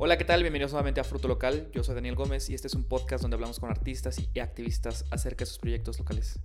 Hola, 0.00 0.16
¿qué 0.16 0.24
tal? 0.24 0.42
Bienvenidos 0.42 0.70
nuevamente 0.70 1.00
a 1.00 1.04
Fruto 1.04 1.26
Local. 1.26 1.72
Yo 1.72 1.82
soy 1.82 1.96
Daniel 1.96 2.14
Gómez 2.14 2.48
y 2.50 2.54
este 2.54 2.68
es 2.68 2.74
un 2.74 2.84
podcast 2.84 3.20
donde 3.20 3.34
hablamos 3.34 3.58
con 3.58 3.68
artistas 3.68 4.22
y 4.32 4.38
activistas 4.38 5.04
acerca 5.10 5.42
de 5.42 5.46
sus 5.46 5.58
proyectos 5.58 5.98
locales. 5.98 6.38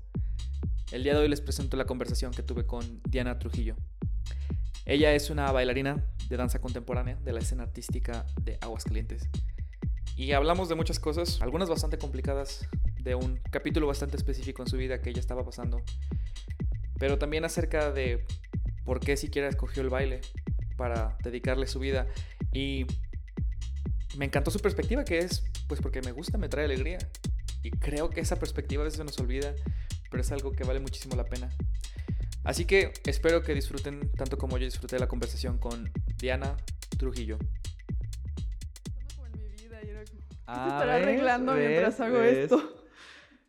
El 0.92 1.04
día 1.04 1.14
de 1.14 1.20
hoy 1.20 1.28
les 1.28 1.40
presento 1.40 1.78
la 1.78 1.86
conversación 1.86 2.32
que 2.32 2.42
tuve 2.42 2.66
con 2.66 3.00
Diana 3.08 3.38
Trujillo. 3.38 3.76
Ella 4.86 5.14
es 5.14 5.30
una 5.30 5.52
bailarina 5.52 6.04
de 6.30 6.36
danza 6.36 6.62
contemporánea 6.62 7.18
de 7.18 7.32
la 7.32 7.42
escena 7.42 7.62
artística 7.62 8.26
de 8.42 8.58
Aguascalientes. 8.60 9.30
Y 10.16 10.32
hablamos 10.32 10.68
de 10.68 10.74
muchas 10.74 11.00
cosas, 11.00 11.40
algunas 11.40 11.70
bastante 11.70 12.00
complicadas, 12.00 12.68
de 13.02 13.14
un 13.14 13.40
capítulo 13.52 13.86
bastante 13.86 14.18
específico 14.18 14.64
en 14.64 14.68
su 14.68 14.78
vida 14.78 15.00
que 15.00 15.12
ella 15.12 15.20
estaba 15.20 15.46
pasando, 15.46 15.84
pero 16.98 17.20
también 17.20 17.46
acerca 17.46 17.92
de 17.92 18.26
por 18.84 19.00
qué 19.00 19.16
siquiera 19.16 19.48
escogió 19.48 19.84
el 19.84 19.90
baile 19.90 20.22
para 20.76 21.20
dedicarle 21.24 21.68
su 21.68 21.78
vida. 21.78 22.08
Y 22.52 22.88
me 24.18 24.26
encantó 24.26 24.52
su 24.52 24.60
perspectiva, 24.60 25.04
que 25.04 25.20
es, 25.20 25.44
pues 25.68 25.82
porque 25.82 26.02
me 26.02 26.12
gusta, 26.12 26.38
me 26.38 26.50
trae 26.50 26.66
alegría. 26.66 26.98
Y 27.64 27.72
creo 27.72 28.10
que 28.10 28.20
esa 28.22 28.38
perspectiva 28.38 28.82
a 28.84 28.86
veces 28.86 28.98
se 28.98 29.04
nos 29.04 29.18
olvida, 29.20 29.54
pero 30.12 30.22
es 30.22 30.32
algo 30.32 30.52
que 30.52 30.64
vale 30.64 30.80
muchísimo 30.80 31.16
la 31.16 31.26
pena. 31.26 31.50
Así 32.44 32.66
que 32.66 32.92
espero 33.06 33.42
que 33.42 33.54
disfruten 33.54 34.12
tanto 34.18 34.38
como 34.38 34.58
yo 34.58 34.66
disfruté 34.66 35.00
la 35.00 35.08
conversación 35.08 35.58
con 35.58 35.90
Diana 36.18 36.58
Trujillo. 36.98 37.38
Como 39.16 39.28
en 39.28 39.32
mi 39.40 39.48
vida, 39.64 39.80
y 39.84 39.90
era 39.90 40.04
como, 40.04 40.20
¿qué 40.30 40.36
te 40.36 40.42
Ah, 40.48 40.68
estará 40.74 40.96
¿ves? 40.98 41.04
arreglando 41.04 41.54
mientras 41.54 41.94
¿Ves? 41.94 42.02
hago 42.02 42.18
¿Ves? 42.20 42.38
esto? 42.52 42.80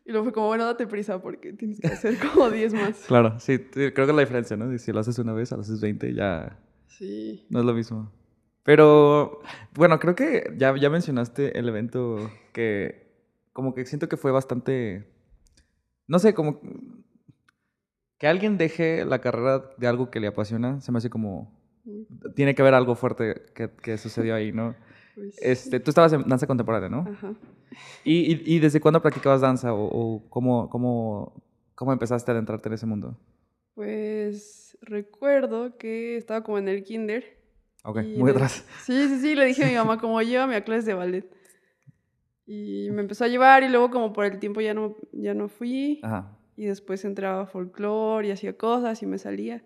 Y 0.05 0.11
luego 0.11 0.25
fue 0.25 0.33
como, 0.33 0.47
bueno, 0.47 0.65
date 0.65 0.87
prisa 0.87 1.21
porque 1.21 1.51
tienes 1.53 1.79
que 1.81 1.87
hacer 1.87 2.17
como 2.19 2.49
10 2.51 2.73
más. 2.73 2.95
Claro, 3.07 3.39
sí, 3.39 3.57
creo 3.59 3.93
que 3.93 4.01
es 4.03 4.07
la 4.15 4.21
diferencia, 4.21 4.55
¿no? 4.55 4.75
Si 4.77 4.91
lo 4.93 4.99
haces 4.99 5.17
una 5.19 5.33
vez, 5.33 5.51
a 5.51 5.55
lo 5.55 5.61
haces 5.63 5.81
20, 5.81 6.13
ya 6.13 6.57
Sí. 6.87 7.45
no 7.49 7.59
es 7.59 7.65
lo 7.65 7.73
mismo. 7.73 8.11
Pero, 8.65 9.41
bueno, 9.75 9.99
creo 9.99 10.15
que 10.15 10.51
ya, 10.57 10.75
ya 10.75 10.89
mencionaste 10.89 11.57
el 11.59 11.69
evento 11.69 12.31
que 12.51 13.05
como 13.53 13.75
que 13.75 13.85
siento 13.85 14.09
que 14.09 14.17
fue 14.17 14.31
bastante, 14.31 15.05
no 16.07 16.17
sé, 16.17 16.33
como 16.33 16.59
que 18.17 18.27
alguien 18.27 18.57
deje 18.57 19.05
la 19.05 19.21
carrera 19.21 19.63
de 19.77 19.85
algo 19.87 20.09
que 20.09 20.19
le 20.19 20.27
apasiona, 20.27 20.81
se 20.81 20.91
me 20.91 20.97
hace 20.97 21.11
como, 21.11 21.53
tiene 22.35 22.55
que 22.55 22.63
haber 22.63 22.73
algo 22.73 22.95
fuerte 22.95 23.43
que, 23.53 23.69
que 23.69 23.99
sucedió 23.99 24.33
ahí, 24.33 24.51
¿no? 24.51 24.75
Pues, 25.13 25.37
Este, 25.43 25.79
tú 25.79 25.91
estabas 25.91 26.13
en 26.13 26.27
danza 26.27 26.47
contemporánea, 26.47 26.89
¿no? 26.89 27.05
Ajá. 27.07 27.35
¿Y, 28.03 28.33
y, 28.33 28.55
y 28.55 28.59
desde 28.59 28.81
cuándo 28.81 28.99
practicabas 28.99 29.41
danza 29.41 29.75
o, 29.75 29.85
o 29.85 30.29
cómo, 30.29 30.71
cómo, 30.71 31.43
cómo 31.75 31.93
empezaste 31.93 32.31
a 32.31 32.33
adentrarte 32.33 32.67
en 32.67 32.73
ese 32.73 32.87
mundo? 32.87 33.15
Pues 33.75 34.75
recuerdo 34.81 35.77
que 35.77 36.17
estaba 36.17 36.43
como 36.43 36.57
en 36.57 36.67
el 36.67 36.83
kinder. 36.83 37.44
Ok, 37.85 37.99
y 38.03 38.17
muy 38.17 38.25
le- 38.31 38.31
atrás. 38.31 38.65
Sí, 38.83 39.07
sí, 39.07 39.19
sí, 39.19 39.35
le 39.35 39.45
dije 39.45 39.63
a 39.63 39.67
mi 39.67 39.75
mamá 39.75 39.99
como 39.99 40.21
llévame 40.21 40.55
a 40.55 40.63
clases 40.63 40.85
de 40.85 40.93
ballet. 40.93 41.29
Y 42.47 42.89
me 42.91 43.01
empezó 43.01 43.23
a 43.23 43.27
llevar 43.27 43.63
y 43.63 43.69
luego 43.69 43.89
como 43.89 44.13
por 44.13 44.25
el 44.25 44.39
tiempo 44.39 44.61
ya 44.61 44.73
no, 44.73 44.95
ya 45.11 45.33
no 45.33 45.47
fui. 45.47 45.99
Ajá. 46.03 46.37
Y 46.55 46.65
después 46.65 47.03
entraba 47.03 47.41
a 47.43 47.45
folclore 47.47 48.27
y 48.27 48.31
hacía 48.31 48.53
cosas 48.57 49.01
y 49.01 49.05
me 49.05 49.17
salía. 49.17 49.63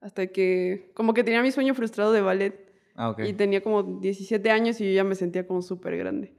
Hasta 0.00 0.28
que 0.28 0.90
como 0.94 1.14
que 1.14 1.24
tenía 1.24 1.42
mi 1.42 1.50
sueño 1.52 1.74
frustrado 1.74 2.12
de 2.12 2.20
ballet. 2.20 2.72
Ah, 2.94 3.10
ok. 3.10 3.20
Y 3.26 3.32
tenía 3.32 3.62
como 3.62 3.82
17 3.82 4.50
años 4.50 4.80
y 4.80 4.86
yo 4.86 4.92
ya 4.92 5.04
me 5.04 5.14
sentía 5.14 5.46
como 5.46 5.62
súper 5.62 5.96
grande. 5.96 6.34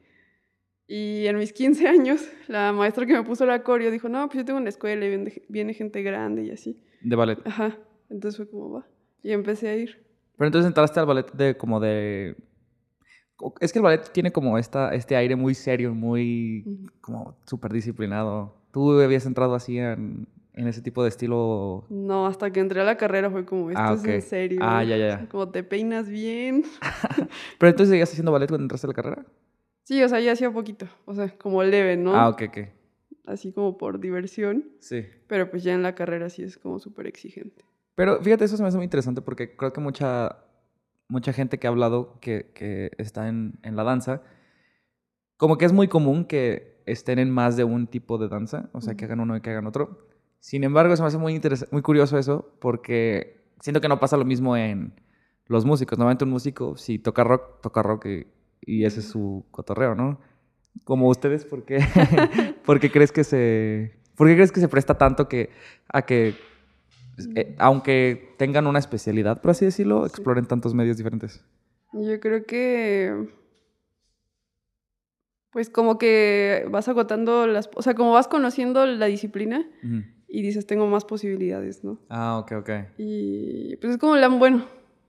Y 0.87 1.25
en 1.27 1.37
mis 1.37 1.53
15 1.53 1.87
años, 1.87 2.29
la 2.47 2.71
maestra 2.73 3.05
que 3.05 3.13
me 3.13 3.23
puso 3.23 3.45
la 3.45 3.63
coreo 3.63 3.89
dijo, 3.91 4.09
no, 4.09 4.27
pues 4.27 4.39
yo 4.39 4.45
tengo 4.45 4.59
una 4.59 4.69
escuela 4.69 5.05
y 5.05 5.09
viene, 5.09 5.41
viene 5.49 5.73
gente 5.73 6.01
grande 6.03 6.43
y 6.45 6.51
así. 6.51 6.81
De 7.01 7.15
ballet. 7.15 7.39
Ajá. 7.45 7.77
Entonces 8.09 8.37
fue 8.37 8.49
como, 8.49 8.71
va. 8.71 8.87
Y 9.21 9.31
empecé 9.31 9.69
a 9.69 9.75
ir. 9.75 10.03
Pero 10.43 10.49
entonces 10.49 10.67
entraste 10.67 10.99
al 10.99 11.05
ballet 11.05 11.31
de 11.31 11.55
como 11.55 11.79
de... 11.79 12.35
o- 13.37 13.53
Es 13.61 13.71
que 13.71 13.79
el 13.79 13.83
ballet 13.83 14.11
tiene 14.11 14.33
como 14.33 14.57
esta, 14.57 14.93
este 14.93 15.15
aire 15.15 15.37
muy 15.37 15.55
serio, 15.55 15.93
muy 15.95 16.65
como 16.99 17.37
súper 17.45 17.71
disciplinado. 17.71 18.53
¿Tú 18.73 18.99
habías 18.99 19.25
entrado 19.25 19.55
así 19.55 19.77
en, 19.77 20.27
en 20.53 20.67
ese 20.67 20.81
tipo 20.81 21.01
de 21.01 21.07
estilo? 21.07 21.85
No, 21.89 22.27
hasta 22.27 22.51
que 22.51 22.59
entré 22.59 22.81
a 22.81 22.83
la 22.83 22.97
carrera 22.97 23.31
fue 23.31 23.45
como, 23.45 23.69
esto 23.71 23.81
Ah, 23.81 23.93
es 23.93 24.03
en 24.03 24.21
serio. 24.21 24.59
Ah, 24.61 24.83
ya, 24.83 24.97
ya, 24.97 25.07
ya. 25.21 25.27
Como 25.31 25.47
te 25.47 25.63
peinas 25.63 26.09
bien. 26.09 26.65
Pero 27.57 27.69
entonces 27.69 27.91
seguías 27.91 28.09
haciendo 28.11 28.33
ballet 28.33 28.49
cuando 28.49 28.65
entraste 28.65 28.85
a 28.85 28.89
la 28.89 28.93
carrera? 28.93 29.25
Sí, 29.85 30.03
o 30.03 30.09
sea, 30.09 30.19
ya 30.19 30.33
hacía 30.33 30.51
poquito. 30.51 30.87
O 31.05 31.13
sea, 31.15 31.29
como 31.37 31.63
leve, 31.63 31.95
¿no? 31.95 32.13
Ah, 32.13 32.27
ok, 32.27 32.41
ok. 32.49 32.57
Así 33.27 33.53
como 33.53 33.77
por 33.77 34.01
diversión. 34.01 34.65
Sí. 34.79 35.05
Pero 35.27 35.49
pues 35.49 35.63
ya 35.63 35.73
en 35.73 35.83
la 35.83 35.95
carrera 35.95 36.29
sí 36.29 36.43
es 36.43 36.57
como 36.57 36.79
súper 36.79 37.07
exigente. 37.07 37.63
Pero 37.95 38.21
fíjate, 38.21 38.45
eso 38.45 38.57
se 38.57 38.63
me 38.63 38.69
hace 38.69 38.77
muy 38.77 38.85
interesante 38.85 39.21
porque 39.21 39.55
creo 39.55 39.73
que 39.73 39.81
mucha, 39.81 40.37
mucha 41.07 41.33
gente 41.33 41.59
que 41.59 41.67
ha 41.67 41.69
hablado 41.69 42.19
que, 42.19 42.51
que 42.53 42.91
está 42.97 43.27
en, 43.27 43.59
en 43.63 43.75
la 43.75 43.83
danza, 43.83 44.21
como 45.37 45.57
que 45.57 45.65
es 45.65 45.73
muy 45.73 45.87
común 45.87 46.25
que 46.25 46.81
estén 46.85 47.19
en 47.19 47.29
más 47.29 47.55
de 47.55 47.63
un 47.63 47.87
tipo 47.87 48.17
de 48.17 48.27
danza, 48.27 48.69
o 48.73 48.81
sea, 48.81 48.95
que 48.95 49.05
hagan 49.05 49.19
uno 49.19 49.35
y 49.37 49.41
que 49.41 49.49
hagan 49.51 49.67
otro. 49.67 50.07
Sin 50.39 50.63
embargo, 50.63 50.95
se 50.95 51.01
me 51.01 51.07
hace 51.07 51.17
muy, 51.17 51.41
muy 51.71 51.81
curioso 51.81 52.17
eso 52.17 52.53
porque 52.59 53.45
siento 53.59 53.79
que 53.79 53.87
no 53.87 53.99
pasa 53.99 54.17
lo 54.17 54.25
mismo 54.25 54.57
en 54.57 54.93
los 55.47 55.65
músicos. 55.65 55.97
Normalmente 55.97 56.25
un 56.25 56.31
músico, 56.31 56.75
si 56.77 56.99
toca 56.99 57.23
rock, 57.23 57.61
toca 57.61 57.81
rock 57.81 58.05
y, 58.07 58.27
y 58.61 58.85
ese 58.85 58.99
es 58.99 59.07
su 59.07 59.45
cotorreo, 59.51 59.95
¿no? 59.95 60.19
Como 60.83 61.07
ustedes, 61.07 61.45
¿por 61.45 61.63
qué, 61.63 61.79
¿por 62.65 62.79
qué 62.79 62.91
crees 62.91 63.11
que 63.11 63.23
se... 63.23 63.99
¿Por 64.15 64.27
qué 64.27 64.35
crees 64.35 64.51
que 64.51 64.59
se 64.59 64.67
presta 64.67 64.97
tanto 64.97 65.27
que, 65.27 65.49
a 65.87 66.03
que 66.03 66.35
eh, 67.35 67.55
aunque 67.59 68.33
tengan 68.37 68.67
una 68.67 68.79
especialidad, 68.79 69.41
por 69.41 69.51
así 69.51 69.65
decirlo, 69.65 70.03
Sí. 70.05 70.09
exploren 70.09 70.45
tantos 70.45 70.73
medios 70.73 70.97
diferentes. 70.97 71.43
Yo 71.93 72.19
creo 72.19 72.45
que. 72.45 73.27
Pues 75.51 75.69
como 75.69 75.99
que 75.99 76.65
vas 76.71 76.87
agotando 76.87 77.45
las. 77.47 77.69
O 77.75 77.81
sea, 77.83 77.93
como 77.93 78.13
vas 78.13 78.27
conociendo 78.27 78.85
la 78.87 79.05
disciplina 79.05 79.63
y 80.27 80.41
dices, 80.41 80.65
tengo 80.65 80.87
más 80.87 81.05
posibilidades, 81.05 81.83
¿no? 81.83 81.99
Ah, 82.09 82.39
ok, 82.39 82.51
ok. 82.53 82.69
Y 82.97 83.75
pues 83.77 83.93
es 83.93 83.97
como 83.99 84.15
la. 84.15 84.29
Bueno, 84.29 84.65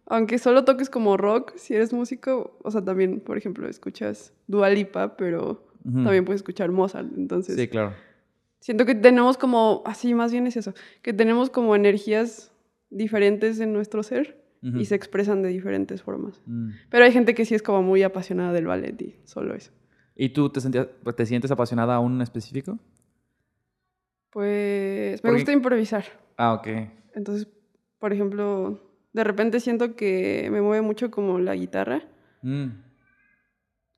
aunque 0.06 0.36
solo 0.38 0.64
toques 0.64 0.90
como 0.90 1.16
rock, 1.16 1.54
si 1.56 1.74
eres 1.74 1.94
músico, 1.94 2.58
o 2.62 2.70
sea, 2.70 2.84
también, 2.84 3.20
por 3.20 3.38
ejemplo, 3.38 3.66
escuchas 3.68 4.34
Dua 4.46 4.68
Lipa, 4.68 5.16
pero 5.16 5.66
también 5.82 6.24
puedes 6.26 6.40
escuchar 6.40 6.70
Mozart. 6.70 7.08
Entonces, 7.16 7.56
Sí, 7.56 7.68
claro. 7.68 7.94
Siento 8.64 8.86
que 8.86 8.94
tenemos 8.94 9.36
como. 9.36 9.82
Así, 9.84 10.14
más 10.14 10.32
bien 10.32 10.46
es 10.46 10.56
eso. 10.56 10.72
Que 11.02 11.12
tenemos 11.12 11.50
como 11.50 11.76
energías 11.76 12.50
diferentes 12.88 13.60
en 13.60 13.72
nuestro 13.74 14.02
ser 14.02 14.42
y 14.62 14.86
se 14.86 14.94
expresan 14.94 15.42
de 15.42 15.50
diferentes 15.50 16.02
formas. 16.02 16.40
Mm. 16.46 16.70
Pero 16.88 17.04
hay 17.04 17.12
gente 17.12 17.34
que 17.34 17.44
sí 17.44 17.54
es 17.54 17.62
como 17.62 17.82
muy 17.82 18.02
apasionada 18.02 18.54
del 18.54 18.64
ballet 18.66 18.98
y 19.02 19.14
solo 19.24 19.54
eso. 19.54 19.70
¿Y 20.16 20.30
tú 20.30 20.48
te, 20.48 20.60
sentías, 20.62 20.88
te 21.16 21.26
sientes 21.26 21.50
apasionada 21.50 21.96
a 21.96 22.00
un 22.00 22.22
específico? 22.22 22.78
Pues 24.30 25.22
me 25.22 25.28
Porque- 25.28 25.40
gusta 25.42 25.52
improvisar. 25.52 26.04
Ah, 26.38 26.54
ok. 26.54 26.66
Entonces, 27.14 27.46
por 27.98 28.12
ejemplo, 28.14 28.80
de 29.12 29.22
repente 29.24 29.60
siento 29.60 29.94
que 29.96 30.48
me 30.50 30.62
mueve 30.62 30.80
mucho 30.82 31.10
como 31.10 31.38
la 31.38 31.54
guitarra, 31.54 32.02
Mm. 32.42 32.68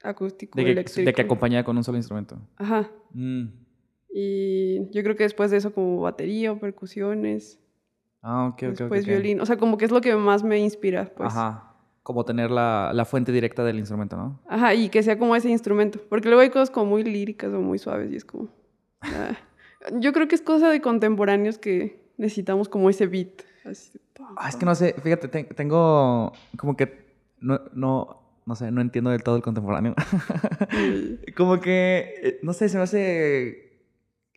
acústico, 0.02 0.56
De, 0.58 0.64
que, 0.64 0.70
eléctrico. 0.72 1.06
de 1.06 1.12
que 1.14 1.22
acompañada 1.22 1.64
con 1.64 1.76
un 1.76 1.84
solo 1.84 1.96
instrumento. 1.98 2.38
Ajá. 2.56 2.90
Mm. 3.12 3.46
Y 4.18 4.88
yo 4.92 5.02
creo 5.02 5.14
que 5.14 5.24
después 5.24 5.50
de 5.50 5.58
eso 5.58 5.74
como 5.74 6.00
batería 6.00 6.50
o 6.52 6.58
percusiones, 6.58 7.60
Ah, 8.22 8.46
ok, 8.46 8.54
ok. 8.62 8.78
después 8.78 9.04
violín. 9.06 9.40
O 9.42 9.46
sea, 9.46 9.58
como 9.58 9.76
que 9.76 9.84
es 9.84 9.90
lo 9.90 10.00
que 10.00 10.16
más 10.16 10.42
me 10.42 10.58
inspira, 10.58 11.12
pues. 11.14 11.28
Ajá. 11.34 11.74
Como 12.02 12.24
tener 12.24 12.50
la, 12.50 12.92
la 12.94 13.04
fuente 13.04 13.30
directa 13.30 13.62
del 13.62 13.78
instrumento, 13.78 14.16
¿no? 14.16 14.40
Ajá, 14.48 14.72
y 14.74 14.88
que 14.88 15.02
sea 15.02 15.18
como 15.18 15.36
ese 15.36 15.50
instrumento. 15.50 16.00
Porque 16.08 16.28
luego 16.28 16.40
hay 16.40 16.48
cosas 16.50 16.70
como 16.70 16.86
muy 16.92 17.04
líricas 17.04 17.52
o 17.52 17.60
muy 17.60 17.78
suaves 17.78 18.10
y 18.10 18.16
es 18.16 18.24
como... 18.24 18.48
ah. 19.02 19.36
Yo 20.00 20.12
creo 20.14 20.26
que 20.28 20.34
es 20.34 20.40
cosa 20.42 20.70
de 20.70 20.80
contemporáneos 20.80 21.58
que 21.58 22.00
necesitamos 22.16 22.68
como 22.70 22.88
ese 22.88 23.06
beat. 23.06 23.42
Así, 23.66 23.98
pam, 24.16 24.34
Ah, 24.38 24.48
es 24.48 24.56
que 24.56 24.64
no 24.64 24.74
sé, 24.74 24.94
fíjate, 25.02 25.28
te- 25.28 25.44
tengo 25.44 26.32
como 26.56 26.74
que 26.76 27.04
no, 27.40 27.60
no, 27.74 28.22
no 28.46 28.54
sé, 28.56 28.70
no 28.72 28.80
entiendo 28.80 29.10
del 29.10 29.22
todo 29.22 29.36
el 29.36 29.42
contemporáneo. 29.42 29.94
Como 31.36 31.60
que, 31.60 32.14
eh, 32.22 32.38
no 32.42 32.52
sé, 32.52 32.68
se 32.68 32.76
me 32.78 32.84
hace, 32.84 33.65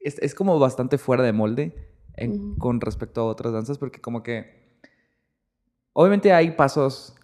es, 0.02 0.18
es 0.20 0.36
como 0.36 0.58
bastante 0.60 0.98
fuera 0.98 1.24
de 1.24 1.34
molde 1.34 1.74
en- 2.16 2.56
con 2.56 2.82
respecto 2.82 3.22
a 3.22 3.26
otras 3.26 3.54
danzas, 3.54 3.78
porque 3.78 4.02
como 4.02 4.24
que, 4.24 4.80
obviamente 5.94 6.34
hay 6.34 6.52
pasos, 6.52 7.16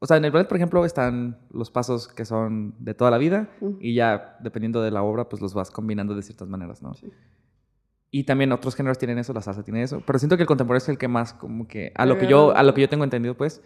o 0.00 0.06
sea, 0.06 0.16
en 0.16 0.24
el 0.24 0.30
ballet, 0.30 0.48
por 0.48 0.56
ejemplo, 0.56 0.84
están 0.84 1.38
los 1.50 1.70
pasos 1.70 2.08
que 2.08 2.24
son 2.24 2.74
de 2.78 2.94
toda 2.94 3.10
la 3.10 3.18
vida 3.18 3.50
Ujú. 3.60 3.78
y 3.80 3.94
ya, 3.94 4.38
dependiendo 4.42 4.82
de 4.82 4.90
la 4.90 5.02
obra, 5.02 5.28
pues 5.28 5.42
los 5.42 5.54
vas 5.54 5.70
combinando 5.70 6.14
de 6.14 6.22
ciertas 6.22 6.48
maneras, 6.48 6.82
¿no? 6.82 6.94
Sí. 6.94 7.10
Y 8.12 8.24
también 8.24 8.50
otros 8.50 8.74
géneros 8.74 8.98
tienen 8.98 9.18
eso, 9.18 9.32
la 9.32 9.40
salsa 9.40 9.62
tiene 9.62 9.82
eso. 9.84 10.02
Pero 10.04 10.18
siento 10.18 10.36
que 10.36 10.42
el 10.42 10.46
contemporáneo 10.48 10.82
es 10.82 10.88
el 10.88 10.98
que 10.98 11.06
más, 11.06 11.32
como 11.32 11.68
que, 11.68 11.92
a 11.94 12.06
lo 12.06 12.18
que 12.18 12.26
yo, 12.26 12.50
a 12.56 12.62
lo 12.64 12.74
que 12.74 12.80
yo 12.80 12.88
tengo 12.88 13.04
entendido, 13.04 13.36
pues, 13.36 13.62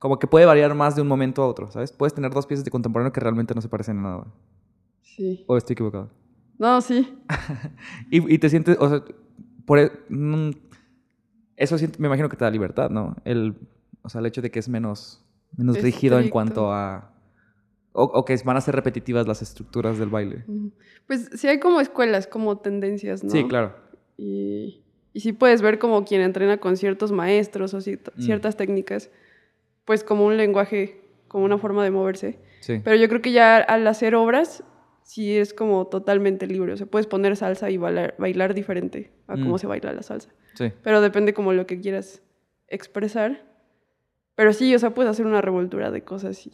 como 0.00 0.18
que 0.18 0.26
puede 0.26 0.44
variar 0.44 0.74
más 0.74 0.96
de 0.96 1.02
un 1.02 1.08
momento 1.08 1.42
a 1.42 1.46
otro, 1.46 1.70
¿sabes? 1.70 1.92
Puedes 1.92 2.12
tener 2.12 2.32
dos 2.32 2.46
piezas 2.46 2.64
de 2.64 2.70
contemporáneo 2.72 3.12
que 3.12 3.20
realmente 3.20 3.54
no 3.54 3.60
se 3.60 3.68
parecen 3.68 3.98
en 3.98 4.02
nada. 4.02 4.26
Sí. 5.02 5.44
¿O 5.46 5.56
estoy 5.56 5.74
equivocado? 5.74 6.10
No, 6.58 6.80
sí. 6.80 7.16
Y, 8.10 8.34
y 8.34 8.38
te 8.38 8.48
sientes, 8.48 8.76
o 8.80 8.88
sea, 8.88 9.02
por, 9.64 9.78
e- 9.78 9.92
mm, 10.08 10.50
eso 11.56 11.76
me 11.98 12.06
imagino 12.06 12.28
que 12.28 12.36
te 12.36 12.44
da 12.44 12.50
libertad, 12.50 12.90
¿no? 12.90 13.16
El, 13.24 13.54
o 14.02 14.08
sea, 14.08 14.20
el 14.20 14.26
hecho 14.26 14.42
de 14.42 14.50
que 14.50 14.58
es 14.58 14.68
menos, 14.68 15.24
menos 15.56 15.80
rígido 15.80 16.18
en 16.20 16.28
cuanto 16.28 16.72
a... 16.72 17.12
O, 17.92 18.02
o 18.04 18.24
que 18.26 18.36
van 18.44 18.58
a 18.58 18.60
ser 18.60 18.74
repetitivas 18.76 19.26
las 19.26 19.40
estructuras 19.40 19.98
del 19.98 20.10
baile. 20.10 20.44
Pues 21.06 21.30
sí 21.34 21.48
hay 21.48 21.58
como 21.58 21.80
escuelas, 21.80 22.26
como 22.26 22.58
tendencias, 22.58 23.24
¿no? 23.24 23.30
Sí, 23.30 23.44
claro. 23.48 23.74
Y, 24.18 24.82
y 25.14 25.20
sí 25.20 25.32
puedes 25.32 25.62
ver 25.62 25.78
como 25.78 26.04
quien 26.04 26.20
entrena 26.20 26.58
con 26.58 26.76
ciertos 26.76 27.10
maestros 27.10 27.72
o 27.72 27.78
Mm. 27.78 28.20
ciertas 28.20 28.56
técnicas, 28.58 29.10
pues 29.86 30.04
como 30.04 30.26
un 30.26 30.36
lenguaje, 30.36 31.00
como 31.26 31.46
una 31.46 31.56
forma 31.56 31.84
de 31.84 31.90
moverse. 31.90 32.38
Sí. 32.60 32.82
Pero 32.84 32.96
yo 32.96 33.08
creo 33.08 33.22
que 33.22 33.32
ya 33.32 33.56
al 33.56 33.86
hacer 33.86 34.14
obras, 34.14 34.62
sí 35.06 35.36
es 35.38 35.54
como 35.54 35.86
totalmente 35.86 36.46
libre. 36.46 36.72
O 36.72 36.76
sea, 36.76 36.86
puedes 36.86 37.06
poner 37.06 37.36
salsa 37.36 37.70
y 37.70 37.76
bailar, 37.78 38.14
bailar 38.18 38.52
diferente 38.54 39.12
a 39.28 39.34
cómo 39.34 39.54
Mm. 39.54 39.58
se 39.58 39.66
baila 39.66 39.92
la 39.92 40.02
salsa. 40.02 40.30
sí. 40.54 40.72
Pero 40.82 41.00
depende 41.00 41.32
como 41.32 41.52
lo 41.52 41.66
que 41.66 41.80
quieras 41.80 42.22
expresar. 42.68 43.44
Pero 44.34 44.52
sí, 44.52 44.74
o 44.74 44.78
sea, 44.78 44.90
puedes 44.94 45.10
hacer 45.10 45.24
una 45.26 45.40
revoltura 45.40 45.90
de 45.90 46.02
cosas 46.02 46.46
y 46.46 46.52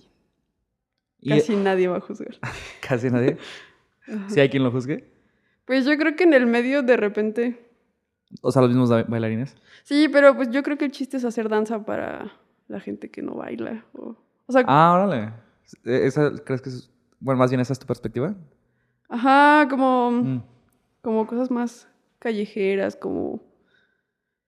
Y 1.20 1.30
casi 1.30 1.56
nadie 1.56 1.88
va 1.88 1.96
a 1.96 2.00
juzgar. 2.00 2.36
casi 2.80 3.10
nadie. 3.10 3.36
Si 4.28 4.38
hay 4.40 4.48
quien 4.50 4.62
lo 4.64 4.70
juzgue. 4.70 5.08
Pues 5.64 5.84
yo 5.86 5.96
creo 5.96 6.14
que 6.16 6.24
en 6.24 6.34
el 6.34 6.46
medio 6.46 6.82
de 6.82 6.96
repente... 6.96 7.66
O 8.40 8.50
sea, 8.52 8.62
los 8.62 8.70
mismos 8.70 8.90
ba- 8.90 9.04
bailarines. 9.04 9.56
Sí, 9.84 10.08
pero 10.12 10.34
pues 10.36 10.50
yo 10.50 10.62
creo 10.62 10.76
que 10.78 10.84
el 10.84 10.90
chiste 10.90 11.16
es 11.16 11.24
hacer 11.24 11.48
danza 11.48 11.84
para 11.84 12.32
la 12.68 12.80
gente 12.80 13.10
que 13.10 13.22
no 13.22 13.34
baila. 13.34 13.84
O, 13.94 14.16
o 14.46 14.52
sea, 14.52 14.64
Ah, 14.66 14.92
órale. 14.94 15.32
E- 15.84 16.06
¿Esa, 16.06 16.32
¿Crees 16.44 16.60
que 16.62 16.68
es... 16.70 16.90
Bueno, 17.22 17.38
más 17.38 17.50
bien 17.50 17.60
esa 17.60 17.72
es 17.72 17.78
tu 17.78 17.86
perspectiva? 17.86 18.34
ajá, 19.08 19.66
como... 19.68 20.10
Mm. 20.10 20.42
como 21.02 21.26
cosas 21.26 21.50
más 21.50 21.88
callejeras, 22.18 22.94
como 22.96 23.40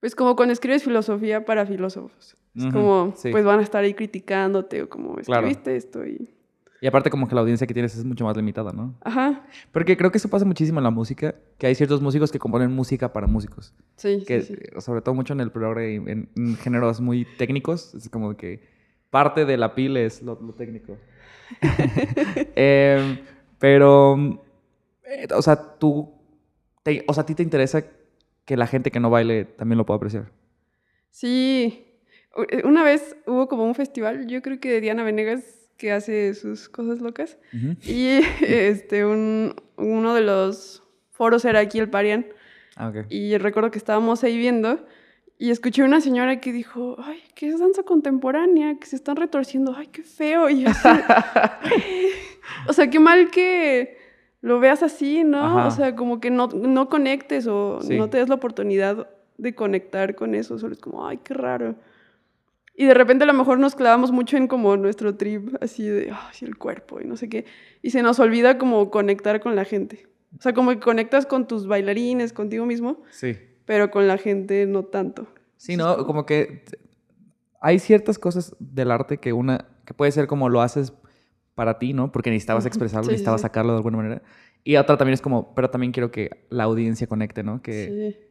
pues 0.00 0.14
como 0.14 0.36
cuando 0.36 0.52
escribes 0.52 0.84
filosofía 0.84 1.44
para 1.44 1.64
filósofos. 1.66 2.36
Es 2.54 2.66
como 2.72 3.12
sí. 3.16 3.30
pues 3.32 3.44
van 3.44 3.58
a 3.58 3.62
estar 3.62 3.82
ahí 3.82 3.94
criticándote 3.94 4.82
o 4.82 4.88
como 4.88 5.14
Claro. 5.16 5.46
escribiste 5.48 5.74
esto 5.76 6.06
y 6.06 6.32
Y 6.80 6.86
aparte 6.86 7.10
como 7.10 7.26
que 7.26 7.34
la 7.34 7.40
audiencia 7.40 7.66
que 7.66 7.72
tienes 7.74 7.96
es 7.96 8.04
mucho 8.04 8.24
más 8.24 8.36
limitada, 8.36 8.70
¿no? 8.72 8.94
ajá, 9.02 9.44
Porque 9.72 9.96
creo 9.96 10.12
que 10.12 10.18
eso 10.18 10.28
pasa 10.28 10.44
muchísimo 10.44 10.78
en 10.78 10.84
la 10.84 10.90
música, 10.90 11.34
que 11.58 11.66
hay 11.66 11.74
ciertos 11.74 12.00
músicos 12.02 12.30
que 12.30 12.38
componen 12.38 12.70
música 12.70 13.12
para 13.12 13.26
músicos. 13.26 13.74
sí, 13.96 14.22
Que 14.26 14.42
sí, 14.42 14.54
sí. 14.54 14.60
eh, 14.60 14.80
sobre 14.80 15.00
todo 15.00 15.14
mucho 15.14 15.32
en 15.32 15.40
el 15.40 15.50
progre, 15.50 15.94
en, 15.96 16.28
en 16.36 16.56
géneros 16.58 17.00
muy 17.00 17.26
técnicos, 17.38 17.94
es 17.94 18.08
como 18.10 18.36
que 18.36 18.60
parte 19.10 19.44
de 19.46 19.56
la 19.56 19.74
pila 19.74 20.00
es 20.00 20.22
lo, 20.22 20.38
lo 20.40 20.52
técnico. 20.52 20.96
Em, 22.56 23.18
pero, 23.58 24.40
eh, 25.04 25.26
o 25.34 25.42
sea, 25.42 25.56
tú, 25.78 26.12
te- 26.82 27.04
o 27.08 27.14
sea, 27.14 27.22
a 27.22 27.26
ti 27.26 27.34
te 27.34 27.42
interesa 27.42 27.84
que 28.44 28.56
la 28.56 28.66
gente 28.66 28.90
que 28.90 29.00
no 29.00 29.10
baile 29.10 29.44
también 29.44 29.78
lo 29.78 29.86
pueda 29.86 29.96
apreciar. 29.96 30.30
Sí. 31.10 31.86
Eh, 32.50 32.62
Una 32.64 32.82
vez 32.84 33.16
hubo 33.26 33.48
como 33.48 33.64
un 33.64 33.74
festival, 33.74 34.26
yo 34.26 34.42
creo 34.42 34.60
que 34.60 34.70
de 34.70 34.80
Diana 34.80 35.04
Venegas 35.04 35.68
que 35.76 35.90
hace 35.92 36.34
sus 36.34 36.68
cosas 36.68 37.00
locas 37.00 37.36
y 37.82 38.20
este 38.46 39.04
un, 39.04 39.56
uno 39.76 40.14
de 40.14 40.20
los 40.20 40.82
foros 41.10 41.44
era 41.44 41.60
aquí 41.60 41.78
el 41.78 41.90
Parian 41.90 42.26
Ah. 42.76 42.92
Y 43.08 43.38
recuerdo 43.38 43.70
que 43.70 43.78
estábamos 43.78 44.24
ahí 44.24 44.36
viendo 44.36 44.84
y 45.38 45.50
escuché 45.50 45.82
una 45.82 46.00
señora 46.00 46.40
que 46.40 46.52
dijo, 46.52 46.96
ay, 46.98 47.22
¿qué 47.34 47.48
es 47.48 47.58
danza 47.58 47.82
contemporánea? 47.82 48.76
Que 48.78 48.86
se 48.86 48.96
están 48.96 49.16
retorciendo, 49.16 49.75
ay, 49.76 49.88
qué 49.88 50.02
feo. 50.02 50.48
Y 50.48 50.62
yo 50.62 50.70
así, 50.70 50.88
o 52.69 52.72
sea, 52.72 52.88
qué 52.90 53.00
mal 53.00 53.31
que 53.31 53.98
lo 54.40 54.60
veas 54.60 54.82
así, 54.82 55.25
¿no? 55.25 55.38
Ajá. 55.44 55.66
O 55.66 55.70
sea, 55.70 55.96
como 55.96 56.20
que 56.20 56.31
no, 56.31 56.48
no 56.48 56.88
conectes 56.88 57.46
o 57.46 57.81
Sí. 57.82 57.96
no 57.96 58.08
te 58.10 58.19
des 58.19 58.28
la 58.28 58.34
oportunidad 58.36 59.08
de 59.38 59.54
conectar 59.54 60.14
con 60.14 60.34
eso. 60.34 60.58
Solo 60.58 60.75
es 60.75 60.81
como, 60.81 61.06
ay, 61.06 61.19
qué 61.25 61.34
raro. 61.34 61.76
Y 62.76 62.86
de 62.86 62.94
repente 62.94 63.25
a 63.25 63.26
lo 63.26 63.32
mejor 63.34 63.58
nos 63.58 63.75
clavamos 63.76 64.10
mucho 64.12 64.36
en 64.36 64.48
como 64.48 64.76
nuestro 64.76 65.14
trip, 65.16 65.54
así 65.60 65.86
de, 65.86 66.10
ay, 66.10 66.36
el 66.42 66.56
cuerpo 66.56 67.00
y 67.00 67.04
no 67.06 67.16
sé 67.16 67.28
qué. 67.28 67.44
Y 67.82 67.90
se 67.90 68.02
nos 68.02 68.19
olvida 68.20 68.58
como 68.58 68.90
conectar 68.90 69.40
con 69.40 69.54
la 69.56 69.64
gente. 69.64 70.06
O 70.38 70.42
sea, 70.42 70.52
como 70.52 70.70
que 70.70 70.81
conectas 70.81 71.25
con 71.26 71.46
tus 71.46 71.66
bailarines, 71.69 72.32
contigo 72.32 72.66
mismo, 72.66 73.02
Sí. 73.10 73.36
Pero 73.66 73.90
con 73.90 74.06
la 74.08 74.19
gente 74.19 74.66
no 74.66 74.84
tanto. 74.84 75.26
Sí, 75.56 75.76
¿no? 75.76 76.05
Como 76.06 76.26
que 76.26 76.64
hay 77.61 77.78
ciertas 77.78 78.19
cosas 78.19 78.55
del 78.58 78.90
arte 78.90 79.19
que 79.19 79.32
una, 79.32 79.66
que 79.84 79.94
puede 79.94 80.12
ser 80.12 80.26
como 80.26 80.49
lo 80.49 80.61
haces 80.61 80.93
para 81.55 81.78
ti, 81.78 81.93
¿no? 81.93 82.11
Porque 82.12 82.31
necesitabas 82.31 82.66
expresarlo, 82.66 83.05
Sí, 83.05 83.11
necesitabas 83.12 83.40
sí. 83.40 83.44
sacarlo 83.44 83.72
de 83.72 83.76
alguna 83.78 83.96
manera. 83.99 84.22
Y 84.64 84.76
otra 84.76 84.96
también 84.96 85.14
es 85.14 85.20
como, 85.20 85.55
pero 85.55 85.70
también 85.70 85.93
quiero 85.93 86.11
que 86.11 86.46
la 86.50 86.64
audiencia 86.64 87.06
conecte, 87.06 87.43
¿no? 87.43 87.62
Que, 87.62 88.14
Sí. 88.19 88.31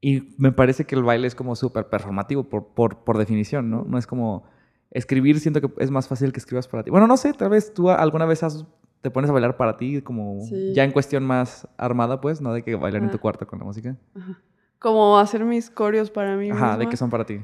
Y 0.00 0.34
me 0.38 0.52
parece 0.52 0.84
que 0.84 0.94
el 0.94 1.02
baile 1.02 1.26
es 1.26 1.34
como 1.34 1.56
súper 1.56 1.88
performativo 1.88 2.44
por, 2.48 2.68
por, 2.68 3.02
por 3.02 3.18
definición, 3.18 3.68
¿no? 3.68 3.84
No 3.84 3.98
es 3.98 4.06
como 4.06 4.44
escribir, 4.92 5.40
siento 5.40 5.60
que 5.60 5.70
es 5.82 5.90
más 5.90 6.06
fácil 6.06 6.32
que 6.32 6.38
escribas 6.38 6.68
para 6.68 6.84
ti. 6.84 6.90
Bueno, 6.90 7.08
no 7.08 7.16
sé, 7.16 7.32
tal 7.32 7.50
vez 7.50 7.74
tú 7.74 7.90
alguna 7.90 8.24
vez 8.24 8.44
has- 8.44 8.64
te 9.00 9.10
pones 9.10 9.28
a 9.28 9.32
bailar 9.32 9.56
para 9.56 9.76
ti, 9.76 10.00
como 10.02 10.40
Sí. 10.46 10.72
ya 10.72 10.84
en 10.84 10.92
cuestión 10.92 11.24
más 11.24 11.66
armada, 11.76 12.20
pues, 12.20 12.40
¿no? 12.40 12.52
De 12.52 12.62
que 12.62 12.76
bailar 12.76 13.02
en 13.02 13.10
tu 13.10 13.18
cuarto 13.18 13.44
con 13.48 13.58
la 13.58 13.64
música. 13.64 13.96
Ajá. 14.14 14.40
Como 14.78 15.18
hacer 15.18 15.44
mis 15.44 15.70
coreos 15.70 16.10
para 16.10 16.36
mí 16.36 16.50
Ajá, 16.50 16.76
de 16.76 16.88
que 16.88 16.96
son 16.96 17.10
para 17.10 17.24
ti. 17.26 17.40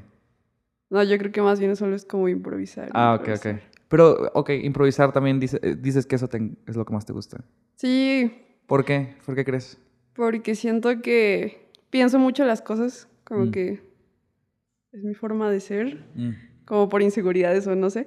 No, 0.90 1.02
yo 1.02 1.18
creo 1.18 1.32
que 1.32 1.42
más 1.42 1.58
bien 1.58 1.74
solo 1.76 1.96
es 1.96 2.04
como 2.04 2.28
improvisar. 2.28 2.90
Ah, 2.94 3.14
ok, 3.14 3.20
ok. 3.22 3.28
improvisar. 3.28 3.60
Pero, 3.88 4.30
ok, 4.34 4.50
improvisar 4.62 5.12
también 5.12 5.40
dice- 5.40 5.58
eh, 5.62 5.76
dices 5.78 6.06
que 6.06 6.16
eso 6.16 6.28
te- 6.28 6.50
es 6.66 6.76
lo 6.76 6.84
que 6.84 6.92
más 6.94 7.04
te 7.06 7.12
gusta. 7.12 7.44
Sí, 7.76 8.40
¿Por 8.66 8.84
qué? 8.84 9.14
¿Por 9.26 9.34
qué 9.34 9.44
crees? 9.44 9.78
porque 10.14 10.54
siento 10.54 11.02
que 11.02 11.68
pienso 11.90 12.18
mucho 12.20 12.44
las 12.44 12.62
cosas, 12.62 13.08
como 13.24 13.46
Mm. 13.46 13.50
que 13.50 13.82
es 14.92 15.02
mi 15.02 15.14
forma 15.14 15.50
de 15.50 15.60
ser. 15.60 16.04
como 16.66 16.88
por 16.88 17.02
inseguridades 17.02 17.66
o 17.66 17.74
no 17.76 17.90
sé. 17.90 18.06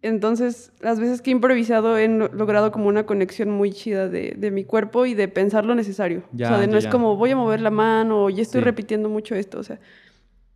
Entonces, 0.00 0.72
las 0.80 1.00
veces 1.00 1.22
que 1.22 1.30
he 1.30 1.32
improvisado 1.32 1.98
he 1.98 2.06
logrado 2.08 2.70
como 2.70 2.86
una 2.88 3.04
conexión 3.04 3.50
muy 3.50 3.72
chida 3.72 4.08
de, 4.08 4.34
de 4.38 4.50
mi 4.52 4.64
cuerpo 4.64 5.06
y 5.06 5.14
de 5.14 5.26
pensar 5.28 5.64
lo 5.66 5.74
necesario. 5.74 6.22
Ya, 6.32 6.46
o 6.46 6.48
sea, 6.50 6.58
de 6.58 6.66
no 6.68 6.74
ya, 6.74 6.78
es 6.78 6.84
ya. 6.84 6.90
como 6.90 7.16
voy 7.16 7.30
a 7.32 7.36
mover 7.36 7.60
la 7.60 7.70
mano 7.70 8.24
o 8.24 8.30
ya 8.30 8.42
estoy 8.42 8.60
Sí. 8.60 8.64
repitiendo 8.64 9.08
mucho 9.08 9.34
esto. 9.34 9.58
O 9.58 9.62
sea, 9.64 9.80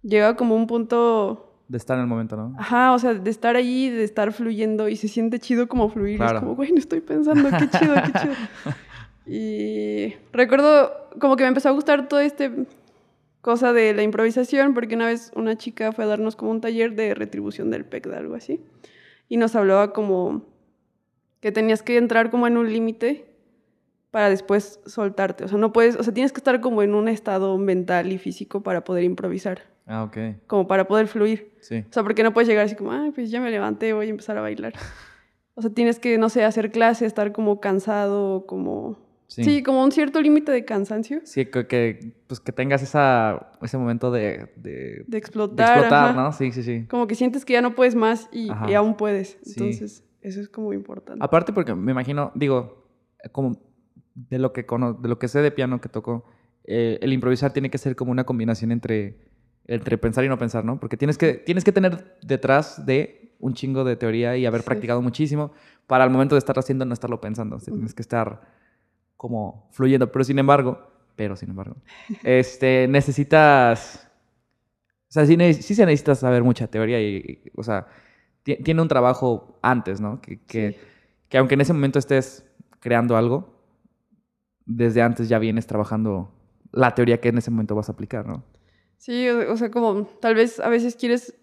llega 0.03 0.37
como 0.37 0.55
un 0.55 0.69
punto, 0.69 1.59
De 1.67 1.77
estar 1.79 1.97
en 1.97 2.03
el 2.03 2.07
momento, 2.09 2.37
¿no? 2.37 2.55
ajá, 2.59 2.93
o 2.93 2.99
sea, 3.01 3.15
de 3.15 3.31
estar 3.31 3.57
ahí, 3.57 3.91
de 3.91 4.05
estar 4.05 4.33
fluyendo 4.33 4.89
y 4.89 4.95
se 4.97 5.09
siente 5.09 5.41
chido 5.41 5.67
como 5.67 5.89
fluir. 5.89 6.19
Claro. 6.19 6.37
Es 6.39 6.41
como, 6.45 6.55
güey, 6.55 6.71
no 6.71 6.79
estoy 6.79 7.01
pensando, 7.01 7.49
qué 7.51 7.69
chido, 7.79 7.95
qué 7.95 8.13
chido. 8.21 8.35
Y 9.27 10.15
recuerdo 10.33 10.93
como 11.21 11.37
que 11.37 11.45
me 11.45 11.49
empezó 11.49 11.69
a 11.69 11.73
gustar 11.73 12.09
todo 12.09 12.21
este 12.21 12.51
cosa 13.41 13.73
de 13.73 13.93
la 13.95 14.03
improvisación, 14.03 14.75
porque 14.75 14.95
una 14.97 15.07
vez 15.07 15.31
una 15.37 15.57
chica 15.57 15.93
fue 15.93 16.05
a 16.05 16.07
darnos 16.09 16.37
como 16.37 16.51
un 16.51 16.61
taller 16.61 16.95
de 16.95 17.15
retribución 17.15 17.71
del 17.71 17.85
PEC, 17.85 18.09
de 18.09 18.17
algo 18.17 18.35
así, 18.35 18.61
y 19.29 19.37
nos 19.37 19.55
hablaba 19.57 19.93
como 19.93 20.43
que 21.41 21.53
tenías 21.53 21.83
que 21.83 21.97
entrar 21.97 22.31
como 22.31 22.47
en 22.47 22.57
un 22.57 22.73
límite 22.73 23.27
para 24.11 24.29
después 24.29 24.81
soltarte, 24.87 25.45
o 25.45 25.49
sea, 25.49 25.59
no 25.59 25.73
puedes, 25.73 25.97
o 25.97 26.03
sea, 26.03 26.13
tienes 26.13 26.33
que 26.33 26.39
estar 26.39 26.61
como 26.61 26.83
en 26.83 26.95
un 26.95 27.09
estado 27.09 27.57
mental 27.59 28.13
y 28.13 28.19
físico 28.19 28.63
para 28.63 28.85
poder 28.85 29.05
improvisar, 29.05 29.63
Ah, 29.87 30.05
ok. 30.05 30.17
como 30.47 30.67
para 30.69 30.87
poder 30.87 31.07
fluir. 31.09 31.53
Sí. 31.61 31.85
O 31.89 31.93
sea, 31.93 32.03
porque 32.03 32.23
no 32.23 32.33
puedes 32.35 32.47
llegar 32.49 32.67
así 32.67 32.77
como, 32.77 32.93
ah, 32.93 33.11
pues 33.15 33.31
ya 33.31 33.41
me 33.41 33.51
levanté, 33.51 33.93
voy 33.95 34.07
a 34.07 34.11
empezar 34.11 34.37
a 34.37 34.43
bailar. 34.43 34.75
O 35.55 35.63
sea, 35.63 35.71
tienes 35.71 35.99
que, 35.99 36.17
no 36.19 36.29
sé, 36.29 36.45
hacer 36.45 36.71
clase, 36.71 37.05
estar 37.07 37.33
como 37.33 37.61
cansado, 37.61 38.47
como... 38.47 38.99
Sí. 39.35 39.45
Sí, 39.45 39.63
como 39.63 39.83
un 39.83 39.93
cierto 39.93 40.21
límite 40.21 40.53
de 40.53 40.65
cansancio, 40.65 41.21
Sí, 41.25 41.47
que, 41.47 41.67
que, 41.67 42.15
pues 42.27 42.39
que 42.41 42.53
tengas 42.53 42.83
esa, 42.83 43.51
ese 43.63 43.79
momento 43.79 44.11
de, 44.11 44.51
de, 44.57 44.71
de 44.73 45.05
de 45.07 45.19
explotar. 45.19 45.69
explotar, 45.79 46.11
ajá. 46.11 46.23
¿no? 46.23 46.33
Sí, 46.33 46.53
sí, 46.53 46.63
sí. 46.63 46.87
Como 46.89 47.07
que 47.07 47.15
sientes 47.15 47.45
que 47.45 47.55
ya 47.55 47.63
no 47.63 47.75
puedes 47.75 47.95
más 47.95 48.29
y, 48.31 48.51
y 48.69 48.75
aún 48.75 48.97
puedes. 48.97 49.39
Sí. 49.43 49.55
Entonces, 49.57 50.05
eso 50.21 50.41
es 50.41 50.49
como 50.49 50.73
importante. 50.75 51.25
Aparte 51.25 51.53
porque 51.53 51.75
me 51.75 51.93
imagino, 51.93 52.31
digo, 52.35 52.87
como 53.33 53.59
de 54.15 54.39
lo 54.39 54.53
que, 54.53 54.67
cono- 54.67 54.93
de 54.95 55.09
lo 55.09 55.19
que 55.19 55.29
sé 55.29 55.41
de 55.41 55.51
piano 55.51 55.81
que 55.81 55.89
toco, 55.89 56.25
eh, 56.65 56.99
el 57.01 57.13
improvisar 57.13 57.53
tiene 57.53 57.71
que 57.71 57.79
ser 57.79 57.97
como 57.97 58.11
una 58.13 58.25
combinación 58.25 58.71
entre, 58.71 59.19
entre 59.67 59.97
pensar 59.97 60.25
y 60.25 60.29
no 60.29 60.37
pensar, 60.39 60.65
¿no? 60.65 60.79
Porque 60.79 60.97
tienes 60.99 61.17
que, 61.17 61.35
tienes 61.35 61.65
que 61.65 61.73
tener 61.73 62.19
detrás 62.23 62.85
de 62.85 63.35
un 63.39 63.55
chingo 63.55 63.83
de 63.85 63.97
teoría 63.97 64.37
y 64.37 64.45
haber 64.47 64.61
Sí. 64.61 64.67
practicado 64.67 65.01
muchísimo 65.03 65.53
para 65.87 66.05
al 66.05 66.11
momento 66.11 66.35
de 66.35 66.39
estar 66.41 66.59
haciendo 66.59 66.85
no 66.85 66.93
estarlo 66.93 67.21
pensando. 67.21 67.57
O 67.57 67.61
sea. 67.61 67.73
Tienes 67.73 67.95
que 67.95 68.03
estar 68.03 68.43
como 69.23 69.69
fluyendo. 69.71 70.11
Pero 70.11 70.25
sin 70.25 70.39
embargo, 70.41 70.81
pero 71.15 71.37
sin 71.37 71.51
embargo, 71.51 71.77
este, 72.25 72.89
necesitas... 72.89 74.09
O 75.09 75.13
sea, 75.13 75.25
sí, 75.27 75.37
se 75.37 75.87
necesita 75.87 76.15
saber 76.17 76.43
mucha 76.43 76.67
teoría 76.67 77.01
y, 77.01 77.17
y, 77.17 77.51
o 77.55 77.63
sea, 77.63 77.87
ti- 78.43 78.57
tiene 78.57 78.83
un 78.83 78.89
trabajo 78.89 79.59
antes, 79.63 80.01
¿no? 80.01 80.21
Que, 80.21 80.41
que, 80.41 80.73
Sí. 80.73 80.77
que 81.29 81.39
aunque 81.39 81.55
en 81.55 81.61
ese 81.61 81.73
momento 81.73 81.99
estés 81.99 82.45
creando 82.81 83.17
algo, 83.17 83.55
desde 84.65 85.03
antes 85.03 85.29
ya 85.29 85.39
vienes 85.39 85.67
trabajando 85.67 86.33
la 86.73 86.95
teoría 86.95 87.21
que 87.21 87.29
en 87.29 87.39
ese 87.39 87.51
momento 87.51 87.75
vas 87.75 87.89
a 87.89 87.93
aplicar, 87.93 88.27
¿no? 88.27 88.43
Sí, 88.97 89.29
o, 89.29 89.53
o 89.53 89.57
sea, 89.57 89.71
como 89.71 90.05
tal 90.21 90.35
vez 90.35 90.59
a 90.61 90.69
veces 90.71 90.97
quieres 90.97 91.35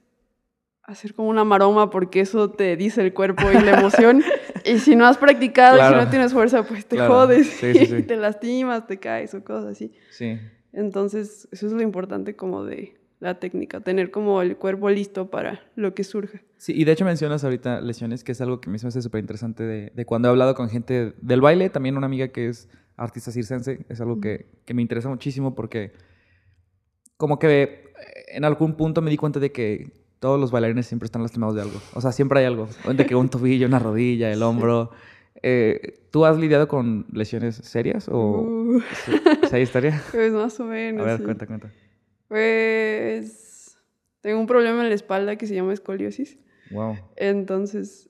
hacer 0.82 1.14
como 1.14 1.30
una 1.30 1.44
maroma 1.44 1.92
porque 1.92 2.22
eso 2.22 2.50
te 2.50 2.76
dice 2.76 3.02
el 3.02 3.14
cuerpo 3.14 3.52
y 3.52 3.62
la 3.62 3.72
emoción. 3.80 4.24
Y 4.72 4.80
si 4.80 4.96
no 4.96 5.06
has 5.06 5.18
practicado 5.18 5.78
y 5.78 5.90
si 5.90 5.96
no 5.96 6.10
tienes 6.10 6.34
fuerza, 6.34 6.64
pues 6.64 6.86
te 6.86 6.96
Claro. 6.96 7.14
jodes. 7.14 7.48
Sí, 7.48 7.74
sí, 7.74 7.86
sí. 7.86 8.04
te 8.04 8.16
lastimas, 8.18 8.88
te 8.88 8.98
caes 8.98 9.34
o 9.34 9.44
cosas 9.44 9.72
así. 9.72 9.92
Sí. 10.12 10.38
Entonces, 10.74 11.48
eso 11.52 11.68
es 11.68 11.74
lo 11.74 11.82
importante 11.82 12.36
como 12.36 12.64
de 12.64 12.96
la 13.20 13.40
técnica, 13.40 13.82
tener 13.82 14.12
como 14.12 14.42
el 14.42 14.56
cuerpo 14.56 14.90
listo 14.90 15.30
para 15.30 15.62
lo 15.76 15.94
que 15.94 16.04
surja. 16.04 16.42
Sí, 16.58 16.74
y 16.76 16.86
de 16.86 16.94
hecho 16.94 17.04
mencionas 17.06 17.44
ahorita 17.44 17.82
lesiones, 17.82 18.24
que 18.24 18.32
es 18.32 18.40
algo 18.42 18.62
que 18.62 18.70
me 18.70 18.78
hace 18.78 19.02
súper 19.02 19.20
interesante 19.20 19.64
de, 19.64 19.92
de 19.94 20.06
cuando 20.06 20.28
he 20.28 20.32
hablado 20.32 20.56
con 20.56 20.70
gente 20.70 21.14
del 21.22 21.42
baile, 21.42 21.70
también 21.70 21.98
una 21.98 22.06
amiga 22.06 22.30
que 22.30 22.48
es 22.48 22.70
artista 22.96 23.32
circense, 23.32 23.86
es 23.90 24.00
algo 24.02 24.22
que, 24.22 24.46
que 24.66 24.74
me 24.74 24.82
interesa 24.82 25.10
muchísimo 25.10 25.54
porque 25.56 25.92
como 27.18 27.40
que 27.40 27.92
en 28.30 28.46
algún 28.46 28.76
punto 28.76 29.02
me 29.02 29.10
di 29.10 29.18
cuenta 29.18 29.40
de 29.40 29.52
que 29.52 29.92
todos 30.20 30.40
los 30.40 30.52
bailarines 30.52 30.86
siempre 30.88 31.06
están 31.06 31.22
lastimados 31.24 31.56
de 31.56 31.62
algo. 31.62 31.80
O 31.94 32.02
sea, 32.02 32.12
siempre 32.12 32.40
hay 32.40 32.46
algo. 32.46 32.68
De 32.94 33.06
que 33.06 33.16
un 33.16 33.30
tobillo, 33.30 33.68
una 33.68 33.80
rodilla, 33.80 34.32
el 34.32 34.44
hombro. 34.44 34.92
Eh, 35.42 36.00
¿Tú 36.12 36.26
has 36.26 36.38
lidiado 36.38 36.68
con 36.68 37.06
lesiones 37.14 37.56
serias 37.56 38.10
o 38.10 38.42
Uh, 38.42 38.82
esa 39.44 39.60
historia? 39.60 40.02
pues 40.12 40.34
más 40.34 40.60
o 40.60 40.66
menos. 40.66 41.04
A 41.04 41.06
ver, 41.12 41.18
sí. 41.20 41.24
cuenta, 41.24 41.48
cuenta. 41.48 41.72
Pues 42.28 43.78
tengo 44.22 44.40
un 44.40 44.48
problema 44.48 44.82
en 44.84 44.90
la 44.90 44.96
espalda 44.96 45.36
que 45.38 45.48
se 45.48 45.56
llama 45.56 45.74
escoliosis. 45.74 46.38
Wow. 46.72 46.98
Entonces, 47.16 48.10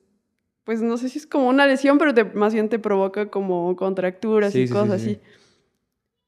pues 0.64 0.82
no 0.82 0.96
sé 0.96 1.08
si 1.08 1.18
es 1.18 1.26
como 1.26 1.48
una 1.48 1.66
lesión, 1.66 1.98
pero 1.98 2.12
te, 2.14 2.24
más 2.24 2.52
bien 2.52 2.68
te 2.68 2.78
provoca 2.78 3.30
como 3.30 3.74
contracturas 3.76 4.52
Sí, 4.52 4.62
y 4.62 4.68
cosas 4.68 5.00
sí, 5.00 5.06
sí. 5.06 5.10
así. 5.14 5.20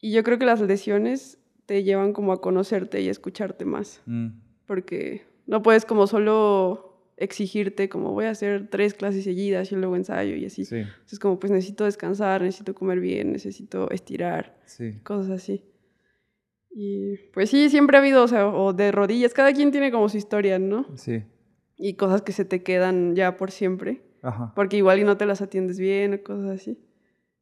Y 0.00 0.12
yo 0.12 0.22
creo 0.22 0.38
que 0.38 0.46
las 0.46 0.60
lesiones 0.60 1.38
te 1.66 1.82
llevan 1.84 2.12
como 2.12 2.32
a 2.32 2.40
conocerte 2.40 3.00
y 3.00 3.08
a 3.08 3.10
escucharte 3.10 3.64
más, 3.64 4.00
Mm, 4.06 4.28
porque 4.66 5.24
no 5.52 5.62
puedes 5.62 5.85
como 5.85 6.06
solo 6.06 7.12
exigirte 7.18 7.90
como 7.90 8.12
voy 8.12 8.25
a 8.25 8.30
hacer 8.30 8.68
tres 8.71 8.94
clases 8.94 9.23
seguidas 9.23 9.71
y 9.71 9.76
luego 9.76 9.97
ensayo 9.97 10.35
y 10.35 10.47
así. 10.47 10.64
sí, 10.64 10.76
Entonces 10.76 11.18
como 11.18 11.38
pues 11.38 11.52
necesito 11.52 11.85
descansar, 11.85 12.40
necesito 12.40 12.75
comer 12.75 13.00
bien, 13.00 13.32
necesito 13.32 13.90
estirar, 13.90 14.59
sí. 14.64 14.99
cosas 15.04 15.30
así. 15.30 15.62
Y 16.71 17.18
pues 17.35 17.50
sí, 17.50 17.68
siempre 17.68 17.99
ha 17.99 18.00
habido, 18.00 18.25
o 18.25 18.28
sea, 18.28 18.49
o 18.49 18.73
de 18.73 18.90
rodillas, 18.92 19.35
cada 19.35 19.52
quien 19.52 19.71
tiene 19.71 19.92
como 19.92 20.09
su 20.09 20.16
historia, 20.16 20.59
¿no? 20.59 20.87
Sí. 20.97 21.23
Y 21.76 21.94
cosas 21.94 22.23
que 22.23 22.32
se 22.32 22.47
te 22.47 22.62
quedan 22.62 23.14
ya 23.14 23.37
por 23.37 23.50
siempre. 23.50 24.02
Ajá. 24.23 24.52
Porque 24.56 24.78
igual 24.78 25.00
y 25.00 25.04
no 25.04 25.18
te 25.18 25.26
las 25.26 25.42
atiendes 25.42 25.78
bien 25.78 26.14
o 26.14 26.23
cosas 26.23 26.49
así. 26.49 26.78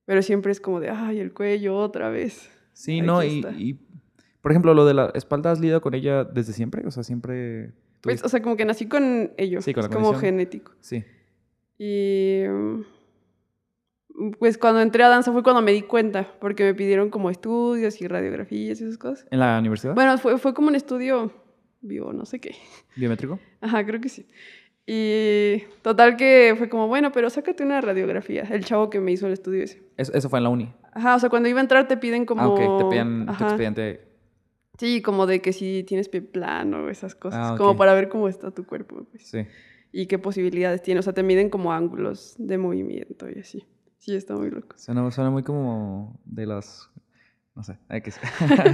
Pero 0.05 0.23
siempre 0.23 0.50
es 0.50 0.61
como 0.61 0.81
de, 0.81 0.90
ay, 0.90 1.21
el 1.21 1.33
cuello 1.33 1.76
otra 1.76 2.11
vez. 2.11 2.50
Sí, 2.73 2.99
Aquí 2.99 3.07
no, 3.07 3.23
y, 3.23 3.79
por 4.40 4.50
ejemplo, 4.50 4.75
lo 4.75 4.85
de 4.85 4.95
la 4.95 5.12
espalda, 5.14 5.52
¿has 5.52 5.61
lidiado 5.61 5.81
con 5.81 5.95
ella 5.95 6.25
desde 6.25 6.52
siempre? 6.52 6.85
O 6.87 6.90
sea, 6.90 7.05
siempre... 7.05 7.73
Pues, 8.00 8.25
o 8.25 8.28
sea, 8.28 8.40
como 8.40 8.57
que 8.57 8.64
nací 8.64 8.87
con 8.87 9.33
ello. 9.37 9.61
Sí, 9.61 9.75
con 9.75 9.83
la 9.83 9.88
es 9.88 9.95
como 9.95 10.14
genético. 10.14 10.73
Sí. 10.80 11.04
Y 11.78 12.45
pues 14.38 14.59
cuando 14.59 14.80
entré 14.80 15.02
a 15.02 15.09
danza 15.09 15.33
fue 15.33 15.42
cuando 15.42 15.62
me 15.62 15.73
di 15.73 15.83
cuenta, 15.83 16.35
porque 16.40 16.64
me 16.64 16.75
pidieron 16.75 17.11
como 17.11 17.30
estudios 17.30 18.00
y 18.00 18.07
radiografías 18.09 18.80
y 18.80 18.85
esas 18.85 18.99
cosas. 18.99 19.26
¿En 19.30 19.38
la 19.38 19.59
universidad? 19.59 19.95
Bueno, 19.95 20.19
fue, 20.19 20.38
fue 20.38 20.52
como 20.52 20.69
un 20.69 20.75
estudio 20.75 21.33
vivo, 21.80 22.12
no 22.12 22.26
sé 22.26 22.40
qué. 22.40 22.54
¿Biométrico? 22.97 23.38
Ajá, 23.61 23.85
creo 23.87 24.00
que 24.00 24.09
sí. 24.09 24.26
Y 24.87 25.62
total 25.83 26.16
que 26.16 26.54
fue 26.59 26.69
como, 26.69 26.88
bueno, 26.88 27.12
pero 27.12 27.30
sácate 27.30 27.62
una 27.62 27.80
radiografía. 27.80 28.42
El 28.42 28.64
chavo 28.64 28.90
que 28.90 29.00
me 29.00 29.12
hizo 29.12 29.26
el 29.26 29.33
estudio 29.33 29.62
ese. 29.62 29.83
Eso, 29.97 30.12
eso 30.12 30.28
fue 30.28 30.38
en 30.40 30.45
la 30.45 30.50
uni. 30.50 30.73
Ajá, 30.92 31.14
o 31.14 31.19
sea, 31.19 31.30
cuando 31.30 31.49
iba 31.49 31.61
a 31.61 31.62
entrar 31.62 31.87
te 31.87 31.97
piden 31.97 32.26
como... 32.26 32.42
Ah, 32.42 32.49
ok. 32.49 32.90
Te 32.90 33.04
tu 33.04 33.30
Ajá. 33.30 33.45
expediente. 33.45 34.10
Sí, 34.81 35.03
como 35.03 35.27
de 35.27 35.43
que 35.43 35.53
si 35.53 35.85
tienes 35.85 36.09
pie 36.09 36.23
plano, 36.23 36.89
esas 36.89 37.15
cosas. 37.15 37.51
Ah. 37.53 37.55
Como 37.59 37.77
para 37.77 37.93
ver 37.93 38.09
cómo 38.09 38.29
está 38.29 38.51
tu 38.51 38.65
cuerpo, 38.65 39.05
pues. 39.11 39.27
Sí. 39.29 39.47
Y 39.93 40.07
qué 40.07 40.19
posibilidades 40.19 40.81
tiene. 40.81 41.01
O 41.01 41.03
sea, 41.03 41.13
te 41.13 41.23
miden 41.23 41.51
como 41.51 41.71
ángulos 41.75 42.35
de 42.39 42.57
movimiento 42.57 43.29
y 43.29 43.41
así. 43.41 43.67
Sí, 43.99 44.17
está 44.17 44.35
muy 44.35 44.51
loco. 44.51 44.79
Suena, 44.79 45.11
suena 45.11 45.29
muy 45.29 45.43
como 45.43 46.19
de 46.25 46.47
las... 46.47 46.89
No 47.55 47.63
sé. 47.63 47.77
X. 47.91 48.19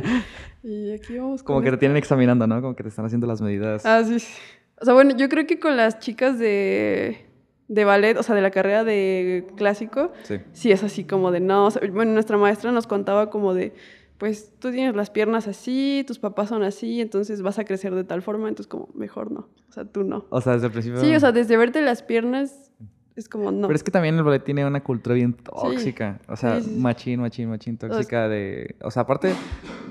Y 0.62 0.92
aquí 0.92 1.18
vamos 1.18 1.42
como 1.42 1.60
que 1.60 1.72
te 1.72 1.76
tienen 1.78 1.96
examinando, 1.96 2.46
¿no? 2.46 2.60
Como 2.62 2.76
que 2.76 2.84
te 2.84 2.88
están 2.88 3.04
haciendo 3.06 3.26
las 3.26 3.40
medidas. 3.40 3.84
Ah, 3.84 4.04
sí, 4.04 4.20
sí. 4.20 4.32
O 4.80 4.84
sea, 4.84 4.94
bueno, 4.94 5.16
yo 5.16 5.28
creo 5.28 5.44
que 5.44 5.58
con 5.58 5.76
las 5.76 5.98
chicas 5.98 6.38
de, 6.38 7.26
de 7.66 7.84
ballet, 7.84 8.16
o 8.16 8.22
sea, 8.22 8.36
de 8.36 8.42
la 8.42 8.52
carrera 8.52 8.84
de 8.84 9.44
clásico, 9.56 10.12
Sí. 10.22 10.36
sí 10.52 10.70
es 10.70 10.84
así 10.84 11.02
como 11.02 11.32
de 11.32 11.40
no. 11.40 11.66
o 11.66 11.70
sea, 11.72 11.82
bueno, 11.90 12.12
nuestra 12.12 12.36
maestra 12.36 12.70
nos 12.70 12.86
contaba 12.86 13.28
como 13.28 13.54
de, 13.54 13.72
pues 14.18 14.52
tú 14.58 14.70
tienes 14.70 14.94
las 14.96 15.10
piernas 15.10 15.46
así, 15.46 16.04
tus 16.06 16.18
papás 16.18 16.48
son 16.48 16.62
así, 16.62 17.00
entonces 17.00 17.42
vas 17.42 17.58
a 17.58 17.64
crecer 17.64 17.94
de 17.94 18.04
tal 18.04 18.22
forma, 18.22 18.48
entonces 18.48 18.66
como 18.66 18.88
mejor 18.94 19.30
no. 19.30 19.48
O 19.68 19.72
sea, 19.72 19.84
tú 19.84 20.04
no. 20.04 20.24
O 20.30 20.40
sea, 20.40 20.54
desde 20.54 20.66
el 20.66 20.72
principio... 20.72 21.00
Sí, 21.00 21.14
o 21.14 21.20
sea, 21.20 21.32
desde 21.32 21.56
verte 21.56 21.82
las 21.82 22.02
piernas 22.02 22.70
es 23.14 23.28
como 23.28 23.50
no. 23.52 23.66
Pero 23.66 23.76
es 23.76 23.82
que 23.82 23.90
también 23.90 24.16
el 24.16 24.22
ballet 24.22 24.42
tiene 24.42 24.64
una 24.66 24.82
cultura 24.82 25.14
bien 25.14 25.34
tóxica. 25.34 26.20
O 26.28 26.36
sea, 26.36 26.60
Sí, 26.60 26.66
sí, 26.66 26.74
sí. 26.74 26.80
machín, 26.80 27.20
machín, 27.20 27.50
machín 27.50 27.76
tóxica 27.76 28.28
de... 28.28 28.76
O 28.82 28.90
sea, 28.90 29.02
aparte 29.02 29.34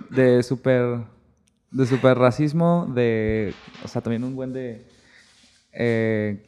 de 0.10 0.42
súper... 0.44 1.02
De 1.72 1.86
súper 1.86 2.18
racismo, 2.18 2.88
de... 2.94 3.54
O 3.84 3.88
sea, 3.88 4.02
también 4.02 4.24
un 4.24 4.36
buen 4.36 4.54
de... 4.54 4.88
eh, 5.74 6.48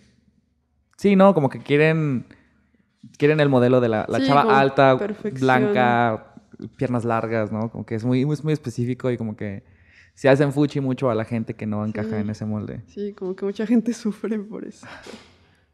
sí, 0.98 1.15
¿no? 1.15 1.34
Como 1.34 1.50
que 1.50 1.60
quieren... 1.60 2.25
Quieren 3.17 3.39
el 3.39 3.50
modelo 3.50 3.79
de 3.81 3.89
la, 3.89 4.05
la 4.07 4.19
chava 4.22 4.60
alta, 4.60 4.98
blanca, 5.39 6.36
piernas 6.78 7.06
largas, 7.06 7.52
¿no? 7.52 7.70
Como 7.70 7.86
que 7.86 7.96
es 7.96 8.04
muy, 8.06 8.26
muy, 8.26 8.38
muy 8.44 8.54
específico 8.54 9.10
y 9.12 9.18
como 9.18 9.36
que 9.36 9.64
se 10.14 10.30
hacen 10.30 10.52
fuchi 10.52 10.80
mucho 10.80 11.10
a 11.10 11.16
la 11.16 11.26
gente 11.26 11.54
que 11.54 11.66
no 11.66 11.86
encaja 11.86 12.10
Sí. 12.10 12.16
en 12.16 12.30
ese 12.30 12.46
molde. 12.46 12.82
Sí, 12.88 13.14
como 13.14 13.36
que 13.36 13.46
mucha 13.46 13.66
gente 13.68 13.94
sufre 13.94 14.40
por 14.40 14.66
eso. 14.66 14.86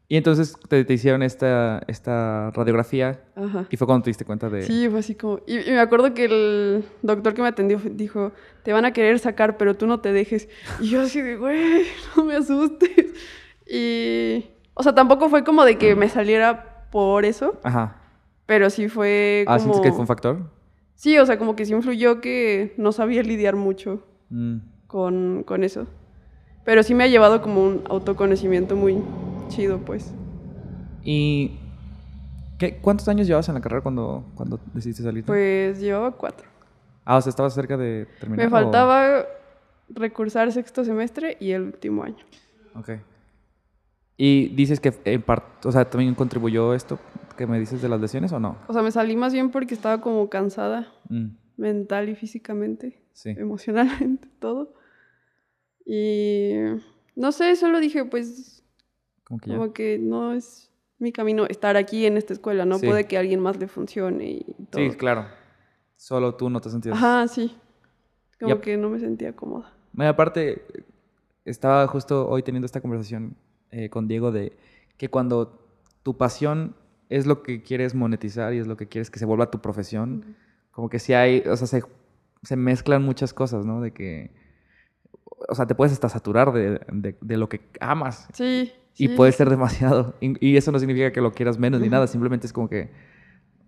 Y 0.06 0.16
entonces 0.18 0.54
te, 0.68 0.84
te 0.84 0.92
hicieron 0.92 1.22
esta, 1.22 1.82
esta 1.88 2.50
radiografía 2.50 3.22
Ajá. 3.34 3.66
y 3.70 3.76
fue 3.78 3.86
cuando 3.86 4.04
te 4.04 4.10
diste 4.10 4.26
cuenta 4.26 4.50
de... 4.50 4.62
Sí, 4.62 4.86
fue 4.90 4.98
así 4.98 5.14
como... 5.14 5.40
Y, 5.46 5.60
y 5.60 5.70
me 5.70 5.80
acuerdo 5.80 6.12
que 6.12 6.26
el 6.26 6.84
doctor 7.00 7.32
que 7.32 7.40
me 7.40 7.48
atendió 7.48 7.80
dijo, 7.82 8.32
te 8.64 8.74
van 8.74 8.84
a 8.84 8.92
querer 8.92 9.18
sacar, 9.18 9.56
pero 9.56 9.74
tú 9.76 9.86
no 9.86 10.00
te 10.00 10.12
dejes. 10.12 10.48
Y 10.78 10.90
yo 10.90 11.00
así 11.00 11.22
de, 11.22 11.36
güey, 11.36 11.84
no 12.16 12.24
me 12.26 12.36
asustes. 12.36 13.14
Y... 13.66 14.50
O 14.74 14.82
sea, 14.82 14.94
tampoco 14.94 15.28
fue 15.30 15.42
como 15.42 15.64
de 15.64 15.78
que 15.78 15.94
me 15.96 16.08
saliera 16.10 16.88
por 16.90 17.24
eso, 17.24 17.58
Ajá. 17.62 17.96
pero 18.44 18.68
sí 18.70 18.88
fue 18.88 19.44
como... 19.46 19.56
Ah, 19.56 19.58
¿sientes 19.58 19.80
que 19.80 19.90
fue 19.90 20.00
un 20.00 20.06
factor? 20.06 20.50
Sí, 20.94 21.18
o 21.18 21.26
sea, 21.26 21.38
como 21.38 21.56
que 21.56 21.64
sí 21.66 21.72
influyó 21.72 22.20
que 22.20 22.74
no 22.76 22.92
sabía 22.92 23.22
lidiar 23.22 23.56
mucho 23.56 24.04
Mm. 24.30 24.56
con, 24.86 25.42
con 25.44 25.64
eso. 25.64 25.86
Pero 26.64 26.82
sí 26.82 26.94
me 26.94 27.04
ha 27.04 27.08
llevado 27.08 27.42
como 27.42 27.62
un 27.62 27.82
autoconocimiento 27.88 28.74
muy 28.74 29.02
chido, 29.48 29.78
pues. 29.78 30.12
¿Y 31.02 31.58
qué, 32.58 32.78
cuántos 32.78 33.06
años 33.08 33.26
llevabas 33.26 33.48
en 33.48 33.54
la 33.54 33.60
carrera 33.60 33.82
cuando, 33.82 34.24
cuando 34.34 34.58
decidiste 34.72 35.02
salir? 35.02 35.24
Pues 35.24 35.78
llevaba 35.80 36.12
cuatro. 36.12 36.48
Ah, 37.04 37.16
o 37.18 37.20
sea, 37.20 37.28
estabas 37.30 37.52
cerca 37.54 37.76
de 37.76 38.06
terminar. 38.18 38.46
Me 38.46 38.48
o- 38.48 38.50
faltaba 38.50 39.26
recursar 39.90 40.50
sexto 40.52 40.84
semestre 40.84 41.36
y 41.38 41.50
el 41.50 41.62
último 41.62 42.02
año. 42.02 42.24
Ok. 42.74 42.90
Y 44.16 44.48
dices 44.54 44.80
que 44.80 44.94
en 45.04 45.20
parte, 45.22 45.68
o 45.68 45.72
sea, 45.72 45.84
también 45.84 46.14
contribuyó 46.14 46.72
esto 46.72 46.98
que 47.36 47.46
me 47.46 47.58
dices 47.60 47.80
de 47.82 47.88
las 47.88 48.00
lesiones 48.00 48.32
o 48.32 48.40
no? 48.40 48.58
O 48.68 48.72
sea, 48.72 48.82
me 48.82 48.90
salí 48.90 49.16
más 49.16 49.32
bien 49.32 49.50
porque 49.50 49.74
estaba 49.74 50.00
como 50.00 50.28
cansada 50.30 50.92
Mm, 51.08 51.36
mental 51.56 52.08
y 52.08 52.14
físicamente, 52.14 53.02
sí. 53.12 53.30
emocionalmente, 53.30 54.28
todo. 54.40 54.74
Y 55.86 56.52
no 57.16 57.32
sé, 57.32 57.56
solo 57.56 57.80
dije, 57.80 58.04
pues, 58.04 58.62
Como 59.24 59.40
que 59.40 59.50
ya. 59.50 59.56
como 59.56 59.72
que 59.72 59.98
no 59.98 60.32
es 60.32 60.70
mi 60.98 61.12
camino 61.12 61.44
estar 61.46 61.76
aquí 61.76 62.06
en 62.06 62.16
esta 62.16 62.32
escuela, 62.32 62.64
no 62.64 62.78
Sí. 62.78 62.86
puede 62.86 63.06
que 63.06 63.16
a 63.16 63.20
alguien 63.20 63.40
más 63.40 63.58
le 63.58 63.68
funcione 63.68 64.30
y 64.30 64.44
todo. 64.70 64.80
Sí, 64.90 64.96
claro. 64.96 65.26
Solo 65.96 66.34
tú 66.34 66.48
no 66.50 66.60
te 66.60 66.70
sentías. 66.70 66.96
Ajá, 66.96 67.28
sí. 67.28 67.54
Como 68.40 68.54
Yep. 68.56 68.60
que 68.62 68.76
no 68.76 68.90
me 68.90 68.98
sentía 68.98 69.34
cómoda. 69.34 69.72
Bueno, 69.92 70.10
aparte, 70.10 70.64
estaba 71.44 71.86
justo 71.86 72.28
hoy 72.28 72.42
teniendo 72.42 72.66
esta 72.66 72.80
conversación 72.80 73.36
eh, 73.70 73.90
con 73.90 74.08
Diego 74.08 74.32
de 74.32 74.56
que 74.96 75.08
cuando 75.08 75.60
tu 76.02 76.16
pasión 76.16 76.74
es 77.16 77.26
lo 77.26 77.42
que 77.42 77.62
quieres 77.62 77.94
monetizar 77.94 78.52
y 78.54 78.58
es 78.58 78.66
lo 78.66 78.76
que 78.76 78.86
quieres 78.88 79.10
que 79.10 79.18
se 79.18 79.24
vuelva 79.24 79.50
tu 79.50 79.60
profesión, 79.60 80.24
como 80.72 80.88
que 80.88 80.98
sí 80.98 81.12
hay, 81.12 81.42
o 81.46 81.56
sea, 81.56 81.66
se, 81.66 81.82
se 82.42 82.56
mezclan 82.56 83.02
muchas 83.02 83.32
cosas, 83.32 83.64
¿no? 83.64 83.80
De 83.80 83.92
que, 83.92 84.30
o 85.48 85.54
sea, 85.54 85.66
te 85.66 85.74
puedes 85.74 85.92
hasta 85.92 86.08
saturar 86.08 86.52
de, 86.52 86.80
de- 86.92 87.16
de 87.20 87.36
lo 87.36 87.48
que 87.48 87.60
amas 87.80 88.28
Sí. 88.32 88.72
y 88.96 89.08
sí, 89.08 89.14
puede 89.14 89.32
ser 89.32 89.50
demasiado. 89.50 90.14
Y, 90.20 90.44
y 90.46 90.56
eso 90.56 90.72
no 90.72 90.78
significa 90.78 91.12
que 91.12 91.20
lo 91.20 91.32
quieras 91.32 91.58
menos 91.58 91.80
ni 91.80 91.86
Ujú. 91.86 91.92
nada, 91.92 92.06
simplemente 92.06 92.46
es 92.46 92.52
como 92.52 92.68
que, 92.68 92.90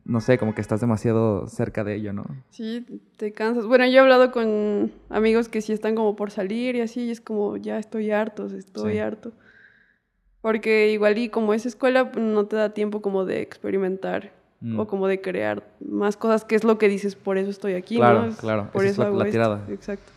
no 0.04 0.20
sé, 0.20 0.38
como 0.38 0.54
que 0.54 0.60
estás 0.60 0.80
demasiado 0.80 1.46
cerca 1.48 1.84
de 1.84 1.94
ello, 1.96 2.12
¿no? 2.12 2.24
Sí, 2.50 2.86
te 3.16 3.32
cansas. 3.32 3.66
Bueno, 3.66 3.84
yo 3.86 3.92
he 3.92 3.98
hablado 3.98 4.30
con 4.30 4.92
amigos 5.10 5.48
que 5.48 5.60
sí 5.60 5.72
están 5.72 5.94
como 5.94 6.16
por 6.16 6.30
salir 6.30 6.76
y 6.76 6.80
así, 6.80 7.02
y 7.06 7.10
es 7.10 7.20
como, 7.20 7.56
ya 7.56 7.78
estoy 7.78 8.10
harto, 8.10 8.46
estoy 8.46 8.94
Sí. 8.94 8.98
harto. 8.98 9.32
Porque 10.46 10.92
igual 10.92 11.18
y 11.18 11.28
como 11.28 11.54
es 11.54 11.66
escuela, 11.66 12.12
no 12.16 12.46
te 12.46 12.54
da 12.54 12.70
tiempo 12.72 13.02
como 13.02 13.24
de 13.24 13.40
experimentar 13.42 14.30
Mm. 14.60 14.78
o 14.78 14.86
como 14.86 15.08
de 15.08 15.20
crear 15.20 15.64
más 15.84 16.16
cosas, 16.16 16.44
que 16.44 16.54
es 16.54 16.62
lo 16.62 16.78
que 16.78 16.88
dices, 16.88 17.16
por 17.16 17.36
eso 17.36 17.50
estoy 17.50 17.74
aquí, 17.74 17.96
Claro, 17.96 18.20
¿no? 18.22 18.26
Es- 18.28 18.36
claro, 18.36 18.70
Por 18.72 18.82
esa 18.82 18.86
es 18.86 18.92
eso 18.92 19.02
la- 19.02 19.08
hago 19.08 19.16
la 19.18 19.24
esto. 19.24 19.32
tirada. 19.32 19.64
Exacto. 19.68 20.12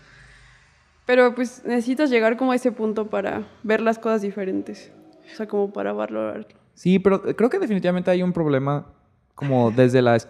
Pero 1.08 1.34
pues 1.34 1.64
necesitas 1.66 2.12
llegar 2.12 2.38
como 2.38 2.52
a 2.52 2.56
ese 2.56 2.72
punto 2.72 3.08
para 3.10 3.48
ver 3.64 3.82
las 3.82 3.98
cosas 3.98 4.22
diferentes. 4.22 4.92
O 5.34 5.36
sea, 5.36 5.48
como 5.48 5.74
para 5.74 5.94
valorarlo. 5.94 6.46
Sí, 6.76 7.00
pero 7.00 7.24
creo 7.24 7.50
que 7.50 7.58
definitivamente 7.58 8.12
hay 8.12 8.22
un 8.22 8.32
problema 8.32 8.86
como 9.34 9.72
desde 9.72 10.04
la... 10.04 10.16
es- 10.16 10.28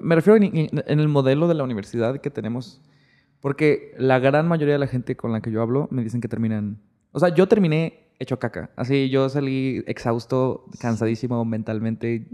Me 0.00 0.14
refiero 0.14 0.36
en- 0.42 0.54
en 0.54 1.00
el 1.00 1.08
modelo 1.08 1.48
de 1.48 1.54
la 1.54 1.64
universidad 1.64 2.18
que 2.22 2.30
tenemos 2.30 2.80
Porque 3.40 3.94
la 3.98 4.18
gran 4.20 4.48
mayoría 4.48 4.72
de 4.74 4.78
la 4.80 4.86
gente 4.88 5.16
con 5.16 5.32
la 5.32 5.40
que 5.42 5.50
yo 5.52 5.60
hablo 5.62 5.86
me 5.92 6.02
dicen 6.02 6.20
que 6.22 6.26
terminan... 6.28 6.78
O 7.12 7.20
sea, 7.20 7.28
yo 7.28 7.46
terminé 7.46 8.07
hecho 8.18 8.38
caca. 8.38 8.70
Así, 8.76 9.08
yo 9.10 9.28
salí 9.28 9.82
exhausto, 9.86 10.64
cansadísimo 10.80 11.44
mentalmente. 11.44 12.26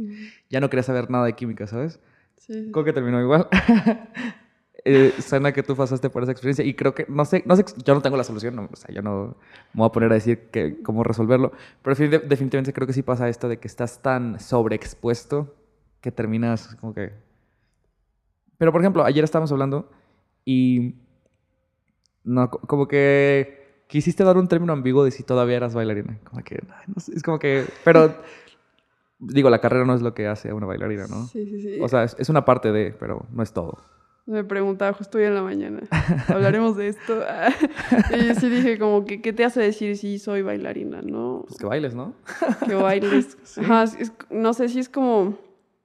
Ya 0.51 0.61
no 0.61 0.71
quería 0.71 0.83
saber 0.83 1.11
nada 1.11 1.27
de 1.27 1.35
química, 1.35 1.67
¿sabes? 1.67 2.01
Sí. 2.37 2.71
Creo 2.73 2.85
que 2.85 2.93
terminó 2.93 3.21
igual. 3.21 3.49
eh, 4.85 5.13
Sana, 5.19 5.53
que 5.53 5.63
tú 5.63 5.75
pasaste 5.77 6.11
por 6.11 6.23
esa 6.23 6.33
experiencia 6.33 6.65
y 6.65 6.75
creo 6.75 6.95
que, 6.95 7.07
no 7.09 7.25
sé, 7.25 7.43
no 7.47 7.57
sé, 7.57 7.65
yo 7.85 7.95
no 7.95 8.03
tengo 8.03 8.17
la 8.17 8.25
solución, 8.25 8.55
no, 8.57 8.69
o 8.71 8.77
sea, 8.77 8.95
yo 8.95 9.01
no 9.03 9.37
me 9.73 9.79
voy 9.81 9.87
a 9.89 9.93
poner 9.93 10.11
a 10.11 10.15
decir 10.15 10.49
que, 10.51 10.83
cómo 10.83 11.03
resolverlo, 11.05 11.53
pero 11.83 11.97
defini- 11.97 12.23
definitivamente 12.23 12.73
creo 12.75 12.87
que 12.87 12.93
sí 12.93 13.03
pasa 13.03 13.29
esto 13.29 13.49
de 13.49 13.59
que 13.59 13.69
estás 13.69 14.03
tan 14.03 14.39
sobreexpuesto 14.41 15.55
que 16.01 16.13
terminas 16.13 16.75
como 16.77 16.93
que... 16.93 17.13
Pero, 18.59 18.73
por 18.73 18.81
ejemplo, 18.83 19.05
ayer 19.05 19.25
estábamos 19.25 19.53
hablando 19.53 19.91
y... 20.45 20.95
No, 22.25 22.51
co- 22.51 22.61
como 22.61 22.89
que 22.89 23.64
quisiste 23.95 24.25
dar 24.25 24.37
un 24.37 24.49
término 24.49 24.73
ambiguo 24.73 25.05
de 25.05 25.13
si 25.13 25.23
todavía 25.23 25.57
eras 25.57 25.73
bailarina. 25.73 26.19
Como 26.25 26.43
que, 26.43 26.57
ay, 26.69 26.85
no 26.93 27.01
sé, 27.01 27.13
es 27.15 27.23
como 27.23 27.39
que... 27.39 27.65
Pero, 27.85 28.13
digo, 29.21 29.51
la 29.51 29.61
carrera 29.61 29.85
no 29.85 29.95
es 29.95 30.03
lo 30.03 30.15
que 30.15 30.27
hace 30.27 30.51
a 30.51 30.55
una 30.57 30.67
bailarina, 30.67 31.07
¿no? 31.07 31.29
Sí, 31.29 31.47
sí, 31.47 31.61
sí. 31.63 31.79
O 31.81 31.87
sea, 31.89 32.03
es, 32.03 32.17
es 32.19 32.29
una 32.29 32.45
parte 32.45 32.73
de, 32.73 32.91
pero 32.99 33.25
no 33.33 33.41
es 33.45 33.53
todo. 33.53 33.79
Me 34.27 34.43
preguntaba 34.43 34.93
justo 34.95 35.19
hoy 35.19 35.25
en 35.25 35.35
la 35.37 35.43
mañana, 35.45 35.81
hablaremos 36.27 36.77
de 36.77 36.89
esto. 36.89 37.23
y 38.19 38.27
yo 38.27 38.35
sí 38.35 38.49
dije 38.49 38.81
como 38.81 39.05
que, 39.05 39.23
¿qué 39.23 39.33
te 39.33 39.45
hace 39.45 39.61
decir 39.61 39.97
si 39.97 40.19
soy 40.19 40.43
bailarina, 40.43 41.01
no? 41.01 41.45
Pues 41.47 41.57
que 41.57 41.67
bailes, 41.67 41.95
¿no? 41.95 42.15
Que 42.67 42.75
bailes. 42.75 43.39
Ajá, 43.61 43.85
es- 43.85 44.13
no 44.29 44.55
sé 44.55 44.69
si 44.71 44.81
es 44.81 44.89
como 44.89 45.39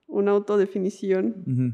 una 0.08 0.32
autodefinición, 0.32 1.44
Ujú. 1.46 1.74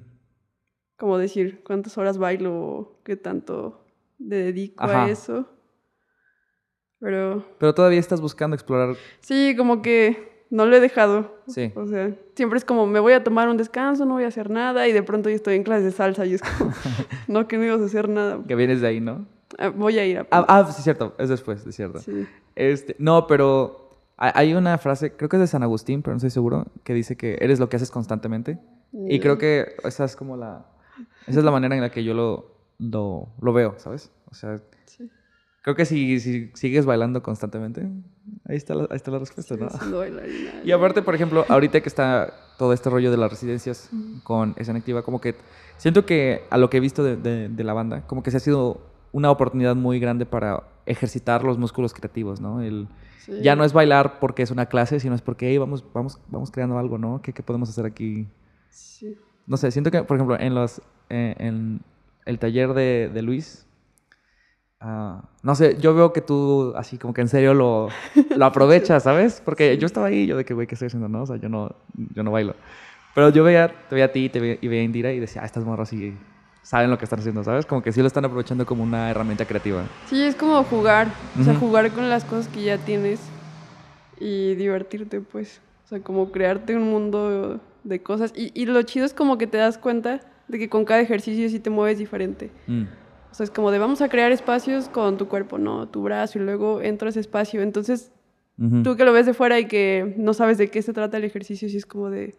como 0.97 1.17
decir 1.17 1.63
cuántas 1.63 1.97
horas 1.97 2.17
bailo 2.17 2.99
qué 3.05 3.15
tanto 3.15 3.85
le 4.19 4.35
dedico 4.35 4.83
Ajá. 4.83 5.05
a 5.05 5.09
eso. 5.09 5.47
Pero 6.99 7.45
Pero 7.59 7.73
todavía 7.73 7.99
estás 7.99 8.21
buscando 8.21 8.55
explorar. 8.55 8.95
sí, 9.19 9.55
como 9.57 9.81
que 9.81 10.45
no 10.49 10.65
lo 10.65 10.75
he 10.75 10.79
dejado. 10.79 11.35
Sí. 11.47 11.71
O 11.75 11.85
sea, 11.87 12.13
siempre 12.35 12.57
es 12.57 12.65
como, 12.65 12.85
me 12.87 12.99
voy 12.99 13.13
a 13.13 13.23
tomar 13.23 13.49
un 13.49 13.57
descanso, 13.57 14.05
no 14.05 14.13
voy 14.13 14.23
a 14.23 14.27
hacer 14.27 14.49
nada, 14.49 14.87
y 14.87 14.93
de 14.93 15.03
pronto 15.03 15.29
yo 15.29 15.35
estoy 15.35 15.55
en 15.55 15.63
clases 15.63 15.85
de 15.85 15.91
salsa 15.91 16.25
y 16.25 16.33
es 16.35 16.41
como, 16.41 16.71
no, 17.27 17.47
que 17.47 17.57
no 17.57 17.65
ibas 17.65 17.81
a 17.81 17.85
hacer 17.85 18.07
nada. 18.09 18.39
Que 18.47 18.55
vienes 18.55 18.81
de 18.81 18.87
ahí, 18.87 19.01
¿no? 19.01 19.25
Ah, 19.57 19.69
voy 19.69 19.97
a 19.99 20.05
ir 20.05 20.19
a... 20.19 20.27
Ah, 20.31 20.45
ah, 20.47 20.71
sí, 20.71 20.81
cierto. 20.81 21.15
Es 21.17 21.29
después, 21.29 21.65
es 21.65 21.75
cierto. 21.75 21.99
Sí. 21.99 22.25
Este, 22.55 22.95
no, 22.99 23.27
pero 23.27 23.89
hay 24.17 24.31
hay 24.33 24.53
una 24.53 24.77
frase, 24.77 25.11
creo 25.11 25.29
que 25.29 25.35
es 25.37 25.41
de 25.41 25.47
San 25.47 25.63
Agustín, 25.63 26.01
pero 26.01 26.13
no 26.13 26.17
estoy 26.17 26.29
seguro, 26.29 26.65
que 26.83 26.93
dice 26.93 27.17
que 27.17 27.37
eres 27.41 27.59
lo 27.59 27.67
que 27.69 27.75
haces 27.77 27.91
constantemente. 27.91 28.59
Y 28.93 29.19
creo 29.19 29.37
que 29.37 29.75
esa 29.83 30.05
es 30.05 30.15
como 30.15 30.37
la... 30.37 30.65
Esa 31.27 31.39
es 31.39 31.45
la 31.45 31.51
manera 31.51 31.75
en 31.75 31.81
la 31.81 31.89
que 31.89 32.03
yo 32.03 32.13
lo, 32.13 32.51
lo, 32.79 33.27
lo 33.41 33.51
veo, 33.53 33.75
¿sabes? 33.77 34.11
O 34.31 34.35
sea, 34.35 34.61
Sí. 34.85 35.09
Creo 35.65 35.75
que 35.75 35.85
si, 35.85 36.19
si 36.19 36.51
sigues 36.53 36.85
bailando 36.85 37.23
constantemente, 37.23 37.87
ahí 38.47 38.55
está 38.55 38.75
la, 38.75 38.83
ahí 38.83 38.95
está 38.97 39.09
la 39.09 39.17
respuesta, 39.17 39.55
¿no? 39.55 39.67
Y 40.63 40.71
aparte, 40.71 41.01
por 41.01 41.15
ejemplo, 41.15 41.43
ahorita 41.49 41.81
que 41.81 41.89
está 41.89 42.31
todo 42.59 42.71
este 42.71 42.87
rollo 42.91 43.09
de 43.09 43.17
las 43.17 43.31
residencias 43.31 43.89
con 44.23 44.53
escena 44.57 44.77
activa, 44.77 45.01
como 45.01 45.19
que 45.19 45.33
siento 45.77 46.05
que 46.05 46.43
a 46.51 46.59
lo 46.59 46.69
que 46.69 46.77
he 46.77 46.79
visto 46.79 47.03
de, 47.03 47.15
de- 47.17 47.49
de 47.49 47.63
la 47.63 47.73
banda, 47.73 48.05
como 48.05 48.21
que 48.21 48.29
se 48.29 48.37
ha 48.37 48.39
sido 48.39 48.79
una 49.11 49.31
oportunidad 49.31 49.75
muy 49.75 49.99
grande 49.99 50.27
para 50.27 50.61
ejercitar 50.85 51.43
los 51.43 51.57
músculos 51.57 51.93
creativos, 51.95 52.39
¿no? 52.39 52.61
El, 52.61 52.87
Sí. 53.25 53.41
Ya 53.41 53.55
no 53.55 53.63
es 53.63 53.73
bailar 53.73 54.19
porque 54.19 54.43
es 54.43 54.51
una 54.51 54.67
clase, 54.67 54.99
sino 54.99 55.15
es 55.15 55.21
porque 55.23 55.49
hey, 55.49 55.57
vamos, 55.57 55.83
vamos, 55.95 56.19
vamos 56.29 56.51
creando 56.51 56.77
algo, 56.77 56.99
¿no? 56.99 57.23
¿Qué, 57.23 57.33
qué 57.33 57.41
podemos 57.41 57.67
hacer 57.69 57.83
aquí? 57.87 58.27
Sí. 58.69 59.17
No 59.47 59.57
sé, 59.57 59.71
siento 59.71 59.89
que, 59.89 60.03
por 60.03 60.15
ejemplo, 60.17 60.39
en, 60.39 60.53
los, 60.53 60.79
eh, 61.09 61.33
en 61.39 61.81
el 62.27 62.37
taller 62.37 62.75
de, 62.75 63.09
de 63.11 63.21
Luis, 63.23 63.64
ah, 64.85 65.21
no 65.41 65.55
sé, 65.55 65.77
yo 65.79 65.93
veo 65.95 66.13
que 66.13 66.21
tú 66.21 66.73
así 66.77 66.97
como 66.97 67.13
que 67.13 67.21
en 67.21 67.27
serio 67.27 67.53
lo, 67.53 67.89
lo 68.35 68.45
aprovechas, 68.45 69.03
¿sabes? 69.03 69.41
Porque 69.43 69.77
yo 69.77 69.87
estaba 69.87 70.07
ahí, 70.07 70.27
yo 70.27 70.37
de 70.37 70.45
que, 70.45 70.53
güey, 70.53 70.67
¿qué 70.67 70.75
estoy 70.75 70.87
haciendo? 70.87 71.09
No, 71.09 71.23
o 71.23 71.25
sea, 71.25 71.37
yo 71.37 71.49
no, 71.49 71.75
yo 72.13 72.23
no 72.23 72.31
bailo. 72.31 72.55
Pero 73.15 73.29
yo 73.29 73.43
veía, 73.43 73.73
te 73.89 73.95
veía 73.95 74.05
a 74.05 74.11
ti 74.11 74.29
te 74.29 74.39
veía, 74.39 74.57
y 74.61 74.67
veía 74.67 74.81
a 74.81 74.85
Indira 74.85 75.11
y 75.11 75.19
decía, 75.19 75.41
ah, 75.41 75.45
estas 75.45 75.65
morras 75.65 75.89
sí 75.89 76.15
saben 76.61 76.89
lo 76.89 76.97
que 76.97 77.05
están 77.05 77.19
haciendo, 77.19 77.43
¿sabes? 77.43 77.65
Como 77.65 77.81
que 77.81 77.91
sí 77.91 78.01
lo 78.01 78.07
están 78.07 78.25
aprovechando 78.25 78.65
como 78.65 78.83
una 78.83 79.09
herramienta 79.09 79.45
creativa. 79.45 79.83
Sí, 80.07 80.21
es 80.21 80.35
como 80.35 80.63
jugar, 80.63 81.07
o 81.39 81.43
sea, 81.43 81.55
jugar 81.55 81.91
con 81.91 82.09
las 82.09 82.23
cosas 82.23 82.47
que 82.47 82.63
ya 82.63 82.77
tienes 82.77 83.19
y 84.19 84.55
divertirte, 84.55 85.21
pues. 85.21 85.61
O 85.85 85.87
sea, 85.87 85.99
como 85.99 86.31
crearte 86.31 86.75
un 86.75 86.89
mundo 86.89 87.59
de 87.83 88.01
cosas. 88.01 88.33
Y, 88.35 88.51
y 88.59 88.65
lo 88.65 88.81
chido 88.81 89.05
es 89.05 89.13
como 89.13 89.37
que 89.37 89.45
te 89.45 89.57
das 89.57 89.77
cuenta 89.77 90.21
de 90.47 90.59
que 90.59 90.69
con 90.69 90.85
cada 90.85 90.99
ejercicio 91.01 91.47
sí 91.49 91.59
te 91.59 91.69
mueves 91.69 91.97
diferente. 91.97 92.51
Mm. 92.67 92.83
O 93.35 93.37
sea, 93.37 93.43
es 93.43 93.51
como 93.51 93.69
de 93.69 93.79
vamos 93.79 94.01
a 94.01 94.07
crear 94.07 94.31
espacios 94.31 94.87
con 94.87 95.17
tu 95.17 95.27
cuerpo, 95.27 95.57
¿no? 95.57 95.89
Tu 95.89 96.01
brazo 96.01 96.39
y 96.39 96.41
luego 96.41 96.79
entra 96.81 97.09
ese 97.09 97.19
espacio. 97.19 97.61
Entonces, 97.61 98.13
Ujú. 98.57 98.81
tú 98.83 98.95
que 98.95 99.03
lo 99.03 99.11
ves 99.11 99.25
de 99.25 99.33
fuera 99.33 99.59
y 99.59 99.65
que 99.67 100.13
no 100.17 100.33
sabes 100.33 100.57
de 100.57 100.69
qué 100.69 100.81
se 100.81 100.93
trata 100.93 101.17
el 101.17 101.25
ejercicio, 101.25 101.67
sí 101.67 101.75
es 101.75 101.85
como 101.85 102.09
de... 102.09 102.33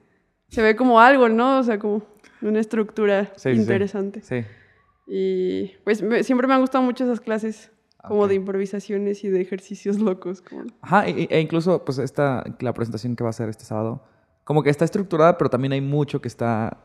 Se 0.48 0.62
ve 0.62 0.74
como 0.74 0.98
algo, 0.98 1.28
¿no? 1.28 1.58
O 1.58 1.62
sea, 1.62 1.78
como 1.78 2.02
una 2.40 2.60
estructura 2.60 3.26
Sí, 3.36 3.50
sí, 3.50 3.54
sí. 3.56 3.60
interesante. 3.60 4.22
Sí. 4.22 4.44
Y 5.06 5.74
pues 5.84 6.02
me- 6.02 6.22
siempre 6.24 6.46
me 6.46 6.54
han 6.54 6.62
gustado 6.62 6.82
mucho 6.82 7.04
esas 7.04 7.20
clases, 7.20 7.70
como 8.08 8.22
Ok. 8.22 8.28
de 8.28 8.34
improvisaciones 8.36 9.22
y 9.22 9.28
de 9.28 9.42
ejercicios 9.42 9.98
locos. 10.00 10.40
Como... 10.40 10.62
Ajá, 10.80 11.06
e, 11.08 11.28
e 11.30 11.40
incluso 11.42 11.84
pues 11.84 11.98
esta, 11.98 12.42
la 12.60 12.72
presentación 12.72 13.16
que 13.16 13.22
va 13.22 13.28
a 13.28 13.34
ser 13.34 13.50
este 13.50 13.64
sábado, 13.66 14.02
como 14.44 14.62
que 14.62 14.70
está 14.70 14.86
estructurada, 14.86 15.36
pero 15.36 15.50
también 15.50 15.72
hay 15.74 15.82
mucho 15.82 16.22
que 16.22 16.28
está 16.28 16.78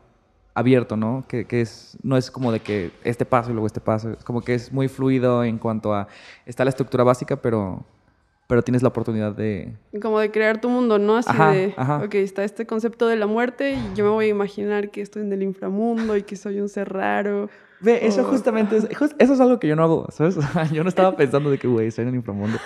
abierto, 0.54 0.96
¿no? 0.96 1.24
Que, 1.28 1.44
que 1.46 1.60
es, 1.60 1.96
no 2.02 2.16
es 2.16 2.30
como 2.30 2.52
de 2.52 2.60
que 2.60 2.90
este 3.04 3.24
paso 3.24 3.50
y 3.50 3.52
luego 3.54 3.66
este 3.66 3.80
paso, 3.80 4.10
es 4.10 4.24
como 4.24 4.42
que 4.42 4.54
es 4.54 4.72
muy 4.72 4.88
fluido 4.88 5.44
en 5.44 5.58
cuanto 5.58 5.94
a, 5.94 6.08
está 6.46 6.64
la 6.64 6.70
estructura 6.70 7.04
básica, 7.04 7.36
pero, 7.36 7.84
pero 8.46 8.62
tienes 8.62 8.82
la 8.82 8.88
oportunidad 8.88 9.32
de... 9.32 9.74
Como 10.00 10.18
de 10.20 10.30
crear 10.30 10.60
tu 10.60 10.68
mundo, 10.68 10.98
¿no? 10.98 11.16
Así 11.16 11.30
Ajá, 11.30 11.52
de, 11.52 11.74
ajá. 11.76 12.02
ok, 12.04 12.14
está 12.16 12.44
este 12.44 12.66
concepto 12.66 13.08
de 13.08 13.16
la 13.16 13.26
muerte 13.26 13.72
y 13.72 13.96
yo 13.96 14.04
me 14.04 14.10
voy 14.10 14.26
a 14.26 14.28
imaginar 14.28 14.90
que 14.90 15.00
estoy 15.00 15.22
en 15.22 15.32
el 15.32 15.42
inframundo 15.42 16.16
y 16.16 16.22
que 16.22 16.36
soy 16.36 16.60
un 16.60 16.68
ser 16.68 16.92
raro. 16.92 17.48
Ve, 17.80 18.06
eso 18.06 18.22
justamente 18.22 18.76
es, 18.76 18.86
eso 18.90 19.34
es 19.34 19.40
algo 19.40 19.58
que 19.58 19.66
yo 19.66 19.74
no 19.74 19.82
hago, 19.82 20.06
¿sabes? 20.10 20.36
Yo 20.72 20.84
no 20.84 20.88
estaba 20.88 21.16
pensando 21.16 21.50
de 21.50 21.58
que, 21.58 21.66
güey, 21.66 21.88
estoy 21.88 22.02
en 22.02 22.10
el 22.10 22.14
inframundo. 22.14 22.56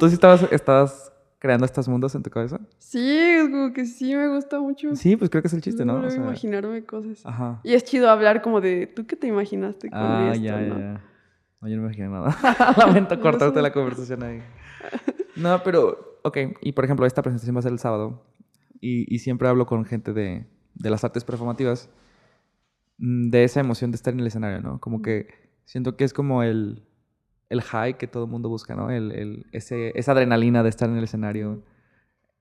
¿Tú 0.00 0.08
sí 0.08 0.14
estabas, 0.14 0.46
estabas 0.50 1.11
creando 1.42 1.66
estos 1.66 1.88
mundos 1.88 2.14
en 2.14 2.22
tu 2.22 2.30
cabeza? 2.30 2.60
Sí, 2.78 3.00
es 3.04 3.48
como 3.48 3.72
que 3.72 3.84
sí 3.84 4.14
me 4.14 4.28
gusta 4.28 4.60
mucho. 4.60 4.94
Sí, 4.94 5.16
pues 5.16 5.28
creo 5.28 5.42
que 5.42 5.48
es 5.48 5.54
el 5.54 5.60
chiste, 5.60 5.84
¿no? 5.84 5.94
Luego 5.94 6.06
O 6.06 6.10
sea, 6.10 6.22
imaginarme 6.22 6.84
cosas. 6.84 7.26
Ajá. 7.26 7.60
Y 7.64 7.74
es 7.74 7.82
chido 7.82 8.08
hablar 8.08 8.42
como 8.42 8.60
de, 8.60 8.86
¿tú 8.86 9.06
qué 9.08 9.16
te 9.16 9.26
imaginaste 9.26 9.90
con 9.90 9.98
Ah, 10.00 10.30
esto? 10.32 10.44
ya, 10.44 10.60
no? 10.60 10.78
ya. 10.78 11.04
No, 11.60 11.68
yo 11.68 11.76
no 11.76 11.82
me 11.82 11.88
imaginé 11.88 12.08
nada. 12.10 12.36
Lamento 12.78 13.20
cortarte 13.20 13.60
la 13.60 13.72
conversación 13.72 14.22
ahí. 14.22 14.40
No, 15.34 15.60
pero, 15.64 16.20
ok. 16.22 16.38
Y 16.60 16.72
por 16.72 16.84
ejemplo, 16.84 17.06
esta 17.06 17.22
presentación 17.22 17.56
va 17.56 17.58
a 17.58 17.62
ser 17.62 17.72
el 17.72 17.80
sábado. 17.80 18.24
Y, 18.80 19.12
y 19.12 19.18
siempre 19.18 19.48
hablo 19.48 19.66
con 19.66 19.84
gente 19.84 20.12
de, 20.12 20.46
de 20.74 20.90
las 20.90 21.02
artes 21.02 21.24
performativas. 21.24 21.90
mm, 22.98 23.30
De 23.30 23.42
esa 23.42 23.58
emoción 23.58 23.90
de 23.90 23.96
estar 23.96 24.14
en 24.14 24.20
el 24.20 24.28
escenario, 24.28 24.60
¿no? 24.60 24.78
Como 24.80 25.02
que 25.02 25.26
siento 25.64 25.96
que 25.96 26.04
es 26.04 26.12
como 26.12 26.44
el, 26.44 26.84
el 27.52 27.62
high 27.62 27.94
que 27.98 28.06
todo 28.06 28.24
el 28.24 28.30
mundo 28.30 28.48
busca, 28.48 28.74
¿no? 28.74 28.90
El, 28.90 29.12
el- 29.12 29.46
ese, 29.52 29.92
esa 29.98 30.12
adrenalina 30.12 30.62
de 30.62 30.68
estar 30.70 30.88
en 30.88 30.96
el 30.96 31.04
escenario. 31.04 31.62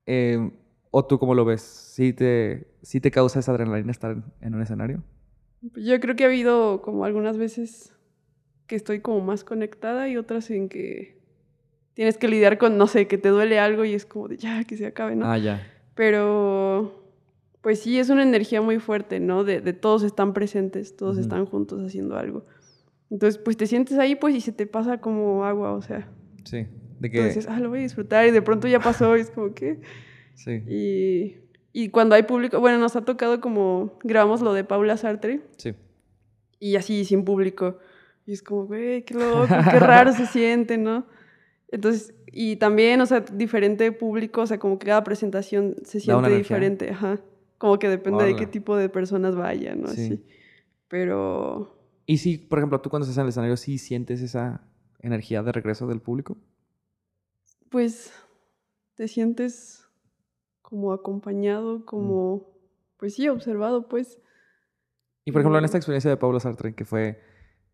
Eh, 0.05 0.51
¿O 0.91 1.05
tú 1.05 1.19
cómo 1.19 1.35
lo 1.35 1.45
ves? 1.45 1.61
¿Sí 1.61 2.13
te, 2.13 2.67
sí 2.81 2.99
te 2.99 3.11
causa 3.11 3.39
esa 3.39 3.51
adrenalina 3.51 3.91
estar 3.91 4.11
en, 4.11 4.23
en 4.41 4.55
un 4.55 4.61
escenario? 4.61 5.03
Yo 5.75 5.99
creo 5.99 6.15
que 6.15 6.23
ha 6.23 6.27
habido 6.27 6.81
como 6.81 7.05
algunas 7.05 7.37
veces 7.37 7.93
que 8.67 8.75
estoy 8.75 8.99
como 9.01 9.21
más 9.21 9.43
conectada 9.43 10.07
y 10.09 10.17
otras 10.17 10.49
en 10.49 10.69
que 10.69 11.19
tienes 11.93 12.17
que 12.17 12.27
lidiar 12.27 12.57
con, 12.57 12.77
no 12.77 12.87
sé, 12.87 13.07
que 13.07 13.17
te 13.17 13.29
duele 13.29 13.59
algo 13.59 13.85
y 13.85 13.93
es 13.93 14.05
como 14.05 14.27
de 14.27 14.37
ya, 14.37 14.63
que 14.63 14.77
se 14.77 14.85
acabe, 14.87 15.15
¿no? 15.15 15.25
Ah, 15.29 15.37
ya. 15.37 15.61
Pero, 15.93 17.03
pues 17.61 17.79
sí, 17.79 17.99
es 17.99 18.09
una 18.09 18.23
energía 18.23 18.61
muy 18.61 18.79
fuerte, 18.79 19.19
¿no? 19.19 19.43
De, 19.43 19.61
de 19.61 19.73
todos 19.73 20.03
están 20.03 20.33
presentes, 20.33 20.95
todos 20.95 21.17
están 21.17 21.45
juntos 21.45 21.79
haciendo 21.85 22.17
algo. 22.17 22.45
Entonces, 23.11 23.39
pues 23.43 23.57
te 23.57 23.67
sientes 23.67 23.99
ahí, 23.99 24.15
pues, 24.15 24.33
y 24.33 24.41
se 24.41 24.53
te 24.53 24.65
pasa 24.65 24.99
como 24.99 25.45
agua, 25.45 25.73
o 25.73 25.81
sea. 25.81 26.09
Sí. 26.45 26.65
De 26.99 27.11
que... 27.11 27.17
Entonces, 27.19 27.47
ah, 27.47 27.59
lo 27.59 27.69
voy 27.69 27.79
a 27.79 27.81
disfrutar 27.83 28.25
y 28.25 28.31
de 28.31 28.41
pronto 28.41 28.67
ya 28.67 28.79
pasó 28.79 29.15
y 29.17 29.21
es 29.21 29.29
como 29.29 29.53
que... 29.53 29.81
Sí. 30.33 30.63
Y, 30.67 31.35
y 31.73 31.89
cuando 31.89 32.15
hay 32.15 32.23
público, 32.23 32.59
bueno, 32.59 32.77
nos 32.77 32.95
ha 32.95 33.03
tocado 33.03 33.41
como, 33.41 33.99
grabamos 34.03 34.41
lo 34.41 34.53
de 34.53 34.63
Paula 34.63 34.97
Sartre 34.97 35.41
Sí. 35.57 35.75
y 36.59 36.77
así 36.77 37.05
sin 37.05 37.25
público. 37.25 37.77
Y 38.25 38.31
es 38.33 38.41
como, 38.41 38.65
güey, 38.65 39.03
qué 39.03 39.13
loco, 39.13 39.45
qué 39.47 39.79
raro 39.79 40.13
se 40.13 40.25
siente, 40.27 40.77
¿no? 40.77 41.05
Entonces, 41.69 42.13
y 42.31 42.55
también, 42.55 43.01
o 43.01 43.05
sea, 43.05 43.19
diferente 43.19 43.91
público, 43.91 44.41
o 44.41 44.47
sea, 44.47 44.57
como 44.57 44.79
que 44.79 44.87
cada 44.87 45.03
presentación 45.03 45.75
se 45.83 45.99
siente 45.99 46.29
diferente, 46.35 46.89
ajá. 46.91 47.19
Como 47.57 47.77
que 47.77 47.89
depende 47.89 48.23
de 48.23 48.35
qué 48.35 48.47
tipo 48.47 48.77
de 48.77 48.89
personas 48.89 49.35
vayan, 49.35 49.81
¿no? 49.81 49.87
Sí. 49.89 50.05
Así. 50.05 50.23
Pero, 50.87 51.80
Y 52.05 52.17
si, 52.17 52.37
por 52.37 52.59
ejemplo, 52.59 52.81
tú 52.81 52.89
cuando 52.89 53.05
estás 53.05 53.17
en 53.17 53.23
el 53.23 53.29
escenario, 53.29 53.57
sí 53.57 53.77
sientes 53.77 54.21
esa 54.21 54.61
energía 54.99 55.43
de 55.43 55.51
regreso 55.51 55.87
del 55.87 56.01
público. 56.01 56.37
pues, 57.69 58.11
te 58.95 59.07
sientes 59.07 59.87
como 60.61 60.91
acompañado, 60.93 61.85
como, 61.85 62.49
pues 62.97 63.13
sí, 63.15 63.29
observado, 63.29 63.87
pues. 63.87 64.19
Y 65.25 65.31
por 65.31 65.41
ejemplo, 65.41 65.57
en 65.57 65.65
esta 65.65 65.77
Mm. 65.77 65.79
experiencia 65.79 66.09
de 66.09 66.17
Pablo 66.17 66.39
Sartre, 66.39 66.75
que 66.75 66.83
fue 66.85 67.21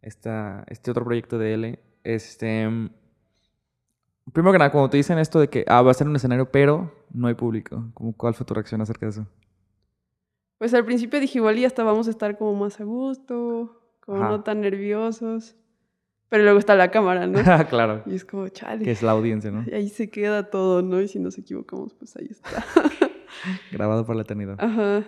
esta, 0.02 0.64
este 0.68 0.92
otro 0.92 1.04
proyecto 1.04 1.38
de 1.40 1.54
L. 1.56 1.80
Este, 2.04 2.68
primero 4.34 4.52
que 4.52 4.60
nada, 4.60 4.72
cuando 4.72 4.90
te 4.90 4.98
dicen 4.98 5.18
esto 5.18 5.40
de 5.40 5.50
que 5.50 5.66
ah, 5.68 5.82
va 5.82 5.92
a 5.92 5.94
ser 5.96 6.08
un 6.08 6.16
escenario, 6.16 6.52
pero 6.52 6.94
no 7.12 7.28
hay 7.28 7.34
público, 7.34 7.90
como, 7.94 8.14
¿cuál 8.16 8.34
fue 8.36 8.46
tu 8.46 8.54
reacción 8.54 8.82
acerca 8.82 9.06
de 9.08 9.10
eso? 9.12 9.28
Pues 10.58 10.74
al 10.74 10.86
principio 10.86 11.20
dije, 11.20 11.38
igual 11.40 11.58
y 11.60 11.66
hasta 11.66 11.84
vamos 11.84 12.08
a 12.08 12.12
estar 12.12 12.38
como 12.38 12.54
más 12.56 12.80
a 12.80 12.84
gusto, 12.84 13.77
como 14.08 14.24
Ajá. 14.24 14.30
no 14.30 14.44
tan 14.44 14.62
nerviosos. 14.62 15.56
Pero 16.30 16.44
luego 16.44 16.60
está 16.60 16.76
la 16.76 16.92
cámara, 16.92 17.28
¿no? 17.28 17.40
claro, 17.70 18.04
Y 18.06 18.16
es 18.16 18.26
como, 18.26 18.48
chale. 18.48 18.84
que 18.84 18.92
es 18.92 19.04
la 19.04 19.12
audiencia, 19.12 19.52
¿no? 19.52 19.64
Y 19.68 19.74
ahí 19.74 19.90
se 19.90 20.10
queda 20.10 20.50
todo, 20.50 20.82
¿no? 20.82 21.02
Y 21.02 21.08
si 21.08 21.20
nos 21.20 21.38
equivocamos, 21.38 21.94
pues 21.94 22.16
ahí 22.16 22.28
está. 22.32 22.66
Grabado 23.72 24.06
por 24.06 24.16
la 24.16 24.24
eternidad. 24.24 24.56
Ajá. 24.60 25.04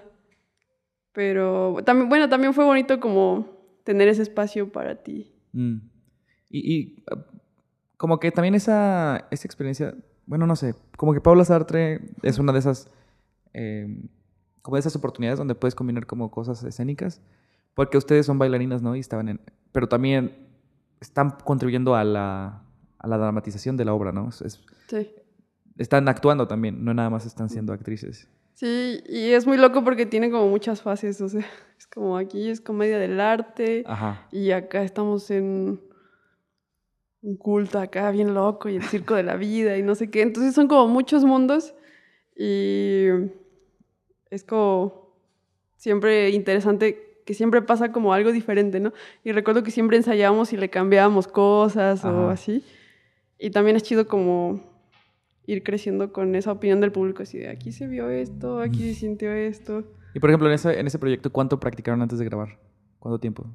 Pero 1.13 1.77
también, 1.85 2.09
bueno, 2.09 2.29
también 2.29 2.53
fue 2.53 2.65
bonito 2.65 2.99
como 2.99 3.57
tener 3.83 4.09
ese 4.09 4.21
espacio 4.21 4.71
para 4.71 5.01
ti. 5.01 5.33
Mm. 5.53 5.77
Y, 6.49 6.75
y, 6.75 7.03
como 7.97 8.19
que 8.19 8.31
también 8.31 8.55
esa, 8.55 9.27
esa 9.31 9.47
experiencia, 9.47 9.95
bueno, 10.25 10.45
no 10.45 10.55
sé, 10.55 10.75
como 10.97 11.13
que 11.13 11.21
Paula 11.21 11.45
Sartre 11.45 12.01
es 12.21 12.37
una 12.37 12.51
de 12.51 12.59
esas, 12.59 12.89
eh, 13.53 13.87
como 14.61 14.75
de 14.75 14.81
esas 14.81 14.95
oportunidades 14.95 15.39
donde 15.39 15.55
puedes 15.55 15.75
combinar 15.75 16.05
como 16.05 16.31
cosas 16.31 16.63
escénicas, 16.63 17.21
porque 17.73 17.97
ustedes 17.97 18.25
son 18.25 18.37
bailarinas, 18.37 18.81
¿no? 18.81 18.95
Y 18.95 18.99
estaban 18.99 19.29
en, 19.29 19.41
pero 19.71 19.87
también 19.87 20.47
están 20.99 21.31
contribuyendo 21.43 21.95
a 21.95 22.03
la, 22.03 22.63
a 22.97 23.07
la 23.07 23.17
dramatización 23.17 23.77
de 23.77 23.85
la 23.85 23.93
obra, 23.93 24.11
¿no? 24.11 24.29
Es- 24.29 24.59
Sí. 24.87 25.09
están 25.77 26.07
actuando 26.09 26.47
también, 26.47 26.83
no 26.83 26.93
nada 26.93 27.09
más 27.09 27.25
están 27.25 27.49
siendo 27.49 27.71
actrices. 27.73 28.27
Sí, 28.53 29.01
y 29.07 29.29
es 29.31 29.47
muy 29.47 29.57
loco 29.57 29.83
porque 29.85 30.05
tiene 30.05 30.29
como 30.29 30.49
muchas 30.49 30.81
fases, 30.81 31.21
o 31.21 31.29
sea, 31.29 31.45
es 31.77 31.87
como 31.87 32.17
aquí 32.17 32.49
es 32.49 32.59
comedia 32.59 32.97
del 32.97 33.19
arte 33.21 33.83
Ajá. 33.87 34.27
y 34.31 34.51
acá 34.51 34.83
estamos 34.83 35.31
en 35.31 35.79
un 37.21 37.35
culto 37.37 37.79
acá 37.79 38.11
bien 38.11 38.33
loco 38.33 38.67
y 38.69 38.75
el 38.77 38.83
circo 38.83 39.15
de 39.15 39.23
la 39.23 39.35
vida 39.35 39.77
y 39.77 39.83
no 39.83 39.95
sé 39.95 40.09
qué. 40.09 40.21
Entonces 40.21 40.53
son 40.53 40.67
como 40.67 40.87
muchos 40.87 41.23
mundos 41.23 41.73
y 42.35 43.05
es 44.29 44.43
como 44.43 45.15
siempre 45.77 46.29
interesante 46.31 47.08
que 47.29 47.35
siempre 47.35 47.61
pasa 47.61 47.91
como 47.91 48.11
algo 48.11 48.31
diferente, 48.31 48.79
¿no? 48.79 48.91
Y 49.23 49.33
recuerdo 49.33 49.61
que 49.61 49.69
siempre 49.69 49.97
ensayábamos 49.97 50.51
y 50.51 50.57
le 50.57 50.71
cambiábamos 50.71 51.27
cosas 51.27 52.03
o 52.03 52.07
Ajá. 52.07 52.31
así. 52.31 52.63
Y 53.37 53.51
también 53.51 53.75
es 53.75 53.83
chido 53.83 54.07
como 54.07 54.59
ir 55.45 55.61
creciendo 55.61 56.11
con 56.11 56.33
esa 56.33 56.51
opinión 56.51 56.81
del 56.81 56.91
público, 56.91 57.21
así 57.21 57.37
de 57.37 57.49
aquí 57.49 57.71
se 57.71 57.85
vio 57.85 58.09
esto, 58.09 58.61
aquí 58.61 58.79
se 58.79 58.99
sintió 59.01 59.31
esto. 59.31 59.83
Y 60.15 60.19
por 60.19 60.31
ejemplo, 60.31 60.47
en 60.47 60.55
ese, 60.55 60.79
en 60.79 60.87
ese 60.87 60.97
proyecto, 60.97 61.31
¿cuánto 61.31 61.59
practicaron 61.59 62.01
antes 62.01 62.17
de 62.17 62.25
grabar? 62.25 62.57
¿Cuánto 62.97 63.19
tiempo? 63.19 63.45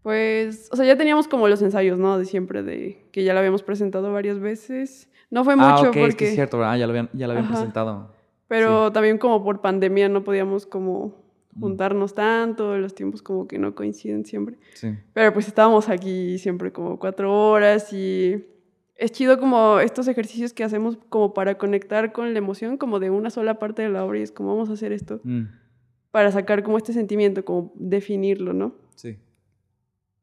Pues, 0.00 0.70
o 0.72 0.76
sea, 0.76 0.86
ya 0.86 0.96
teníamos 0.96 1.28
como 1.28 1.48
los 1.48 1.60
ensayos, 1.60 1.98
¿no? 1.98 2.16
De 2.16 2.24
siempre, 2.24 2.62
de 2.62 3.10
que 3.12 3.24
ya 3.24 3.34
lo 3.34 3.40
habíamos 3.40 3.62
presentado 3.62 4.10
varias 4.10 4.38
veces. 4.38 5.10
No 5.30 5.44
fue 5.44 5.54
mucho 5.54 5.68
ah, 5.68 5.80
ok, 5.82 5.96
es 5.96 6.02
porque... 6.02 6.16
que 6.16 6.28
es 6.28 6.34
cierto, 6.34 6.64
ah, 6.64 6.78
ya 6.78 6.86
lo 6.86 6.92
habían, 6.92 7.10
ya 7.12 7.26
lo 7.26 7.34
habían 7.34 7.44
Ajá. 7.44 7.56
presentado. 7.56 8.10
Pero 8.48 8.90
también 8.90 9.18
como 9.18 9.44
por 9.44 9.60
pandemia 9.60 10.08
no 10.08 10.24
podíamos 10.24 10.64
como 10.64 11.08
Mm. 11.08 11.21
Juntarnos 11.58 12.14
tanto, 12.14 12.76
los 12.78 12.94
tiempos 12.94 13.22
como 13.22 13.46
que 13.46 13.58
no 13.58 13.74
coinciden 13.74 14.24
siempre. 14.24 14.58
Sí. 14.74 14.96
Pero 15.12 15.32
pues 15.32 15.48
estábamos 15.48 15.88
aquí 15.88 16.38
siempre 16.38 16.72
como 16.72 16.98
cuatro 16.98 17.32
horas 17.50 17.92
y 17.92 18.44
es 18.96 19.12
chido 19.12 19.38
como 19.38 19.80
estos 19.80 20.08
ejercicios 20.08 20.52
que 20.52 20.64
hacemos 20.64 20.96
como 21.08 21.34
para 21.34 21.58
conectar 21.58 22.12
con 22.12 22.32
la 22.32 22.38
emoción 22.38 22.76
como 22.76 23.00
de 23.00 23.10
una 23.10 23.30
sola 23.30 23.58
parte 23.58 23.82
de 23.82 23.88
la 23.88 24.04
obra 24.04 24.18
y 24.18 24.22
es 24.22 24.32
como 24.32 24.50
vamos 24.54 24.70
a 24.70 24.74
hacer 24.74 24.92
esto 24.92 25.20
Mm, 25.24 25.42
para 26.10 26.30
sacar 26.30 26.62
como 26.62 26.76
este 26.76 26.92
sentimiento, 26.92 27.44
como 27.44 27.72
definirlo, 27.76 28.52
¿no? 28.52 28.74
sí. 28.94 29.18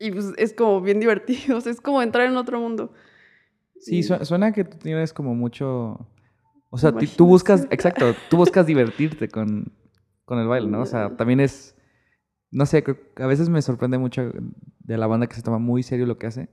Y 0.02 0.12
pues 0.12 0.32
es 0.38 0.54
como 0.54 0.80
bien 0.82 1.00
divertido, 1.00 1.58
o 1.58 1.62
sea, 1.62 1.72
es 1.72 1.82
como 1.82 2.02
entrar 2.02 2.26
en 2.28 2.38
otro 2.38 2.60
mundo. 2.60 2.94
Sí, 3.80 3.98
Y- 4.00 4.04
suena 4.04 4.52
que 4.54 4.64
tú 4.64 4.78
tienes 4.78 5.14
como 5.14 5.36
mucho... 5.36 6.08
O 6.72 6.78
sea, 6.78 6.92
tú 6.94 7.26
buscas, 7.26 7.68
exacto, 7.72 8.14
tú 8.30 8.38
buscas 8.38 8.66
divertirte 8.68 9.28
con, 9.28 9.72
con 10.30 10.38
el 10.40 10.48
baile, 10.48 10.70
¿no? 10.70 10.82
O 10.82 10.86
sea, 10.86 11.18
también 11.18 11.40
es... 11.40 11.76
No 12.52 12.66
sé, 12.68 12.84
a 13.18 13.26
veces 13.28 13.50
me 13.50 13.62
sorprende 13.62 13.98
mucho 13.98 14.32
de 14.80 14.98
la 14.98 15.08
banda 15.08 15.26
que 15.28 15.36
se 15.36 15.42
toma 15.42 15.58
muy 15.58 15.82
serio 15.84 16.06
lo 16.06 16.18
que 16.20 16.28
hace. 16.28 16.50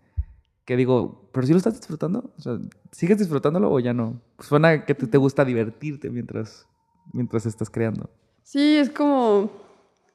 Que 0.64 0.76
digo, 0.76 1.30
¿pero 1.32 1.46
si 1.46 1.52
lo 1.52 1.58
estás 1.58 1.74
disfrutando? 1.78 2.32
O 2.38 2.40
sea, 2.40 2.58
¿sigues 2.90 3.18
disfrutándolo 3.18 3.70
o 3.70 3.78
ya 3.78 3.92
no? 3.92 4.20
Pues 4.36 4.48
suena 4.48 4.84
que 4.86 4.94
te, 4.94 5.06
te 5.06 5.18
gusta 5.18 5.44
divertirte 5.44 6.10
mientras, 6.10 6.66
mientras 7.12 7.44
estás 7.46 7.70
creando. 7.70 8.10
Sí, 8.42 8.76
es 8.76 8.90
como, 8.90 9.50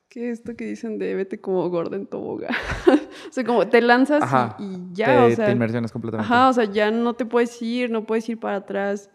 ¿qué 0.10 0.32
es 0.32 0.40
esto 0.40 0.56
que 0.56 0.66
dicen 0.66 0.98
de 0.98 1.16
vete 1.16 1.40
como 1.40 1.70
gorda 1.70 1.96
en 1.98 2.06
tobogán? 2.08 2.56
o 3.30 3.32
sea, 3.32 3.44
como 3.44 3.68
te 3.68 3.82
lanzas 3.82 4.22
y- 4.22 4.26
Ajá, 4.26 4.56
y, 4.60 4.90
ya, 4.94 5.06
te, 5.28 5.34
o 5.34 5.46
te 5.46 5.52
inmersiones 5.52 5.92
completamente. 5.92 6.34
ajá, 6.34 6.50
o 6.50 6.54
sea, 6.54 6.66
ya 6.66 6.90
no 6.92 7.14
te 7.14 7.26
puedes 7.26 7.62
ir, 7.62 7.90
no 7.92 8.06
puedes 8.06 8.28
ir 8.28 8.40
para 8.40 8.58
atrás. 8.58 9.10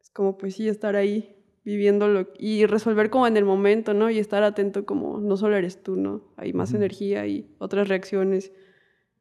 Es 0.00 0.10
como, 0.10 0.36
pues 0.36 0.56
sí, 0.56 0.68
estar 0.68 0.96
ahí 0.96 1.41
viviéndolo 1.64 2.28
y 2.38 2.66
resolver 2.66 3.08
como 3.10 3.26
en 3.26 3.36
el 3.36 3.44
momento, 3.44 3.94
¿no? 3.94 4.10
Y 4.10 4.18
estar 4.18 4.42
atento 4.42 4.84
como, 4.84 5.18
no 5.20 5.36
solo 5.36 5.56
eres 5.56 5.82
tú, 5.82 5.96
¿no? 5.96 6.22
Hay 6.36 6.52
más 6.52 6.74
energía 6.74 7.26
y 7.26 7.54
otras 7.58 7.88
reacciones. 7.88 8.52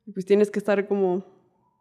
Y 0.06 0.12
pues 0.12 0.26
tienes 0.26 0.50
que 0.50 0.60
estar 0.60 0.88
como 0.88 1.26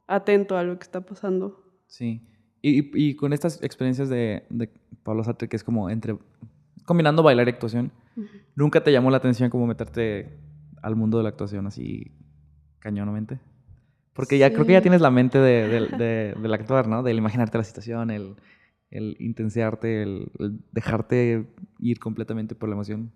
atento 0.06 0.56
a 0.58 0.62
lo 0.62 0.78
que 0.78 0.82
está 0.84 1.00
pasando. 1.06 1.64
Sí. 1.86 2.20
Y, 2.62 2.90
y 3.08 3.14
con 3.16 3.32
estas 3.32 3.62
experiencias 3.62 4.08
de, 4.10 4.44
de 4.50 4.68
Pablo 5.02 5.24
Sartre, 5.24 5.48
que 5.48 5.56
es 5.56 5.64
como 5.64 5.88
entre... 5.88 6.18
Combinando 6.84 7.22
bailar 7.22 7.46
y 7.46 7.50
actuación, 7.52 7.92
¿nunca 8.56 8.82
te 8.82 8.90
llamó 8.90 9.10
la 9.10 9.18
atención 9.18 9.48
como 9.48 9.66
meterte 9.66 10.28
al 10.82 10.96
mundo 10.96 11.18
de 11.18 11.22
la 11.22 11.28
actuación 11.28 11.66
así 11.66 12.10
cañonamente? 12.80 13.38
Porque 14.12 14.38
ya 14.38 14.52
creo 14.52 14.66
que 14.66 14.72
ya 14.72 14.82
tienes 14.82 15.00
la 15.00 15.10
mente 15.10 15.38
de, 15.38 15.68
del- 15.68 15.90
de- 15.98 16.34
del 16.40 16.52
actuar, 16.54 16.88
¿no? 16.88 17.02
Del 17.04 17.16
imaginarte 17.16 17.56
la 17.58 17.64
situación, 17.64 18.10
el, 18.10 18.34
el 18.90 19.16
intensearte, 19.20 20.02
el, 20.02 20.30
el 20.38 20.58
dejarte 20.72 21.46
ir 21.78 21.98
completamente 22.00 22.54
por 22.54 22.68
la 22.68 22.74
emoción. 22.74 23.12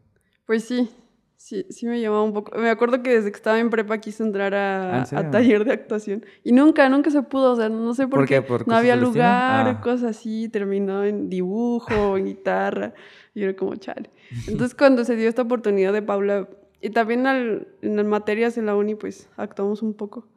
Pues 0.46 0.64
sí, 0.64 0.88
sí, 1.37 1.66
sí 1.70 1.87
me 1.87 2.00
llamaba 2.00 2.22
un 2.22 2.32
poco. 2.32 2.56
Me 2.58 2.70
acuerdo 2.70 3.02
que 3.02 3.10
desde 3.10 3.30
que 3.30 3.37
estaba 3.37 3.58
en 3.58 3.70
prepa 3.70 3.98
quise 3.98 4.22
entrar 4.22 4.54
¿Ah, 4.54 5.02
a, 5.02 5.06
en 5.10 5.16
a 5.26 5.30
taller 5.30 5.64
de 5.64 5.72
actuación. 5.72 6.24
Y 6.44 6.52
nunca, 6.52 6.88
nunca 6.88 7.10
se 7.10 7.22
pudo, 7.22 7.52
o 7.52 7.56
sea, 7.56 7.68
no 7.68 7.92
sé 7.94 8.06
por, 8.06 8.20
¿Por 8.20 8.28
qué. 8.28 8.34
qué? 8.37 8.42
¿Por 8.42 8.68
no 8.68 8.76
había 8.76 8.94
lugar, 8.96 9.66
Ah. 9.68 9.80
cosas 9.80 10.16
así, 10.16 10.48
terminó 10.48 11.02
en 11.04 11.28
dibujo, 11.30 12.16
en 12.16 12.24
guitarra. 12.26 12.94
Y 13.34 13.42
era 13.42 13.56
como 13.56 13.74
chale. 13.76 14.10
Entonces 14.46 14.74
cuando 14.76 15.04
se 15.04 15.16
dio 15.16 15.28
esta 15.28 15.42
oportunidad 15.42 15.92
de 15.92 16.02
Paula, 16.02 16.48
y 16.80 16.90
también 16.90 17.26
al- 17.26 17.66
en 17.82 17.96
las 17.96 18.04
materias 18.06 18.58
en 18.58 18.66
la 18.66 18.76
uni, 18.76 18.94
pues 18.94 19.28
actuamos 19.37 19.82
un 19.82 19.94
poco. 19.94 20.28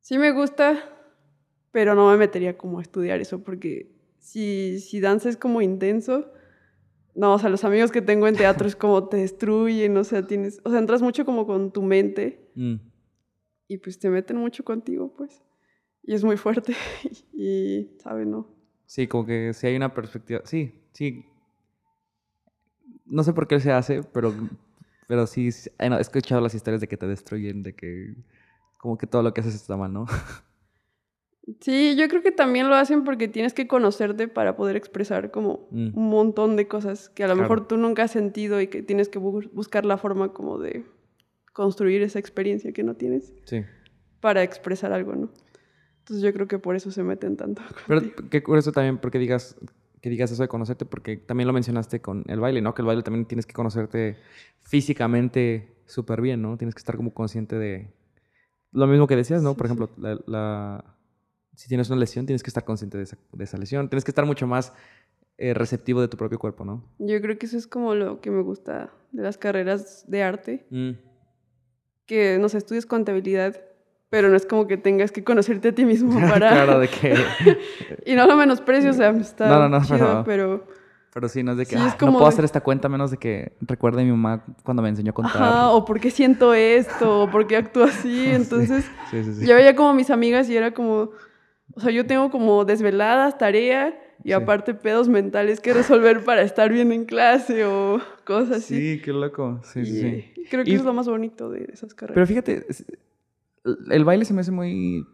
Sí 0.00 0.18
me 0.18 0.32
gusta, 0.32 0.82
pero 1.72 1.94
no 1.94 2.10
me 2.10 2.16
metería 2.16 2.56
como 2.56 2.78
a 2.78 2.82
estudiar 2.82 3.20
eso, 3.20 3.42
porque 3.44 3.92
si, 4.20 4.78
si 4.80 5.00
danza 5.00 5.28
es 5.28 5.36
como 5.36 5.60
intenso, 5.62 6.30
no, 7.14 7.34
o 7.34 7.38
sea, 7.38 7.50
los 7.50 7.64
amigos 7.64 7.90
que 7.90 8.02
tengo 8.02 8.28
en 8.28 8.36
teatro 8.36 8.68
es 8.68 8.76
como 8.76 9.08
te 9.08 9.16
destruyen, 9.16 9.96
o 9.96 10.04
sea, 10.04 10.26
tienes, 10.26 10.60
o 10.64 10.70
sea, 10.70 10.78
entras 10.78 11.02
mucho 11.02 11.24
como 11.24 11.46
con 11.46 11.72
tu 11.72 11.82
mente 11.82 12.48
Mm. 12.54 12.74
y 13.68 13.78
pues 13.78 13.98
te 13.98 14.10
meten 14.10 14.36
mucho 14.36 14.64
contigo, 14.64 15.12
pues. 15.16 15.42
Y 16.02 16.14
es 16.14 16.22
muy 16.24 16.36
fuerte 16.36 16.74
y, 17.32 17.90
¿sabe? 18.02 18.26
No. 18.26 18.46
Sí, 18.86 19.06
como 19.06 19.26
que 19.26 19.52
si 19.54 19.66
hay 19.66 19.76
una 19.76 19.92
perspectiva. 19.94 20.40
Sí, 20.44 20.72
sí. 20.92 21.24
No 23.06 23.22
sé 23.24 23.32
por 23.32 23.46
qué 23.48 23.58
se 23.60 23.72
hace, 23.72 24.02
pero, 24.02 24.32
pero 25.08 25.26
sí, 25.26 25.50
sí, 25.52 25.70
no, 25.88 25.98
he 25.98 26.00
escuchado 26.00 26.40
las 26.40 26.54
historias 26.54 26.80
de 26.80 26.88
que 26.88 26.96
te 26.96 27.06
destruyen, 27.06 27.62
de 27.62 27.74
que 27.74 28.14
como 28.78 28.96
que 28.96 29.06
todo 29.06 29.22
lo 29.22 29.32
que 29.34 29.40
haces 29.40 29.54
está 29.54 29.76
mal, 29.76 29.92
¿no? 29.92 30.06
Sí, 31.60 31.96
yo 31.96 32.06
creo 32.08 32.22
que 32.22 32.30
también 32.32 32.68
lo 32.68 32.74
hacen 32.76 33.02
porque 33.04 33.26
tienes 33.28 33.54
que 33.54 33.66
conocerte 33.66 34.28
para 34.28 34.56
poder 34.56 34.76
expresar 34.76 35.30
como 35.30 35.68
Mm. 35.70 35.96
un 35.98 36.08
montón 36.10 36.56
de 36.56 36.68
cosas 36.68 37.08
que 37.08 37.24
a 37.24 37.26
lo 37.28 37.34
Claro. 37.34 37.48
mejor 37.50 37.66
tú 37.68 37.76
nunca 37.76 38.04
has 38.04 38.10
sentido 38.12 38.60
y 38.60 38.68
que 38.68 38.82
tienes 38.82 39.08
que 39.08 39.18
bu- 39.18 39.50
buscar 39.52 39.84
la 39.84 39.96
forma 39.96 40.32
como 40.32 40.58
de 40.58 40.84
construir 41.52 42.02
esa 42.02 42.18
experiencia 42.18 42.72
que 42.72 42.82
no 42.84 42.94
tienes 42.94 43.34
Sí. 43.44 43.62
para 44.20 44.42
expresar 44.42 44.92
algo, 44.92 45.14
¿no? 45.16 45.30
Entonces 46.00 46.22
yo 46.22 46.32
creo 46.32 46.46
que 46.46 46.58
por 46.58 46.76
eso 46.76 46.90
se 46.90 47.02
meten 47.02 47.36
tanto. 47.36 47.62
Pero 47.88 48.02
qué 48.30 48.42
curioso 48.42 48.72
también 48.72 48.98
porque 48.98 49.18
digas, 49.18 49.56
que 50.00 50.10
digas 50.10 50.30
eso 50.32 50.42
de 50.42 50.48
conocerte, 50.48 50.84
porque 50.86 51.16
también 51.16 51.46
lo 51.46 51.52
mencionaste 51.52 52.00
con 52.00 52.24
el 52.28 52.40
baile, 52.40 52.60
¿no? 52.62 52.74
Que 52.74 52.82
el 52.82 52.86
baile 52.86 53.02
también 53.02 53.26
tienes 53.26 53.46
que 53.46 53.52
conocerte 53.52 54.16
físicamente 54.62 55.68
súper 55.86 56.20
bien, 56.20 56.40
¿no? 56.42 56.56
Tienes 56.56 56.74
que 56.74 56.78
estar 56.80 56.96
como 56.96 57.12
consciente 57.12 57.56
de... 57.58 57.88
Lo 58.72 58.86
mismo 58.86 59.06
que 59.08 59.16
decías, 59.16 59.42
¿no? 59.42 59.50
Sí, 59.50 59.56
Por 59.58 59.66
sí. 59.66 59.72
ejemplo, 59.74 59.90
la, 59.98 60.18
la- 60.26 60.84
si 61.60 61.68
tienes 61.68 61.90
una 61.90 61.98
lesión, 62.00 62.24
tienes 62.24 62.42
que 62.42 62.48
estar 62.48 62.64
consciente 62.64 62.96
de 62.96 63.04
esa, 63.04 63.18
de 63.32 63.44
esa 63.44 63.58
lesión. 63.58 63.88
Tienes 63.90 64.02
que 64.04 64.10
estar 64.10 64.24
mucho 64.24 64.46
más 64.46 64.72
eh, 65.36 65.52
receptivo 65.52 66.00
de 66.00 66.08
tu 66.08 66.16
propio 66.16 66.38
cuerpo, 66.38 66.64
¿no? 66.64 66.82
Yo 66.98 67.20
creo 67.20 67.38
que 67.38 67.44
eso 67.46 67.58
es 67.58 67.66
como 67.66 67.94
lo 67.94 68.20
que 68.22 68.30
me 68.30 68.42
gusta 68.42 68.90
de 69.12 69.22
las 69.22 69.36
carreras 69.36 70.04
de 70.08 70.22
arte, 70.22 70.66
Mm. 70.70 70.92
que 72.06 72.38
no 72.40 72.48
sé, 72.48 72.58
estudias 72.58 72.86
contabilidad, 72.86 73.60
pero 74.08 74.28
no 74.28 74.36
es 74.36 74.46
como 74.46 74.66
que 74.66 74.76
tengas 74.76 75.12
que 75.12 75.22
conocerte 75.22 75.68
a 75.68 75.74
ti 75.74 75.84
mismo 75.84 76.18
para... 76.30 76.50
claro, 76.50 76.78
de 76.80 76.88
que... 76.88 77.14
Y 78.06 78.14
no 78.14 78.26
lo 78.26 78.36
menosprecio, 78.36 78.90
o 78.90 78.94
sea, 78.94 79.10
está 79.10 79.48
No, 79.48 79.68
no, 79.68 79.78
no, 79.78 79.84
chido, 79.84 80.22
pero- 80.24 80.64
pero 80.64 80.66
Pero 81.12 81.28
sí, 81.28 81.42
no 81.42 81.52
es 81.52 81.58
de 81.58 81.66
que 81.66 81.76
Sí, 81.76 81.82
es 81.86 81.92
"Ah, 81.92 81.96
como 81.98 82.12
no 82.12 82.18
puedo 82.18 82.30
de- 82.30 82.34
hacer 82.34 82.44
esta 82.44 82.60
cuenta 82.60 82.88
a 82.88 82.90
menos 82.90 83.10
de 83.10 83.16
que 83.18 83.52
recuerde 83.60 84.02
a 84.02 84.04
mi 84.04 84.10
mamá 84.12 84.44
cuando 84.64 84.82
me 84.82 84.88
enseñó 84.88 85.10
a 85.10 85.14
contar. 85.14 85.42
Ajá, 85.42 85.70
o 85.70 85.84
por 85.84 86.00
qué 86.00 86.10
siento 86.10 86.54
esto, 86.54 87.22
o 87.24 87.30
por 87.30 87.46
qué 87.46 87.56
actúo 87.56 87.84
así. 87.84 88.30
Entonces, 88.32 88.84
Sí, 89.10 89.22
sí, 89.24 89.34
sí. 89.34 89.46
yo 89.46 89.54
veía 89.56 89.74
como 89.74 89.92
mis 89.94 90.10
amigas 90.10 90.48
y 90.48 90.56
era 90.56 90.72
como, 90.72 91.10
o 91.74 91.80
sea, 91.80 91.90
yo 91.90 92.06
tengo 92.06 92.30
como 92.30 92.64
desveladas, 92.64 93.38
tarea 93.38 93.98
y 94.22 94.28
Sí. 94.28 94.32
aparte 94.34 94.74
pedos 94.74 95.08
mentales 95.08 95.60
que 95.60 95.72
resolver 95.72 96.24
para 96.24 96.42
estar 96.42 96.70
bien 96.72 96.92
en 96.92 97.04
clase 97.04 97.64
o 97.64 98.00
cosas 98.24 98.58
así. 98.58 98.96
Sí, 98.96 99.02
qué 99.02 99.12
loco. 99.12 99.60
Sí, 99.64 99.84
sí, 99.86 100.32
creo 100.50 100.64
que 100.64 100.70
Y- 100.70 100.74
eso 100.74 100.82
es 100.82 100.86
lo 100.86 100.92
más 100.94 101.08
bonito 101.08 101.48
de 101.50 101.70
esas 101.72 101.94
carreras. 101.94 102.14
Pero 102.14 102.26
fíjate, 102.26 102.66
el 103.90 104.04
baile 104.04 104.24
se 104.24 104.34
me 104.34 104.40
hace 104.40 104.50
muy, 104.52 105.06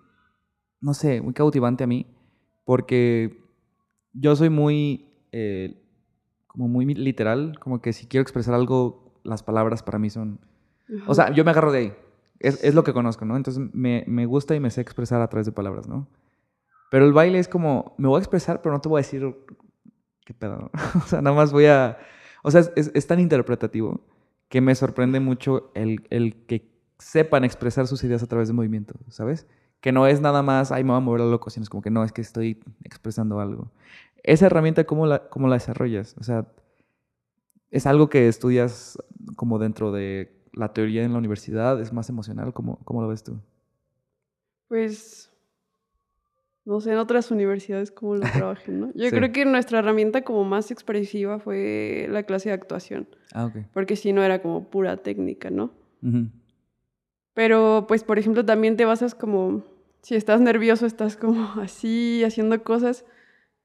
no 0.80 0.94
sé, 0.94 1.20
muy 1.20 1.32
cautivante 1.34 1.84
a 1.84 1.86
mí, 1.86 2.06
porque 2.64 3.38
yo 4.12 4.34
soy 4.36 4.50
muy, 4.50 5.08
eh, 5.32 5.82
como 6.46 6.68
muy 6.68 6.86
literal, 6.86 7.58
como 7.60 7.80
que 7.82 7.92
si 7.92 8.06
quiero 8.06 8.22
expresar 8.22 8.54
algo, 8.54 9.20
las 9.24 9.42
palabras 9.42 9.82
para 9.82 9.98
mí 9.98 10.10
son... 10.10 10.40
O 11.06 11.14
sea, 11.14 11.32
yo 11.32 11.44
me 11.44 11.50
agarro 11.50 11.72
de 11.72 11.78
ahí. 11.78 11.92
Es, 12.38 12.62
es 12.62 12.74
lo 12.74 12.84
que 12.84 12.92
conozco, 12.92 13.24
¿no? 13.24 13.36
Entonces 13.36 13.62
me, 13.72 14.04
me 14.06 14.24
gusta 14.26 14.54
y 14.54 14.60
me 14.60 14.70
sé 14.70 14.80
expresar 14.80 15.20
a 15.20 15.28
través 15.28 15.46
de 15.46 15.52
palabras, 15.52 15.88
¿no? 15.88 16.06
Pero 16.90 17.04
el 17.06 17.12
baile 17.12 17.38
es 17.38 17.48
como, 17.48 17.94
me 17.98 18.08
voy 18.08 18.18
a 18.18 18.20
expresar, 18.20 18.62
pero 18.62 18.74
no 18.74 18.80
te 18.80 18.88
voy 18.88 18.98
a 18.98 19.02
decir 19.02 19.36
qué 20.24 20.34
pedo. 20.34 20.70
O 21.04 21.06
sea, 21.06 21.22
nada 21.22 21.34
más 21.34 21.52
voy 21.52 21.66
a... 21.66 21.98
O 22.42 22.50
sea, 22.50 22.62
es, 22.76 23.06
tan 23.06 23.18
interpretativo 23.18 24.00
que 24.48 24.60
me 24.60 24.74
sorprende 24.74 25.18
mucho 25.18 25.72
el, 25.74 26.06
el 26.10 26.46
que 26.46 26.70
sepan 26.98 27.44
expresar 27.44 27.86
sus 27.86 28.04
ideas 28.04 28.22
a 28.22 28.26
través 28.26 28.48
de 28.48 28.54
movimiento, 28.54 28.94
¿sabes? 29.08 29.46
Que 29.80 29.90
no 29.90 30.06
es 30.06 30.20
nada 30.20 30.42
más, 30.42 30.70
ay, 30.70 30.84
me 30.84 30.90
voy 30.90 30.98
a 30.98 31.00
mover 31.00 31.22
a 31.22 31.24
lo 31.24 31.30
loco, 31.32 31.50
sino 31.50 31.64
es 31.64 31.70
como 31.70 31.82
que 31.82 31.90
no, 31.90 32.04
es 32.04 32.12
que 32.12 32.20
estoy 32.20 32.62
expresando 32.84 33.40
algo. 33.40 33.72
Esa 34.22 34.46
herramienta, 34.46 34.84
¿cómo 34.84 35.06
la, 35.06 35.28
cómo 35.28 35.48
la 35.48 35.54
desarrollas? 35.54 36.14
O 36.18 36.22
sea, 36.22 36.46
¿es 37.70 37.86
algo 37.86 38.08
que 38.08 38.28
estudias 38.28 38.98
como 39.34 39.58
dentro 39.58 39.92
de 39.92 40.36
la 40.52 40.72
teoría 40.72 41.04
en 41.04 41.12
la 41.12 41.18
universidad? 41.18 41.80
¿Es 41.80 41.92
más 41.92 42.08
emocional? 42.08 42.52
¿Cómo, 42.52 42.78
cómo 42.84 43.02
lo 43.02 43.08
ves 43.08 43.22
tú? 43.22 43.38
Pues, 44.68 45.30
no 46.66 46.80
sé, 46.80 46.92
en 46.92 46.98
otras 46.98 47.30
universidades 47.30 47.90
cómo 47.90 48.16
lo 48.16 48.20
trabajen, 48.32 48.80
¿no? 48.80 48.86
Yo 48.94 49.08
Sí. 49.08 49.10
creo 49.16 49.32
que 49.32 49.44
nuestra 49.46 49.78
herramienta 49.78 50.22
como 50.22 50.44
más 50.44 50.70
expresiva 50.70 51.38
fue 51.38 52.06
la 52.10 52.24
clase 52.24 52.50
de 52.50 52.54
actuación, 52.54 53.08
Ah, 53.32 53.46
ok. 53.46 53.56
porque 53.72 53.96
si 53.96 54.12
no 54.12 54.22
era 54.22 54.42
como 54.42 54.68
pura 54.68 54.98
técnica, 54.98 55.48
¿no? 55.48 55.70
Pero, 57.34 57.84
pues, 57.88 58.02
por 58.04 58.18
ejemplo, 58.18 58.44
también 58.44 58.76
te 58.76 58.84
basas 58.84 59.14
como, 59.14 59.64
si 60.02 60.14
estás 60.14 60.40
nervioso, 60.40 60.86
estás 60.86 61.16
como 61.16 61.34
así, 61.60 62.22
haciendo 62.24 62.62
cosas 62.62 63.04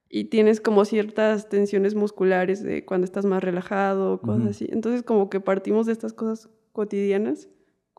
y 0.09 0.25
tienes 0.25 0.59
como 0.59 0.83
ciertas 0.83 1.47
tensiones 1.47 1.95
musculares 1.95 2.61
de 2.61 2.83
cuando 2.83 3.05
estás 3.05 3.25
más 3.25 3.41
relajado, 3.43 4.19
cosas 4.21 4.47
así. 4.47 4.67
Entonces, 4.69 5.03
como 5.03 5.29
que 5.29 5.39
partimos 5.39 5.85
de 5.85 5.93
estas 5.93 6.11
cosas 6.13 6.49
cotidianas 6.73 7.47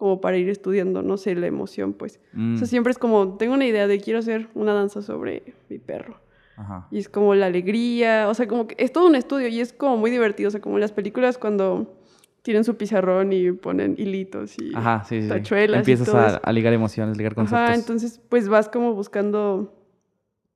como 0.03 0.21
para 0.21 0.37
ir 0.37 0.49
estudiando, 0.49 1.01
no 1.01 1.17
sé, 1.17 1.37
la 1.37 1.47
emoción, 1.47 1.93
pues. 1.93 2.19
O 2.35 2.37
Mm, 2.37 2.57
sea, 2.57 2.67
siempre 2.67 2.91
es 2.91 2.99
como, 2.99 3.37
tengo 3.37 3.55
una 3.55 3.67
idea 3.67 3.87
de 3.87 4.01
quiero 4.01 4.19
hacer 4.19 4.49
una 4.53 4.75
danza 4.75 5.01
sobre 5.01 5.55
mi 5.69 5.79
perro. 5.79 6.21
Ajá. 6.57 6.89
Y 6.91 6.99
es 6.99 7.09
como 7.09 7.37
la 7.37 7.47
alegría, 7.47 8.29
o 8.29 8.35
sea, 8.35 8.49
como 8.49 8.67
que 8.67 8.75
es 8.79 8.93
todo 8.93 9.07
un 9.07 9.15
estudio 9.15 9.47
y 9.47 9.61
es 9.61 9.73
como 9.73 9.97
muy 9.97 10.11
divertido, 10.11 10.49
o 10.49 10.51
sea, 10.51 10.61
como 10.61 10.75
en 10.75 10.81
las 10.81 10.91
películas 10.91 11.39
cuando 11.39 12.01
tienen 12.43 12.65
su 12.65 12.77
pizarrón 12.77 13.33
y 13.33 13.53
ponen 13.53 13.95
hilitos 13.97 14.59
y... 14.59 14.73
Ajá, 14.75 15.05
sí, 15.05 15.23
sí, 15.23 15.29
tachuelas 15.29 15.87
y 15.87 15.93
Empiezas 15.93 16.07
todo 16.09 16.19
a, 16.19 16.41
a 16.43 16.53
ligar 16.53 16.73
emociones, 16.73 17.17
ligar 17.17 17.37
conceptos. 17.37 17.61
Ajá, 17.63 17.75
entonces 17.77 18.21
pues 18.29 18.49
vas 18.49 18.69
como 18.69 18.95
buscando, 18.95 19.73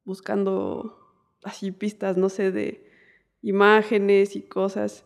buscando 0.05 0.99
así 1.45 1.71
pistas, 1.71 2.17
no 2.17 2.31
sé, 2.31 2.51
de 2.51 2.85
imágenes 3.43 4.35
y 4.35 4.43
cosas. 4.43 5.05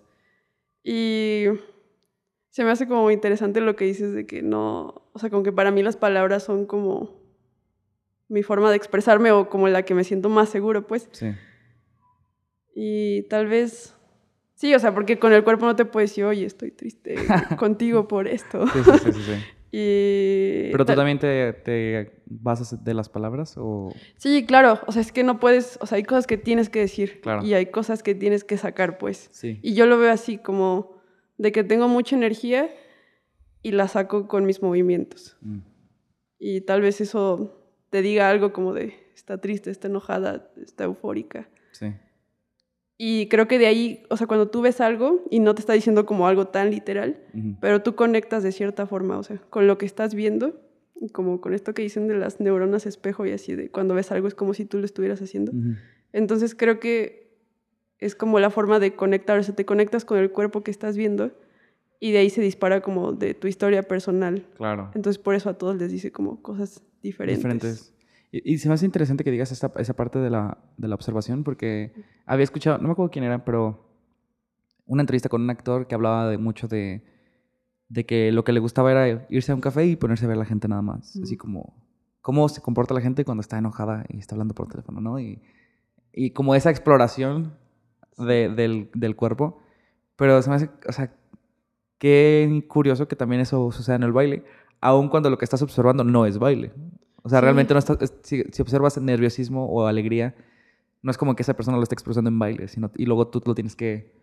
Y 0.82 1.44
se 2.50 2.64
me 2.64 2.70
hace 2.70 2.86
como 2.86 3.10
interesante 3.10 3.60
lo 3.60 3.76
que 3.76 3.84
dices 3.84 4.12
de 4.12 4.26
que 4.26 4.42
no, 4.42 5.08
o 5.12 5.18
sea, 5.18 5.30
como 5.30 5.42
que 5.42 5.52
para 5.52 5.70
mí 5.70 5.82
las 5.82 5.96
palabras 5.96 6.42
son 6.42 6.66
como 6.66 7.18
mi 8.28 8.42
forma 8.42 8.70
de 8.70 8.76
expresarme 8.76 9.32
o 9.32 9.48
como 9.48 9.68
la 9.68 9.82
que 9.84 9.94
me 9.94 10.04
siento 10.04 10.28
más 10.28 10.48
seguro, 10.48 10.86
pues. 10.86 11.08
Sí. 11.12 11.32
Y 12.74 13.22
tal 13.28 13.46
vez, 13.46 13.94
sí, 14.54 14.74
o 14.74 14.78
sea, 14.78 14.94
porque 14.94 15.18
con 15.18 15.32
el 15.32 15.44
cuerpo 15.44 15.66
no 15.66 15.76
te 15.76 15.84
puedes 15.84 16.10
decir, 16.10 16.24
oye, 16.24 16.46
estoy 16.46 16.70
triste 16.70 17.16
contigo 17.58 18.06
por 18.08 18.28
esto. 18.28 18.66
Sí, 18.68 18.78
sí, 18.84 18.90
sí, 19.04 19.12
sí, 19.12 19.22
sí. 19.22 19.32
Y 19.72 20.68
¿Pero 20.72 20.84
tú 20.84 20.96
también 20.96 21.20
te, 21.20 21.52
te 21.52 22.22
basas 22.26 22.82
de 22.82 22.92
las 22.92 23.08
palabras 23.08 23.54
o...? 23.56 23.94
Sí, 24.16 24.44
claro, 24.44 24.80
o 24.88 24.90
sea, 24.90 25.00
es 25.00 25.12
que 25.12 25.22
no 25.22 25.38
puedes, 25.38 25.78
o 25.80 25.86
sea, 25.86 25.94
hay 25.94 26.02
cosas 26.02 26.26
que 26.26 26.36
tienes 26.36 26.68
que 26.68 26.80
decir 26.80 27.20
Claro. 27.20 27.44
y 27.44 27.54
hay 27.54 27.66
cosas 27.66 28.02
que 28.02 28.16
tienes 28.16 28.42
que 28.42 28.56
sacar, 28.56 28.98
pues. 28.98 29.28
Sí. 29.30 29.60
Y 29.62 29.74
yo 29.74 29.86
lo 29.86 29.96
veo 29.96 30.10
así 30.10 30.38
como 30.38 30.99
de 31.40 31.52
que 31.52 31.64
tengo 31.64 31.88
mucha 31.88 32.14
energía 32.14 32.68
y 33.62 33.72
la 33.72 33.88
saco 33.88 34.28
con 34.28 34.44
mis 34.44 34.62
movimientos. 34.62 35.38
Mm. 35.40 35.60
Y 36.38 36.60
tal 36.60 36.82
vez 36.82 37.00
eso 37.00 37.64
te 37.88 38.02
diga 38.02 38.28
algo 38.28 38.52
como 38.52 38.74
de 38.74 38.94
está 39.14 39.38
triste, 39.38 39.70
está 39.70 39.88
enojada, 39.88 40.52
está 40.62 40.84
eufórica. 40.84 41.48
Sí. 41.72 41.94
Y 42.98 43.28
creo 43.28 43.48
que 43.48 43.58
de 43.58 43.66
ahí, 43.66 44.02
o 44.10 44.18
sea, 44.18 44.26
cuando 44.26 44.48
tú 44.48 44.60
ves 44.60 44.82
algo 44.82 45.24
y 45.30 45.40
no 45.40 45.54
te 45.54 45.60
está 45.60 45.72
diciendo 45.72 46.04
como 46.04 46.26
algo 46.26 46.48
tan 46.48 46.70
literal, 46.70 47.24
pero 47.58 47.82
tú 47.82 47.94
conectas 47.94 48.42
de 48.42 48.52
cierta 48.52 48.86
forma, 48.86 49.18
o 49.18 49.22
sea, 49.22 49.38
con 49.48 49.66
lo 49.66 49.78
que 49.78 49.86
estás 49.86 50.14
viendo, 50.14 50.60
y 51.00 51.08
como 51.08 51.40
con 51.40 51.54
esto 51.54 51.72
que 51.72 51.80
dicen 51.80 52.06
de 52.06 52.18
las 52.18 52.40
neuronas 52.40 52.84
espejo 52.84 53.24
y 53.24 53.30
así, 53.30 53.54
de 53.54 53.70
cuando 53.70 53.94
ves 53.94 54.12
algo 54.12 54.28
es 54.28 54.34
como 54.34 54.52
si 54.52 54.66
tú 54.66 54.78
lo 54.78 54.84
estuvieras 54.84 55.22
haciendo. 55.22 55.52
Entonces 56.12 56.54
creo 56.54 56.80
que 56.80 57.19
es 58.00 58.14
como 58.14 58.40
la 58.40 58.50
forma 58.50 58.78
de 58.78 58.94
conectar, 58.94 59.38
o 59.38 59.42
sea, 59.42 59.54
te 59.54 59.64
conectas 59.64 60.04
con 60.04 60.18
el 60.18 60.30
cuerpo 60.32 60.62
que 60.62 60.70
estás 60.70 60.96
viendo 60.96 61.32
y 62.00 62.12
de 62.12 62.18
ahí 62.18 62.30
se 62.30 62.40
dispara 62.40 62.80
como 62.80 63.12
de 63.12 63.34
tu 63.34 63.46
historia 63.46 63.82
personal. 63.82 64.46
Claro. 64.56 64.90
Entonces 64.94 65.22
por 65.22 65.34
eso 65.34 65.50
a 65.50 65.54
todos 65.54 65.76
les 65.76 65.92
dice 65.92 66.10
como 66.10 66.40
cosas 66.42 66.82
diferentes. 67.02 67.42
Diferentes. 67.42 67.94
Y, 68.32 68.54
y 68.54 68.58
se 68.58 68.68
me 68.68 68.74
hace 68.74 68.86
interesante 68.86 69.22
que 69.22 69.30
digas 69.30 69.52
esta, 69.52 69.72
esa 69.76 69.94
parte 69.94 70.18
de 70.18 70.30
la, 70.30 70.58
de 70.78 70.88
la 70.88 70.94
observación 70.94 71.44
porque 71.44 71.92
había 72.24 72.44
escuchado, 72.44 72.78
no 72.78 72.84
me 72.84 72.92
acuerdo 72.92 73.10
quién 73.10 73.24
era, 73.24 73.44
pero 73.44 73.86
una 74.86 75.02
entrevista 75.02 75.28
con 75.28 75.42
un 75.42 75.50
actor 75.50 75.86
que 75.86 75.94
hablaba 75.94 76.28
de 76.28 76.38
mucho 76.38 76.68
de, 76.68 77.04
de 77.88 78.06
que 78.06 78.32
lo 78.32 78.44
que 78.44 78.52
le 78.52 78.60
gustaba 78.60 78.90
era 78.90 79.26
irse 79.28 79.52
a 79.52 79.54
un 79.54 79.60
café 79.60 79.84
y 79.84 79.96
ponerse 79.96 80.24
a 80.24 80.28
ver 80.28 80.36
a 80.36 80.40
la 80.40 80.46
gente 80.46 80.68
nada 80.68 80.82
más. 80.82 81.16
Así 81.22 81.34
Ujú. 81.34 81.42
como 81.42 81.90
cómo 82.22 82.48
se 82.48 82.60
comporta 82.60 82.94
la 82.94 83.00
gente 83.00 83.24
cuando 83.24 83.40
está 83.40 83.58
enojada 83.58 84.04
y 84.08 84.18
está 84.18 84.34
hablando 84.34 84.54
por 84.54 84.68
teléfono, 84.68 85.00
¿no? 85.00 85.18
Y, 85.18 85.42
y 86.12 86.30
como 86.30 86.54
esa 86.54 86.70
exploración 86.70 87.56
de- 88.20 88.48
del, 88.50 88.90
del 88.94 89.16
cuerpo. 89.16 89.60
Pero 90.16 90.40
se 90.42 90.50
me 90.50 90.56
hace, 90.56 90.70
o 90.88 90.92
sea, 90.92 91.12
qué 91.98 92.64
curioso 92.68 93.08
que 93.08 93.16
también 93.16 93.40
eso 93.40 93.70
suceda 93.72 93.96
en 93.96 94.02
el 94.02 94.12
baile, 94.12 94.44
aun 94.80 95.08
cuando 95.08 95.30
lo 95.30 95.38
que 95.38 95.44
estás 95.44 95.62
observando 95.62 96.04
no 96.04 96.26
es 96.26 96.38
baile. 96.38 96.72
O 97.22 97.28
sea, 97.28 97.38
Sí. 97.40 97.44
realmente 97.44 97.74
no 97.74 97.78
estás, 97.78 97.98
es- 98.00 98.14
si, 98.22 98.42
si 98.52 98.62
observas 98.62 98.96
nerviosismo 99.00 99.66
o 99.66 99.86
alegría, 99.86 100.34
no 101.02 101.10
es 101.10 101.18
como 101.18 101.34
que 101.36 101.42
esa 101.42 101.54
persona 101.54 101.76
lo 101.76 101.82
esté 101.82 101.94
expresando 101.94 102.28
en 102.28 102.38
baile, 102.38 102.68
sino, 102.68 102.90
y 102.96 103.06
luego 103.06 103.28
tú 103.28 103.42
lo 103.44 103.54
tienes 103.54 103.74
que 103.76 104.14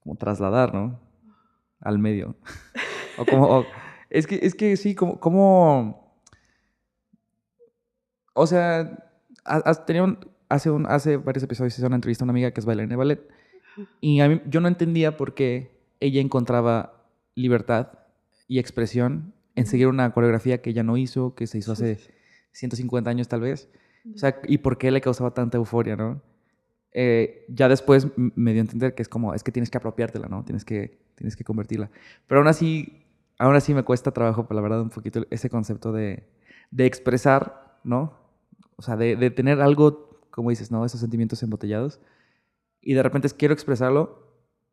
como 0.00 0.16
trasladar, 0.16 0.74
¿no? 0.74 0.98
Al 1.80 1.98
medio. 1.98 2.36
o 3.18 3.24
como, 3.26 3.46
o- 3.60 3.66
es, 4.10 4.26
que, 4.26 4.38
es 4.42 4.54
que 4.54 4.76
sí, 4.76 4.94
como, 4.94 5.18
como, 5.20 6.14
o 8.34 8.46
sea, 8.46 8.98
ha- 9.44 9.56
has 9.64 9.84
tenido 9.86 10.16
hace, 10.50 10.70
un, 10.70 10.86
hace 10.86 11.16
varios 11.16 11.42
episodios 11.42 11.78
hice 11.78 11.86
una 11.86 11.96
entrevista 11.96 12.24
a 12.24 12.26
una 12.26 12.32
amiga 12.32 12.50
que 12.50 12.60
es 12.60 12.66
bailarina 12.66 12.92
de 12.92 12.96
ballet, 12.96 13.28
y 14.00 14.20
a 14.20 14.28
mí, 14.28 14.42
yo 14.46 14.60
no 14.60 14.68
entendía 14.68 15.16
por 15.16 15.34
qué 15.34 15.70
ella 16.00 16.20
encontraba 16.20 17.04
libertad 17.34 17.92
y 18.48 18.58
expresión 18.58 19.32
en 19.54 19.66
seguir 19.66 19.86
una 19.86 20.12
coreografía 20.12 20.60
que 20.60 20.70
ella 20.70 20.82
no 20.82 20.96
hizo, 20.96 21.34
que 21.34 21.46
se 21.46 21.58
hizo 21.58 21.72
hace 21.72 21.98
150 22.52 23.08
años 23.08 23.28
tal 23.28 23.40
vez. 23.40 23.68
O 24.14 24.18
sea, 24.18 24.40
¿y 24.46 24.58
por 24.58 24.78
qué 24.78 24.90
le 24.90 25.00
causaba 25.00 25.32
tanta 25.32 25.58
euforia, 25.58 25.96
no? 25.96 26.22
Eh, 26.92 27.44
ya 27.48 27.68
después 27.68 28.08
me 28.16 28.52
dio 28.52 28.60
a 28.60 28.64
entender 28.64 28.94
que 28.94 29.02
es 29.02 29.08
como, 29.08 29.34
es 29.34 29.44
que 29.44 29.52
tienes 29.52 29.70
que 29.70 29.78
apropiártela, 29.78 30.28
¿no? 30.28 30.44
Tienes 30.44 30.64
que, 30.64 30.98
tienes 31.14 31.36
que 31.36 31.44
convertirla. 31.44 31.90
Pero 32.26 32.40
aún 32.40 32.48
así, 32.48 33.04
aún 33.38 33.54
así 33.54 33.74
me 33.74 33.84
cuesta 33.84 34.10
trabajo, 34.10 34.46
la 34.50 34.60
verdad, 34.60 34.80
un 34.80 34.90
poquito 34.90 35.26
ese 35.30 35.50
concepto 35.50 35.92
de, 35.92 36.24
de 36.70 36.86
expresar, 36.86 37.78
¿no? 37.84 38.18
O 38.76 38.82
sea, 38.82 38.96
de, 38.96 39.16
de 39.16 39.30
tener 39.30 39.60
algo, 39.60 40.09
como 40.30 40.50
dices, 40.50 40.70
¿no? 40.70 40.84
Esos 40.84 41.00
sentimientos 41.00 41.42
embotellados. 41.42 42.00
Y 42.80 42.94
de 42.94 43.02
repente 43.02 43.26
es, 43.26 43.34
quiero 43.34 43.54
expresarlo 43.54 44.30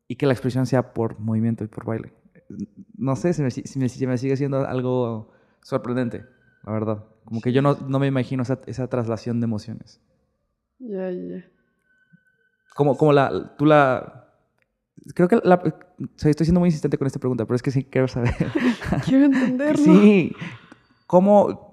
y 0.08 0.16
que 0.16 0.26
la 0.26 0.34
expresión 0.34 0.66
sea 0.66 0.94
por 0.94 1.20
movimiento 1.20 1.64
y 1.64 1.68
por 1.68 1.86
baile. 1.86 2.14
No 2.98 3.16
sé, 3.16 3.34
se 3.34 3.44
me, 3.44 3.52
si- 3.52 3.80
me, 4.08 4.18
sigue 4.18 4.38
siendo 4.38 4.66
algo 4.66 5.32
sorprendente, 5.62 6.26
la 6.64 6.72
verdad. 6.72 7.04
Como 7.26 7.42
que 7.42 7.52
yo 7.52 7.62
no, 7.62 7.76
no 7.76 8.00
me 8.00 8.08
imagino 8.08 8.44
esa, 8.44 8.60
esa 8.68 8.88
traslación 8.88 9.42
de 9.42 9.46
emociones. 9.46 10.00
Ya, 10.80 11.12
ya. 11.12 11.46
Como, 12.76 12.96
como 12.98 13.12
la, 13.12 13.56
tú 13.58 13.66
la... 13.66 14.32
Creo 15.14 15.28
que 15.28 15.40
la... 15.44 15.56
o 15.56 16.08
sea, 16.16 16.30
estoy 16.32 16.46
siendo 16.46 16.60
muy 16.60 16.68
insistente 16.70 16.98
con 16.98 17.08
esta 17.08 17.20
pregunta, 17.20 17.46
pero 17.46 17.56
es 17.56 17.62
que 17.62 17.72
sí 17.72 17.84
quiero 17.84 18.08
saber. 18.08 18.34
Quiero 19.06 19.26
entenderlo. 19.26 19.84
sí. 19.84 20.34
¿Cómo... 21.06 21.68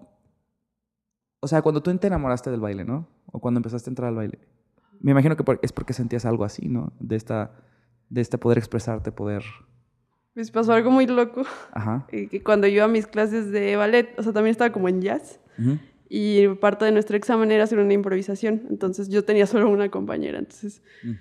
O 1.40 1.46
sea, 1.46 1.62
cuando 1.62 1.82
tú 1.82 1.94
te 1.96 2.06
enamoraste 2.06 2.50
del 2.50 2.60
baile, 2.60 2.84
¿no? 2.84 3.06
O 3.34 3.40
cuando 3.40 3.58
empezaste 3.58 3.90
a 3.90 3.92
entrar 3.92 4.08
al 4.10 4.14
baile. 4.14 4.38
Me 5.00 5.10
imagino 5.10 5.36
que 5.36 5.44
es 5.62 5.72
porque 5.72 5.92
sentías 5.92 6.24
algo 6.24 6.44
así, 6.44 6.68
¿no? 6.68 6.92
De 7.00 7.16
esta, 7.16 7.50
de 8.08 8.20
este 8.20 8.38
poder 8.38 8.58
expresarte, 8.58 9.10
poder... 9.10 9.42
Pues 10.34 10.52
pasó 10.52 10.72
algo 10.72 10.92
muy 10.92 11.06
loco, 11.08 11.42
Ajá. 11.72 12.06
que 12.08 12.42
cuando 12.44 12.68
yo 12.68 12.84
a 12.84 12.88
mis 12.88 13.08
clases 13.08 13.50
de 13.50 13.74
ballet, 13.74 14.14
o 14.18 14.22
sea, 14.22 14.32
también 14.32 14.52
estaba 14.52 14.70
como 14.70 14.88
en 14.88 15.00
jazz, 15.02 15.40
Ujú. 15.58 15.78
y 16.08 16.46
parte 16.60 16.84
de 16.84 16.92
nuestro 16.92 17.16
examen 17.16 17.50
era 17.50 17.64
hacer 17.64 17.80
una 17.80 17.92
improvisación, 17.92 18.62
entonces 18.70 19.08
yo 19.08 19.24
tenía 19.24 19.46
solo 19.46 19.68
una 19.68 19.88
compañera, 19.90 20.38
entonces 20.38 20.80
Mm. 21.02 21.12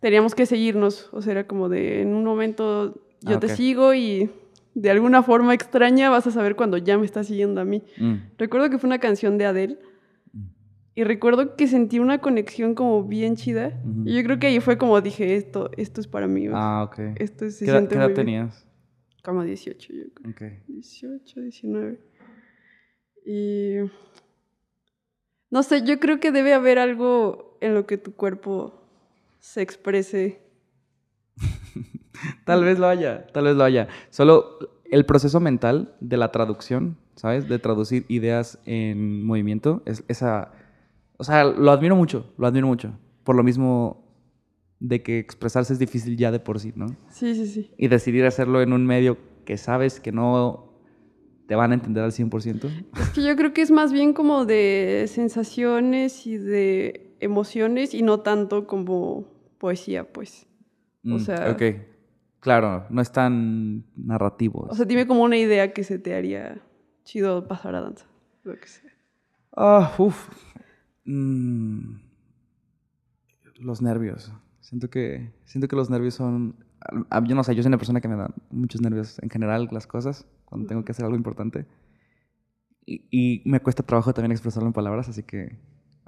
teníamos 0.00 0.34
que 0.34 0.44
seguirnos, 0.44 1.08
o 1.12 1.22
sea, 1.22 1.32
era 1.32 1.46
como 1.46 1.70
de, 1.70 2.02
en 2.02 2.14
un 2.14 2.24
momento 2.24 3.02
yo 3.22 3.36
Ah, 3.36 3.40
te 3.40 3.46
ok. 3.46 3.52
sigo 3.52 3.94
y 3.94 4.30
de 4.74 4.90
alguna 4.90 5.22
forma 5.22 5.54
extraña 5.54 6.10
vas 6.10 6.26
a 6.26 6.30
saber 6.30 6.54
cuando 6.54 6.76
ya 6.76 6.98
me 6.98 7.06
estás 7.06 7.26
siguiendo 7.28 7.60
a 7.62 7.64
mí. 7.64 7.82
Mm. 7.98 8.14
Recuerdo 8.38 8.68
que 8.68 8.78
fue 8.78 8.88
una 8.88 8.98
canción 8.98 9.38
de 9.38 9.46
Adele. 9.46 9.78
Y 10.94 11.04
recuerdo 11.04 11.56
que 11.56 11.66
sentí 11.66 11.98
una 11.98 12.20
conexión 12.20 12.74
como 12.74 13.04
bien 13.04 13.36
chida. 13.36 13.80
Y 14.04 14.14
yo 14.14 14.22
creo 14.24 14.38
que 14.38 14.48
ahí 14.48 14.60
fue 14.60 14.76
como 14.76 15.00
dije, 15.00 15.36
esto, 15.36 15.70
esto 15.76 16.00
es 16.00 16.06
para 16.06 16.26
mí. 16.26 16.48
Ah, 16.52 16.84
ok. 16.86 17.16
Esto 17.16 17.48
se 17.50 17.64
¿Qué 17.64 17.70
siente 17.70 17.90
qué 17.90 17.94
edad 17.96 18.08
bien. 18.08 18.14
tenías? 18.14 18.66
Como 19.24 19.42
18, 19.42 19.92
yo 19.92 20.02
creo. 20.14 20.30
Ok. 20.32 20.42
18, 20.68 21.40
19. 21.40 22.00
Y... 23.24 23.76
No 25.50 25.62
sé, 25.62 25.82
yo 25.84 25.98
creo 26.00 26.18
que 26.20 26.32
debe 26.32 26.54
haber 26.54 26.78
algo 26.78 27.58
en 27.60 27.74
lo 27.74 27.86
que 27.86 27.96
tu 27.98 28.14
cuerpo 28.14 28.82
se 29.38 29.62
exprese. 29.62 30.40
Tal 32.44 32.64
vez 32.64 32.78
lo 32.78 32.86
haya, 32.86 33.26
tal 33.28 33.44
vez 33.44 33.56
lo 33.56 33.64
haya. 33.64 33.88
Solo 34.10 34.58
el 34.90 35.04
proceso 35.04 35.40
mental 35.40 35.94
de 36.00 36.16
la 36.16 36.30
traducción, 36.30 36.96
¿sabes? 37.16 37.48
De 37.48 37.58
traducir 37.58 38.04
ideas 38.08 38.58
en 38.66 39.24
movimiento, 39.24 39.82
es 39.86 40.04
esa... 40.08 40.52
O 41.16 41.24
sea, 41.24 41.44
lo 41.44 41.70
admiro 41.70 41.94
mucho, 41.96 42.32
lo 42.38 42.46
admiro 42.46 42.66
mucho. 42.66 42.92
Por 43.24 43.36
lo 43.36 43.42
mismo 43.42 44.02
de 44.80 45.02
que 45.02 45.18
expresarse 45.18 45.72
es 45.72 45.78
difícil 45.78 46.16
ya 46.16 46.32
de 46.32 46.40
por 46.40 46.58
sí, 46.58 46.72
¿no? 46.74 46.86
Sí, 47.10 47.34
sí, 47.34 47.46
sí. 47.46 47.70
Y 47.78 47.88
decidir 47.88 48.24
hacerlo 48.26 48.60
en 48.62 48.72
un 48.72 48.84
medio 48.84 49.16
que 49.44 49.56
sabes 49.56 50.00
que 50.00 50.10
no 50.12 50.72
te 51.46 51.54
van 51.54 51.70
a 51.70 51.74
entender 51.74 52.02
al 52.02 52.12
100%. 52.12 52.68
Es 53.00 53.10
que 53.10 53.22
yo 53.22 53.36
creo 53.36 53.52
que 53.52 53.62
es 53.62 53.70
más 53.70 53.92
bien 53.92 54.12
como 54.12 54.44
de 54.44 55.04
sensaciones 55.08 56.26
y 56.26 56.36
de 56.38 57.14
emociones 57.20 57.94
y 57.94 58.02
no 58.02 58.20
tanto 58.20 58.66
como 58.66 59.24
poesía, 59.58 60.12
pues. 60.12 60.46
O 61.04 61.16
Mm, 61.16 61.18
sea- 61.20 61.50
Ok. 61.52 61.62
Claro, 62.40 62.86
no 62.90 63.00
es 63.00 63.12
tan 63.12 63.84
narrativo. 63.94 64.66
O 64.68 64.74
sea, 64.74 64.84
dime 64.84 65.06
como 65.06 65.22
una 65.22 65.36
idea 65.36 65.72
que 65.72 65.84
se 65.84 66.00
te 66.00 66.12
haría 66.16 66.60
chido 67.04 67.46
pasar 67.46 67.76
a 67.76 67.80
danza. 67.82 68.06
Lo 68.42 68.56
que 68.58 68.66
sea. 68.66 68.90
Ah, 69.56 69.94
uf. 69.98 70.28
Mm, 71.04 71.96
los 73.60 73.82
nervios. 73.82 74.32
Siento 74.60 74.88
que, 74.90 75.32
siento 75.44 75.68
que 75.68 75.76
los 75.76 75.90
nervios 75.90 76.14
son... 76.14 76.56
ah, 77.10 77.22
Yo 77.24 77.34
no 77.34 77.44
sé, 77.44 77.54
yo 77.54 77.62
soy 77.62 77.68
una 77.68 77.78
persona 77.78 78.00
que 78.00 78.08
me 78.08 78.16
da 78.16 78.30
muchos 78.50 78.80
nervios 78.80 79.18
en 79.22 79.28
general 79.30 79.68
las 79.72 79.86
cosas, 79.86 80.26
cuando 80.44 80.68
tengo 80.68 80.84
que 80.84 80.92
hacer 80.92 81.04
algo 81.04 81.16
importante. 81.16 81.66
Y, 82.86 83.04
y 83.10 83.42
me 83.44 83.60
cuesta 83.60 83.82
trabajo 83.82 84.12
también 84.12 84.32
expresarlo 84.32 84.66
en 84.68 84.72
palabras, 84.72 85.08
así 85.08 85.22
que... 85.22 85.58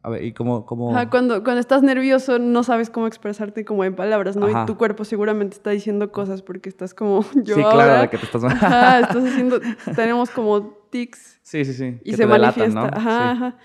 A 0.03 0.11
ver, 0.11 0.23
¿y 0.25 0.33
cómo...? 0.35 0.67
cómo... 0.67 0.91
Ajá, 0.95 1.09
cuando, 1.09 1.43
cuando 1.43 1.61
estás 1.61 1.83
nervioso 1.83 2.39
no 2.39 2.63
sabes 2.63 2.91
cómo 2.91 3.07
expresarte 3.07 3.65
como 3.65 3.85
en 3.85 3.97
palabras, 3.97 4.37
¿no? 4.37 4.47
Ajá. 4.47 4.63
Y 4.63 4.67
tu 4.67 4.77
cuerpo 4.77 5.05
seguramente 5.05 5.57
está 5.57 5.71
diciendo 5.71 6.13
cosas 6.13 6.43
porque 6.43 6.69
estás 6.69 6.93
como 6.95 7.23
yo 7.43 7.55
sí, 7.55 7.63
ahora. 7.63 7.75
claro, 7.87 8.11
que 8.11 8.19
te 8.19 8.25
estás... 8.27 8.45
Ajá, 8.45 9.01
estás 9.01 9.25
haciendo... 9.25 9.61
tenemos 9.97 10.31
como 10.31 10.63
tics 10.91 11.41
sí, 11.43 11.65
sí, 11.65 11.73
sí. 11.73 11.99
y 12.05 12.11
que 12.11 12.17
se 12.19 12.27
te 12.27 12.33
delatan, 12.33 12.75
manifiesta. 12.75 12.81
¿no? 12.81 12.87
Ajá, 12.87 13.19
Sí. 13.33 13.37
ajá. 13.37 13.59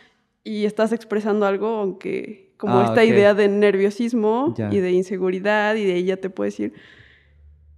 Y 0.49 0.65
estás 0.65 0.91
expresando 0.93 1.45
algo, 1.45 1.67
aunque 1.67 2.53
como 2.57 2.79
Ah, 2.79 2.85
esta 2.85 3.03
idea 3.05 3.35
de 3.35 3.47
nerviosismo 3.47 4.55
Ya. 4.57 4.73
y 4.73 4.79
de 4.79 4.91
inseguridad 4.91 5.75
y 5.75 5.85
de 5.85 5.95
ella 5.95 6.19
te 6.19 6.31
puedes 6.31 6.55
decir, 6.57 6.73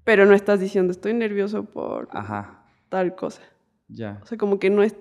pero 0.05 0.25
no 0.25 0.33
estás 0.33 0.59
diciendo 0.61 0.91
estoy 0.91 1.13
nervioso 1.13 1.65
por 1.65 2.07
Ajá, 2.11 2.63
tal 2.87 3.13
cosa. 3.15 3.41
ya. 3.89 4.19
O 4.23 4.25
sea, 4.25 4.37
como 4.37 4.57
que 4.57 4.69
no 4.69 4.83
es 4.83 4.95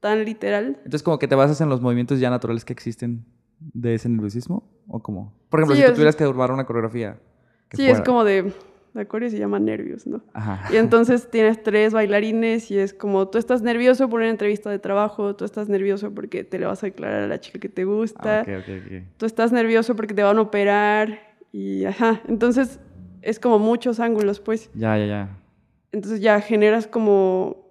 tan 0.00 0.24
literal. 0.24 0.78
Entonces, 0.78 1.04
como 1.04 1.20
que 1.20 1.28
te 1.28 1.36
basas 1.36 1.60
en 1.60 1.68
los 1.68 1.80
movimientos 1.80 2.18
ya 2.18 2.28
naturales 2.28 2.64
que 2.64 2.72
existen 2.72 3.24
de 3.60 3.94
ese 3.94 4.08
nerviosismo, 4.08 4.68
¿o 4.88 5.00
cómo? 5.00 5.32
Por 5.48 5.60
ejemplo, 5.60 5.76
Sí, 5.76 5.82
si 5.82 5.86
tú 5.88 5.94
tuvieras 5.94 6.16
que 6.16 6.24
armar 6.24 6.50
una 6.50 6.66
coreografía. 6.66 7.20
que 7.68 7.76
Sí, 7.76 7.86
es 7.88 8.00
como 8.00 8.24
de... 8.24 8.52
La 8.94 9.06
coreo 9.06 9.30
se 9.30 9.38
llama 9.38 9.58
nervios, 9.58 10.06
¿no? 10.06 10.22
Ajá. 10.34 10.62
Y 10.72 10.76
entonces 10.76 11.30
tienes 11.30 11.62
tres 11.62 11.94
bailarines 11.94 12.70
y 12.70 12.78
es 12.78 12.92
como 12.92 13.28
tú 13.28 13.38
estás 13.38 13.62
nervioso 13.62 14.08
por 14.08 14.20
una 14.20 14.28
entrevista 14.28 14.68
de 14.70 14.78
trabajo, 14.78 15.34
tú 15.34 15.44
estás 15.46 15.68
nervioso 15.68 16.12
porque 16.14 16.44
te 16.44 16.58
le 16.58 16.66
vas 16.66 16.82
a 16.82 16.86
declarar 16.86 17.22
a 17.22 17.26
la 17.26 17.40
chica 17.40 17.58
que 17.58 17.70
te 17.70 17.84
gusta, 17.84 18.40
Ah, 18.40 18.62
tú 19.16 19.24
estás 19.24 19.50
nervioso 19.50 19.96
porque 19.96 20.12
te 20.12 20.22
van 20.22 20.36
a 20.36 20.42
operar 20.42 21.18
y 21.52 21.84
ajá, 21.86 22.20
entonces 22.28 22.80
es 23.22 23.38
como 23.38 23.58
muchos 23.58 24.00
ángulos, 24.00 24.40
pues. 24.40 24.70
Ya, 24.74 24.98
ya, 24.98 25.06
ya. 25.06 25.38
Entonces 25.92 26.20
ya 26.20 26.40
generas 26.40 26.86
como 26.86 27.62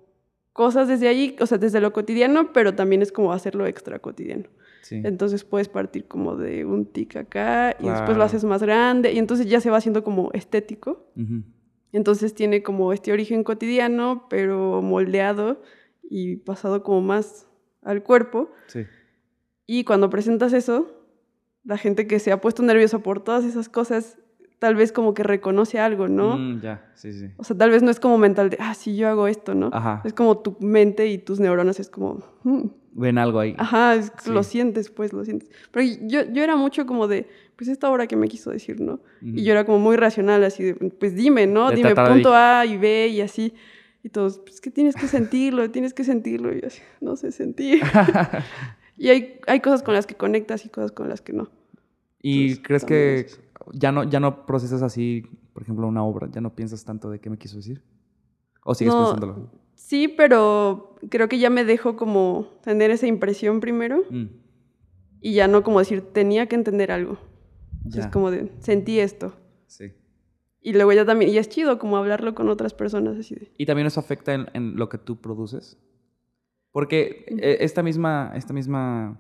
cosas 0.54 0.88
desde 0.88 1.08
ahí, 1.08 1.36
o 1.40 1.46
sea, 1.46 1.58
desde 1.58 1.82
lo 1.82 1.94
cotidiano, 1.94 2.52
pero 2.54 2.74
también 2.76 3.02
es 3.02 3.12
como 3.12 3.34
hacerlo 3.34 3.66
extra 3.68 4.00
cotidiano. 4.00 4.46
Sí. 4.82 5.02
Entonces 5.04 5.44
puedes 5.44 5.70
partir 5.70 6.08
como 6.08 6.36
de 6.36 6.66
un 6.66 6.86
tic 6.86 7.16
acá 7.16 7.76
y 7.80 7.88
después 7.88 8.18
lo 8.18 8.24
haces 8.24 8.44
más 8.44 8.62
grande 8.64 9.14
y 9.14 9.20
entonces 9.20 9.48
ya 9.48 9.62
se 9.62 9.70
va 9.70 9.78
haciendo 9.78 10.04
como 10.04 10.32
estético. 10.34 11.08
Entonces 11.94 12.34
tiene 12.34 12.64
como 12.64 12.94
este 12.94 13.12
origen 13.12 13.44
cotidiano, 13.44 14.28
pero 14.30 14.82
moldeado 14.82 15.62
y 16.04 16.38
pasado 16.38 16.84
como 16.84 17.02
más 17.02 17.48
al 17.82 18.04
cuerpo. 18.04 18.52
Sí. 18.68 18.86
Y 19.68 19.84
cuando 19.84 20.10
presentas 20.10 20.54
eso, 20.54 20.88
la 21.64 21.78
gente 21.78 22.08
que 22.08 22.20
se 22.20 22.32
ha 22.32 22.42
puesto 22.42 22.64
nerviosa 22.64 23.00
por 23.00 23.24
todas 23.24 23.44
esas 23.46 23.70
cosas, 23.70 24.18
tal 24.60 24.76
vez 24.76 24.92
como 24.92 25.14
que 25.14 25.24
reconoce 25.24 25.80
algo, 25.80 26.08
¿no? 26.08 26.38
Mm, 26.38 26.62
ya, 26.62 26.92
sí, 26.96 27.12
sí. 27.14 27.32
O 27.38 27.44
sea, 27.44 27.58
tal 27.58 27.70
vez 27.72 27.84
no 27.84 27.92
es 27.92 28.00
como 28.00 28.18
mental 28.18 28.50
de, 28.50 28.58
ah, 28.60 28.74
sí, 28.74 28.96
yo 28.96 29.08
hago 29.10 29.28
esto, 29.28 29.54
¿no? 29.56 29.70
Ajá. 29.74 30.02
Es 30.06 30.14
como 30.14 30.38
tu 30.40 30.56
mente 30.60 31.08
y 31.08 31.18
tus 31.18 31.40
neuronas, 31.40 31.80
es 31.80 31.90
como, 31.90 32.20
"Hmm". 32.44 32.68
Ven 32.94 33.18
algo 33.18 33.40
ahí. 33.40 33.56
ajá, 33.58 33.96
es- 33.96 34.12
Sí. 34.22 34.32
lo 34.32 34.44
sientes, 34.44 34.90
pues, 34.90 35.14
lo 35.14 35.24
sientes. 35.24 35.50
Pero 35.72 35.86
yo, 36.04 36.22
yo 36.32 36.44
era 36.44 36.56
mucho 36.56 36.86
como 36.86 37.08
de, 37.08 37.28
pues, 37.56 37.70
esta 37.70 37.90
obra 37.90 38.08
que 38.08 38.16
me 38.18 38.28
quiso 38.28 38.52
decir, 38.52 38.82
¿no? 38.82 38.94
Ujú. 38.96 39.02
Y 39.38 39.44
yo 39.44 39.52
era 39.54 39.66
como 39.66 39.80
muy 39.80 39.96
racional, 39.96 40.44
así 40.44 40.64
de, 40.64 40.74
pues 40.76 41.16
dime, 41.16 41.48
¿no? 41.48 41.70
De 41.70 41.76
dime 41.78 41.90
de 41.90 41.96
punto 41.96 42.34
A 42.36 42.66
y 42.66 42.78
B 42.78 43.08
y 43.08 43.22
así. 43.22 43.54
Y 44.04 44.10
todos, 44.10 44.40
pues 44.40 44.60
que 44.62 44.72
tienes 44.72 44.96
que 44.96 45.08
sentirlo, 45.08 45.70
tienes 45.72 45.94
que 45.94 46.04
sentirlo. 46.04 46.52
Y 46.54 46.62
yo 46.62 46.68
así, 46.68 46.82
no 47.02 47.16
sé 47.16 47.32
sentir. 47.32 47.82
y 48.98 49.10
hay, 49.10 49.40
hay 49.48 49.60
cosas 49.60 49.84
con 49.84 49.94
las 49.94 50.06
que 50.08 50.16
conectas 50.16 50.66
y 50.66 50.70
cosas 50.70 50.92
con 50.92 51.08
las 51.08 51.22
que 51.22 51.34
no. 51.34 51.50
¿Y 52.22 52.42
Entonces, 52.54 52.64
crees 52.68 52.86
que 52.86 53.20
es- 53.22 53.40
ya 53.74 53.92
no, 53.92 54.04
ya 54.04 54.20
no 54.20 54.46
procesas 54.46 54.82
así, 54.82 55.24
por 55.54 55.64
ejemplo, 55.64 55.88
una 55.88 56.04
obra? 56.04 56.28
¿Ya 56.32 56.42
no 56.42 56.54
piensas 56.56 56.84
tanto 56.84 57.10
de 57.10 57.20
qué 57.20 57.30
me 57.30 57.38
quiso 57.38 57.58
decir? 57.58 57.82
¿O 58.64 58.74
sigues 58.76 58.94
No, 58.94 59.00
pensándolo? 59.02 59.50
Sí, 59.82 60.08
pero 60.08 60.96
creo 61.10 61.28
que 61.28 61.40
ya 61.40 61.50
me 61.50 61.66
dejo 61.66 61.96
como 61.98 62.48
tener 62.64 62.92
esa 62.92 63.08
impresión 63.08 63.60
primero 63.60 64.04
Mm, 64.10 64.28
y 65.22 65.34
ya 65.34 65.48
no 65.48 65.64
como 65.64 65.80
decir, 65.80 66.02
tenía 66.02 66.48
que 66.48 66.56
entender 66.56 66.92
algo. 66.92 67.18
Ya. 67.86 68.02
Es 68.02 68.08
como 68.08 68.32
de, 68.32 68.52
sentí 68.60 69.00
esto. 69.00 69.34
Sí. 69.68 69.94
Y 70.62 70.74
luego 70.74 70.94
ya 70.94 71.04
también, 71.06 71.32
y 71.32 71.38
es 71.38 71.50
chido 71.50 71.78
como 71.80 71.98
hablarlo 71.98 72.36
con 72.36 72.48
otras 72.48 72.74
personas 72.74 73.18
así 73.18 73.36
de... 73.36 73.52
¿Y 73.58 73.66
también 73.66 73.88
eso 73.88 74.00
afecta 74.00 74.34
en, 74.34 74.48
en 74.54 74.76
lo 74.76 74.88
que 74.88 74.98
tú 74.98 75.20
produces? 75.20 75.78
Porque 76.72 77.26
eh, 77.28 77.58
esta 77.62 77.84
misma, 77.84 78.32
esta 78.36 78.54
misma, 78.54 79.20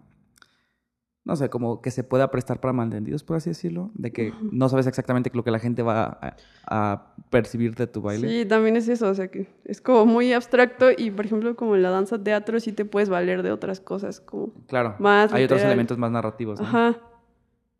no 1.23 1.35
sé, 1.35 1.49
como 1.49 1.81
que 1.81 1.91
se 1.91 2.03
pueda 2.03 2.31
prestar 2.31 2.59
para 2.59 2.73
malentendidos, 2.73 3.23
por 3.23 3.37
así 3.37 3.51
decirlo, 3.51 3.91
de 3.93 4.11
que 4.11 4.33
no 4.51 4.67
sabes 4.69 4.87
exactamente 4.87 5.29
lo 5.33 5.43
que 5.43 5.51
la 5.51 5.59
gente 5.59 5.83
va 5.83 6.17
a, 6.21 6.35
a 6.65 7.15
percibir 7.29 7.75
de 7.75 7.85
tu 7.87 8.01
baile. 8.01 8.27
Sí, 8.27 8.45
también 8.47 8.75
es 8.75 8.87
eso, 8.89 9.07
o 9.07 9.13
sea 9.13 9.27
que 9.29 9.47
es 9.65 9.81
como 9.81 10.05
muy 10.07 10.33
abstracto 10.33 10.87
y 10.95 11.11
por 11.11 11.25
ejemplo 11.25 11.55
como 11.55 11.75
en 11.75 11.83
la 11.83 11.91
danza 11.91 12.21
teatro 12.23 12.59
sí 12.59 12.71
te 12.71 12.85
puedes 12.85 13.09
valer 13.09 13.43
de 13.43 13.51
otras 13.51 13.79
cosas, 13.79 14.19
como... 14.19 14.51
Claro, 14.67 14.95
Más 14.99 15.31
hay 15.31 15.43
otros 15.43 15.61
elementos 15.61 15.97
más 15.97 16.11
narrativos. 16.11 16.59
¿no? 16.59 16.65
Ajá. 16.65 16.97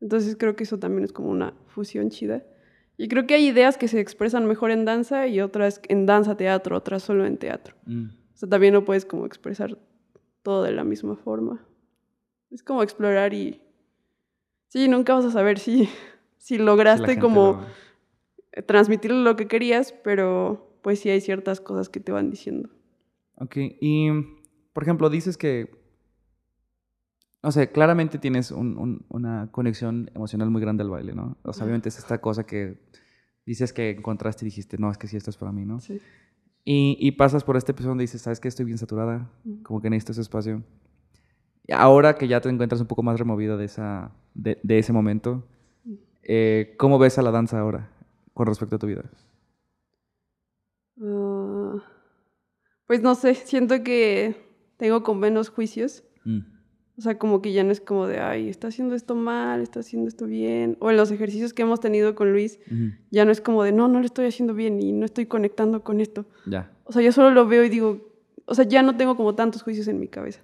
Entonces 0.01 0.35
creo 0.37 0.55
que 0.55 0.63
eso 0.63 0.77
también 0.79 1.03
es 1.03 1.11
como 1.11 1.29
una 1.29 1.53
fusión 1.67 2.09
chida. 2.09 2.43
Y 2.97 3.07
creo 3.07 3.25
que 3.25 3.33
hay 3.33 3.47
ideas 3.47 3.77
que 3.77 3.87
se 3.87 3.99
expresan 3.99 4.45
mejor 4.45 4.69
en 4.69 4.85
danza 4.85 5.25
y 5.25 5.41
otras 5.41 5.81
en 5.87 6.05
danza 6.05 6.37
teatro, 6.37 6.77
otras 6.77 7.01
solo 7.01 7.25
en 7.25 7.37
teatro. 7.37 7.75
Mm, 7.85 8.09
O 8.33 8.37
sea, 8.37 8.49
también 8.49 8.73
no 8.73 8.85
puedes 8.85 9.05
como 9.05 9.25
expresar 9.25 9.77
todo 10.43 10.61
de 10.63 10.71
la 10.71 10.83
misma 10.83 11.15
forma. 11.15 11.65
Es 12.51 12.63
como 12.63 12.83
explorar 12.83 13.33
y... 13.33 13.61
Sí, 14.67 14.87
nunca 14.87 15.13
vas 15.15 15.25
a 15.25 15.31
saber 15.31 15.59
si, 15.59 15.89
si 16.37 16.57
lograste 16.57 17.15
como 17.19 17.53
transmitir 18.67 19.11
lo 19.11 19.35
que 19.35 19.47
querías, 19.47 19.93
pero 20.03 20.77
pues 20.81 20.99
sí 20.99 21.09
hay 21.09 21.21
ciertas 21.21 21.61
cosas 21.61 21.89
que 21.89 21.99
te 21.99 22.11
van 22.11 22.29
diciendo. 22.29 22.69
Ok, 23.35 23.55
y 23.79 24.09
por 24.73 24.83
ejemplo, 24.83 25.09
dices 25.09 25.37
que, 25.37 25.69
no 27.43 27.51
sé, 27.51 27.71
claramente 27.71 28.19
tienes 28.19 28.51
un- 28.51 28.77
un- 28.77 29.05
una 29.09 29.49
conexión 29.51 30.11
emocional 30.13 30.49
muy 30.51 30.61
grande 30.61 30.83
al 30.83 30.89
baile, 30.89 31.13
¿no? 31.13 31.37
O 31.43 31.53
sea, 31.53 31.65
obviamente 31.65 31.89
es 31.89 31.97
esta 31.97 32.19
cosa 32.21 32.45
que 32.45 32.77
dices 33.45 33.73
que 33.73 33.89
encontraste 33.91 34.45
y 34.45 34.49
dijiste, 34.49 34.77
no, 34.77 34.91
es 34.91 34.97
que 34.97 35.07
sí, 35.07 35.17
esto 35.17 35.29
es 35.31 35.37
para 35.37 35.51
mí, 35.51 35.65
¿no? 35.65 35.79
Sí. 35.79 35.99
Y, 36.63 36.97
y 36.99 37.11
pasas 37.13 37.43
por 37.43 37.57
este 37.57 37.71
episodio 37.71 37.89
donde 37.91 38.03
dices, 38.03 38.21
¿sabes 38.21 38.39
qué? 38.39 38.47
Estoy 38.47 38.65
bien 38.65 38.77
saturada, 38.77 39.27
como 39.63 39.81
que 39.81 39.89
necesito 39.89 40.11
ese 40.11 40.21
espacio. 40.21 40.63
Ahora 41.73 42.15
que 42.15 42.27
ya 42.27 42.41
te 42.41 42.49
encuentras 42.49 42.81
un 42.81 42.87
poco 42.87 43.03
más 43.03 43.19
removida 43.19 43.57
de, 43.57 43.65
esa, 43.65 44.11
de, 44.33 44.59
de 44.63 44.79
ese 44.79 44.93
momento, 44.93 45.43
Eh, 46.23 46.75
¿Cómo 46.77 46.99
ves 46.99 47.17
a 47.17 47.23
la 47.23 47.31
danza 47.31 47.59
ahora 47.59 47.89
con 48.33 48.45
respecto 48.45 48.75
a 48.75 48.79
tu 48.79 48.85
vida? 48.87 49.03
Ah, 51.01 51.75
pues 52.85 53.01
no 53.01 53.15
sé, 53.15 53.33
siento 53.35 53.83
que 53.83 54.35
tengo 54.77 55.03
con 55.03 55.19
menos 55.19 55.49
juicios. 55.49 56.03
Mm, 56.25 56.39
O 56.97 57.01
sea, 57.01 57.17
como 57.17 57.41
que 57.41 57.53
ya 57.53 57.63
no 57.63 57.71
es 57.71 57.81
como 57.81 58.05
de, 58.05 58.19
ay, 58.19 58.49
está 58.49 58.67
haciendo 58.67 58.93
esto 58.95 59.15
mal, 59.15 59.61
está 59.61 59.79
haciendo 59.79 60.07
esto 60.07 60.27
bien. 60.27 60.77
O 60.79 60.91
en 60.91 60.97
los 60.97 61.09
ejercicios 61.09 61.53
que 61.53 61.63
hemos 61.63 61.79
tenido 61.79 62.13
con 62.13 62.31
Luis, 62.31 62.59
ya 63.09 63.25
no 63.25 63.31
es 63.31 63.41
como 63.41 63.63
de, 63.63 63.71
no, 63.71 63.87
no 63.87 63.99
lo 63.99 64.05
estoy 64.05 64.27
haciendo 64.27 64.53
bien 64.53 64.79
y 64.79 64.91
no 64.91 65.05
estoy 65.05 65.25
conectando 65.25 65.83
con 65.83 65.99
esto. 66.01 66.25
Ya. 66.45 66.71
O 66.83 66.91
sea, 66.91 67.01
yo 67.01 67.11
solo 67.11 67.31
lo 67.31 67.47
veo 67.47 67.63
y 67.63 67.69
digo, 67.69 67.97
o 68.45 68.53
sea, 68.53 68.65
ya 68.65 68.83
no 68.83 68.95
tengo 68.97 69.15
como 69.17 69.33
tantos 69.33 69.63
juicios 69.63 69.87
en 69.87 69.99
mi 69.99 70.07
cabeza. 70.07 70.41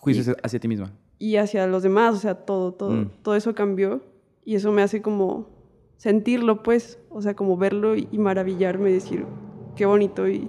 Juicios 0.00 0.34
hacia 0.42 0.58
ti 0.60 0.68
misma. 0.68 0.92
Y 1.18 1.36
hacia 1.36 1.66
los 1.66 1.82
demás, 1.82 2.14
o 2.14 2.18
sea, 2.18 2.34
todo, 2.34 2.72
todo, 2.72 2.92
Mm. 2.92 3.10
todo 3.22 3.34
eso 3.36 3.54
cambió. 3.54 4.00
Y 4.44 4.54
eso 4.54 4.72
me 4.72 4.82
hace 4.82 5.02
como 5.02 5.48
sentirlo, 5.96 6.62
pues, 6.62 6.98
o 7.10 7.20
sea, 7.20 7.34
como 7.34 7.56
verlo 7.56 7.96
y, 7.96 8.08
y 8.12 8.18
maravillarme 8.18 8.90
y 8.90 8.94
decir, 8.94 9.26
qué 9.76 9.84
bonito 9.86 10.28
y 10.28 10.48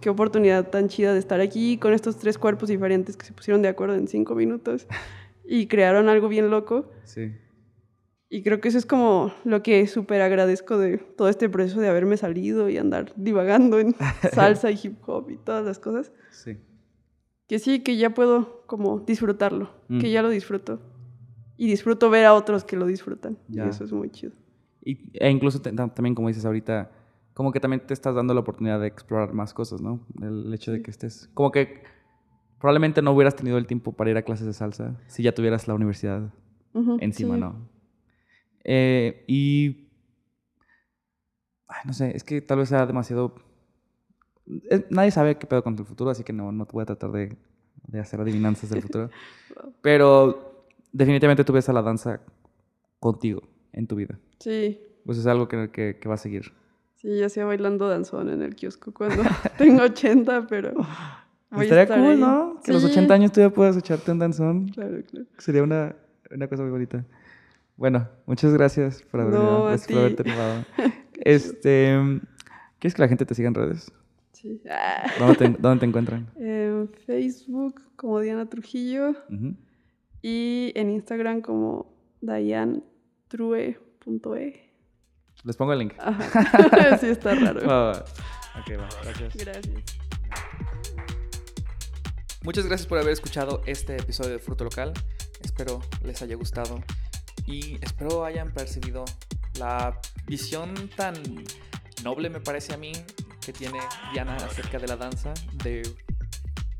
qué 0.00 0.08
oportunidad 0.10 0.70
tan 0.70 0.88
chida 0.88 1.12
de 1.12 1.18
estar 1.18 1.40
aquí 1.40 1.76
con 1.76 1.92
estos 1.92 2.16
tres 2.18 2.38
cuerpos 2.38 2.68
diferentes 2.68 3.16
que 3.16 3.26
se 3.26 3.32
pusieron 3.32 3.62
de 3.62 3.68
acuerdo 3.68 3.94
en 3.96 4.08
cinco 4.08 4.34
minutos 4.34 4.86
y 5.44 5.66
crearon 5.66 6.08
algo 6.08 6.28
bien 6.28 6.50
loco. 6.50 6.90
Sí. 7.04 7.32
Y 8.30 8.42
creo 8.42 8.60
que 8.60 8.68
eso 8.68 8.78
es 8.78 8.86
como 8.86 9.32
lo 9.44 9.62
que 9.62 9.86
súper 9.86 10.20
agradezco 10.20 10.76
de 10.78 10.98
todo 10.98 11.28
este 11.28 11.48
proceso 11.48 11.80
de 11.80 11.88
haberme 11.88 12.16
salido 12.16 12.68
y 12.68 12.76
andar 12.78 13.12
divagando 13.16 13.78
en 13.80 13.94
salsa 14.32 14.70
y 14.70 14.78
hip 14.82 14.96
hop 15.06 15.30
y 15.30 15.36
todas 15.36 15.64
las 15.64 15.78
cosas. 15.78 16.12
Sí. 16.30 16.58
Que 17.48 17.58
sí, 17.58 17.80
que 17.80 17.96
ya 17.96 18.10
puedo 18.14 18.62
como 18.66 19.00
disfrutarlo, 19.00 19.70
Mm. 19.88 19.98
que 20.00 20.10
ya 20.10 20.22
lo 20.22 20.28
disfruto. 20.28 20.80
Y 21.56 21.66
disfruto 21.66 22.08
ver 22.10 22.26
a 22.26 22.34
otros 22.34 22.62
que 22.64 22.76
lo 22.76 22.86
disfrutan. 22.86 23.36
Ya. 23.48 23.66
Y 23.66 23.68
eso 23.70 23.84
es 23.84 23.92
muy 23.92 24.10
chido. 24.10 24.32
Y, 24.84 25.10
e 25.18 25.30
incluso 25.30 25.60
te- 25.60 25.72
también, 25.72 26.14
como 26.14 26.28
dices 26.28 26.44
ahorita, 26.44 26.92
como 27.34 27.50
que 27.50 27.58
también 27.60 27.84
te 27.86 27.94
estás 27.94 28.14
dando 28.14 28.32
la 28.34 28.40
oportunidad 28.40 28.80
de 28.80 28.86
explorar 28.86 29.32
más 29.34 29.54
cosas, 29.54 29.80
¿no? 29.80 30.00
El 30.22 30.52
hecho 30.54 30.70
de 30.72 30.82
que 30.82 30.90
estés... 30.90 31.30
Como 31.34 31.50
que 31.50 31.82
probablemente 32.60 33.02
no 33.02 33.12
hubieras 33.12 33.34
tenido 33.36 33.58
el 33.58 33.66
tiempo 33.66 33.92
para 33.92 34.10
ir 34.10 34.16
a 34.16 34.22
clases 34.22 34.46
de 34.46 34.52
salsa 34.52 35.00
si 35.06 35.22
ya 35.22 35.32
tuvieras 35.32 35.66
la 35.68 35.74
universidad 35.74 36.32
encima, 37.00 37.34
sí. 37.34 37.40
¿no? 37.40 37.68
Eh, 38.64 39.24
y... 39.26 39.88
Ay, 41.66 41.82
no 41.86 41.92
sé, 41.92 42.14
es 42.16 42.24
que 42.24 42.40
tal 42.40 42.58
vez 42.58 42.68
sea 42.68 42.86
demasiado... 42.86 43.34
eh, 44.70 44.86
nadie 44.90 45.10
sabe 45.10 45.36
qué 45.36 45.46
pedo 45.46 45.62
con 45.62 45.76
el 45.78 45.84
futuro, 45.84 46.10
así 46.10 46.24
que 46.24 46.32
no, 46.32 46.52
no 46.52 46.64
te 46.66 46.72
voy 46.72 46.82
a 46.82 46.86
tratar 46.86 47.10
de, 47.12 47.36
de 47.86 48.00
hacer 48.00 48.20
adivinanzas 48.20 48.70
del 48.70 48.82
futuro. 48.82 49.10
Pero 49.82 50.64
definitivamente 50.92 51.44
tú 51.44 51.52
ves 51.52 51.68
a 51.68 51.72
la 51.72 51.82
danza 51.82 52.20
contigo 53.00 53.42
en 53.72 53.86
tu 53.86 53.96
vida. 53.96 54.18
Sí, 54.38 54.80
Pues 55.04 55.18
es 55.18 55.26
algo 55.26 55.48
que, 55.48 55.70
que- 55.70 55.98
que 56.00 56.08
va 56.08 56.14
a 56.14 56.18
seguir. 56.18 56.52
sí, 56.96 57.16
ya 57.18 57.28
sea 57.28 57.44
bailando 57.44 57.88
danzón 57.88 58.28
en 58.30 58.42
el 58.42 58.54
kiosco 58.56 58.92
cuando 58.92 59.22
tengo 59.58 59.82
80, 59.82 60.46
pero 60.48 60.72
voy 61.50 61.60
a 61.60 61.62
Estaría 61.62 61.82
estar 61.84 61.98
cool, 62.00 62.08
ahí. 62.08 62.20
¿no? 62.20 62.60
Que 62.64 62.70
a 62.70 62.74
los 62.74 62.82
Sí, 62.82 62.90
80 62.90 63.14
años 63.14 63.32
tú 63.32 63.40
ya 63.40 63.50
puedas 63.50 63.76
echarte 63.76 64.10
un 64.12 64.18
danzón. 64.18 64.68
Claro, 64.70 65.02
claro. 65.08 65.26
Sería 65.38 65.62
una, 65.62 65.94
una 66.30 66.48
cosa 66.48 66.62
muy 66.62 66.72
bonita. 66.72 67.04
Bueno, 67.76 68.08
muchas 68.26 68.52
gracias 68.52 69.02
por 69.02 69.20
haber 69.20 69.34
No, 69.34 69.56
a 69.66 69.68
gracias 69.68 69.88
por 69.88 69.98
haberte 69.98 70.22
animado. 70.22 70.64
este, 71.14 72.20
¿Quieres 72.80 72.94
que 72.94 73.02
la 73.02 73.08
gente 73.08 73.24
te 73.24 73.34
siga 73.34 73.48
en 73.48 73.54
redes? 73.54 73.92
Sí. 74.40 74.62
Ah. 74.70 75.10
¿Dónde 75.18 75.34
te, 75.34 75.48
dónde 75.58 75.80
te 75.80 75.86
encuentran? 75.86 76.30
En 76.36 76.88
Facebook 77.06 77.82
como 77.96 78.20
Diana 78.20 78.48
Trujillo 78.48 79.16
y 80.22 80.70
en 80.76 80.90
Instagram 80.90 81.40
como 81.40 81.92
diantrue.e. 82.20 83.74
Les 85.42 85.56
pongo 85.56 85.72
el 85.72 85.80
link. 85.80 85.94
Ajá. 85.98 86.98
sí, 87.00 87.06
está 87.06 87.34
raro. 87.34 87.60
Ok, 87.90 88.78
va. 88.78 88.88
Gracias. 89.02 89.34
Gracias. 89.36 89.98
Muchas 92.44 92.66
gracias 92.66 92.86
por 92.86 92.98
haber 92.98 93.12
escuchado 93.12 93.62
este 93.66 93.96
episodio 93.96 94.30
de 94.30 94.38
Fruto 94.38 94.62
Local. 94.62 94.92
Espero 95.42 95.80
les 96.04 96.22
haya 96.22 96.36
gustado 96.36 96.80
y 97.44 97.74
espero 97.82 98.24
hayan 98.24 98.52
percibido 98.52 99.04
la 99.58 99.98
visión 100.26 100.74
tan 100.94 101.14
noble, 102.04 102.30
me 102.30 102.40
parece 102.40 102.74
a 102.74 102.76
mí, 102.76 102.92
que 103.48 103.52
tiene 103.54 103.78
Diana 104.12 104.36
acerca 104.36 104.78
de 104.78 104.86
la 104.86 104.96
danza, 104.96 105.32
de 105.54 105.80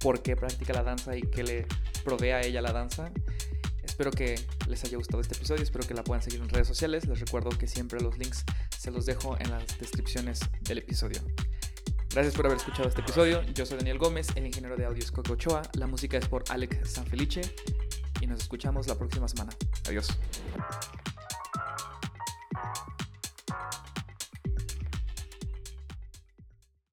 por 0.01 0.21
qué 0.21 0.37
practica 0.37 0.75
la 0.75 0.83
danza 0.83 1.17
y 1.17 1.23
qué 1.23 1.43
le 1.43 1.67
provee 2.05 2.33
a 2.33 2.43
ella 2.43 2.61
la 2.61 2.73
danza. 2.73 3.11
Espero 3.83 4.11
que 4.11 4.39
les 4.67 4.85
haya 4.85 4.99
gustado 4.99 5.23
este 5.23 5.35
episodio, 5.35 5.63
espero 5.63 5.87
que 5.89 5.95
la 5.95 6.05
puedan 6.05 6.23
seguir 6.23 6.43
en 6.43 6.49
redes 6.51 6.69
sociales. 6.69 7.09
Les 7.09 7.21
recuerdo 7.21 7.49
que 7.49 7.67
siempre 7.67 8.03
los 8.03 8.19
links 8.19 8.45
se 8.77 8.91
los 8.91 9.07
dejo 9.07 9.39
en 9.41 9.51
las 9.51 9.79
descripciones 9.79 10.41
del 10.61 10.79
episodio. 10.79 11.23
Gracias 12.11 12.35
por 12.35 12.45
haber 12.45 12.59
escuchado 12.59 12.87
este 12.87 13.01
episodio. 13.01 13.41
Yo 13.55 13.65
soy 13.65 13.79
Daniel 13.79 13.97
Gómez, 13.97 14.29
el 14.35 14.47
ingeniero 14.47 14.77
de 14.77 14.85
audio 14.85 15.03
es 15.03 15.11
Coco 15.11 15.33
Ochoa. 15.33 15.63
La 15.73 15.87
música 15.87 16.19
es 16.19 16.29
por 16.29 16.45
Alex 16.51 16.91
Sanfelice 16.91 17.41
y 18.21 18.27
nos 18.27 18.43
escuchamos 18.43 18.87
la 18.89 18.95
próxima 18.95 19.27
semana. 19.27 19.55
Adiós. 19.87 20.09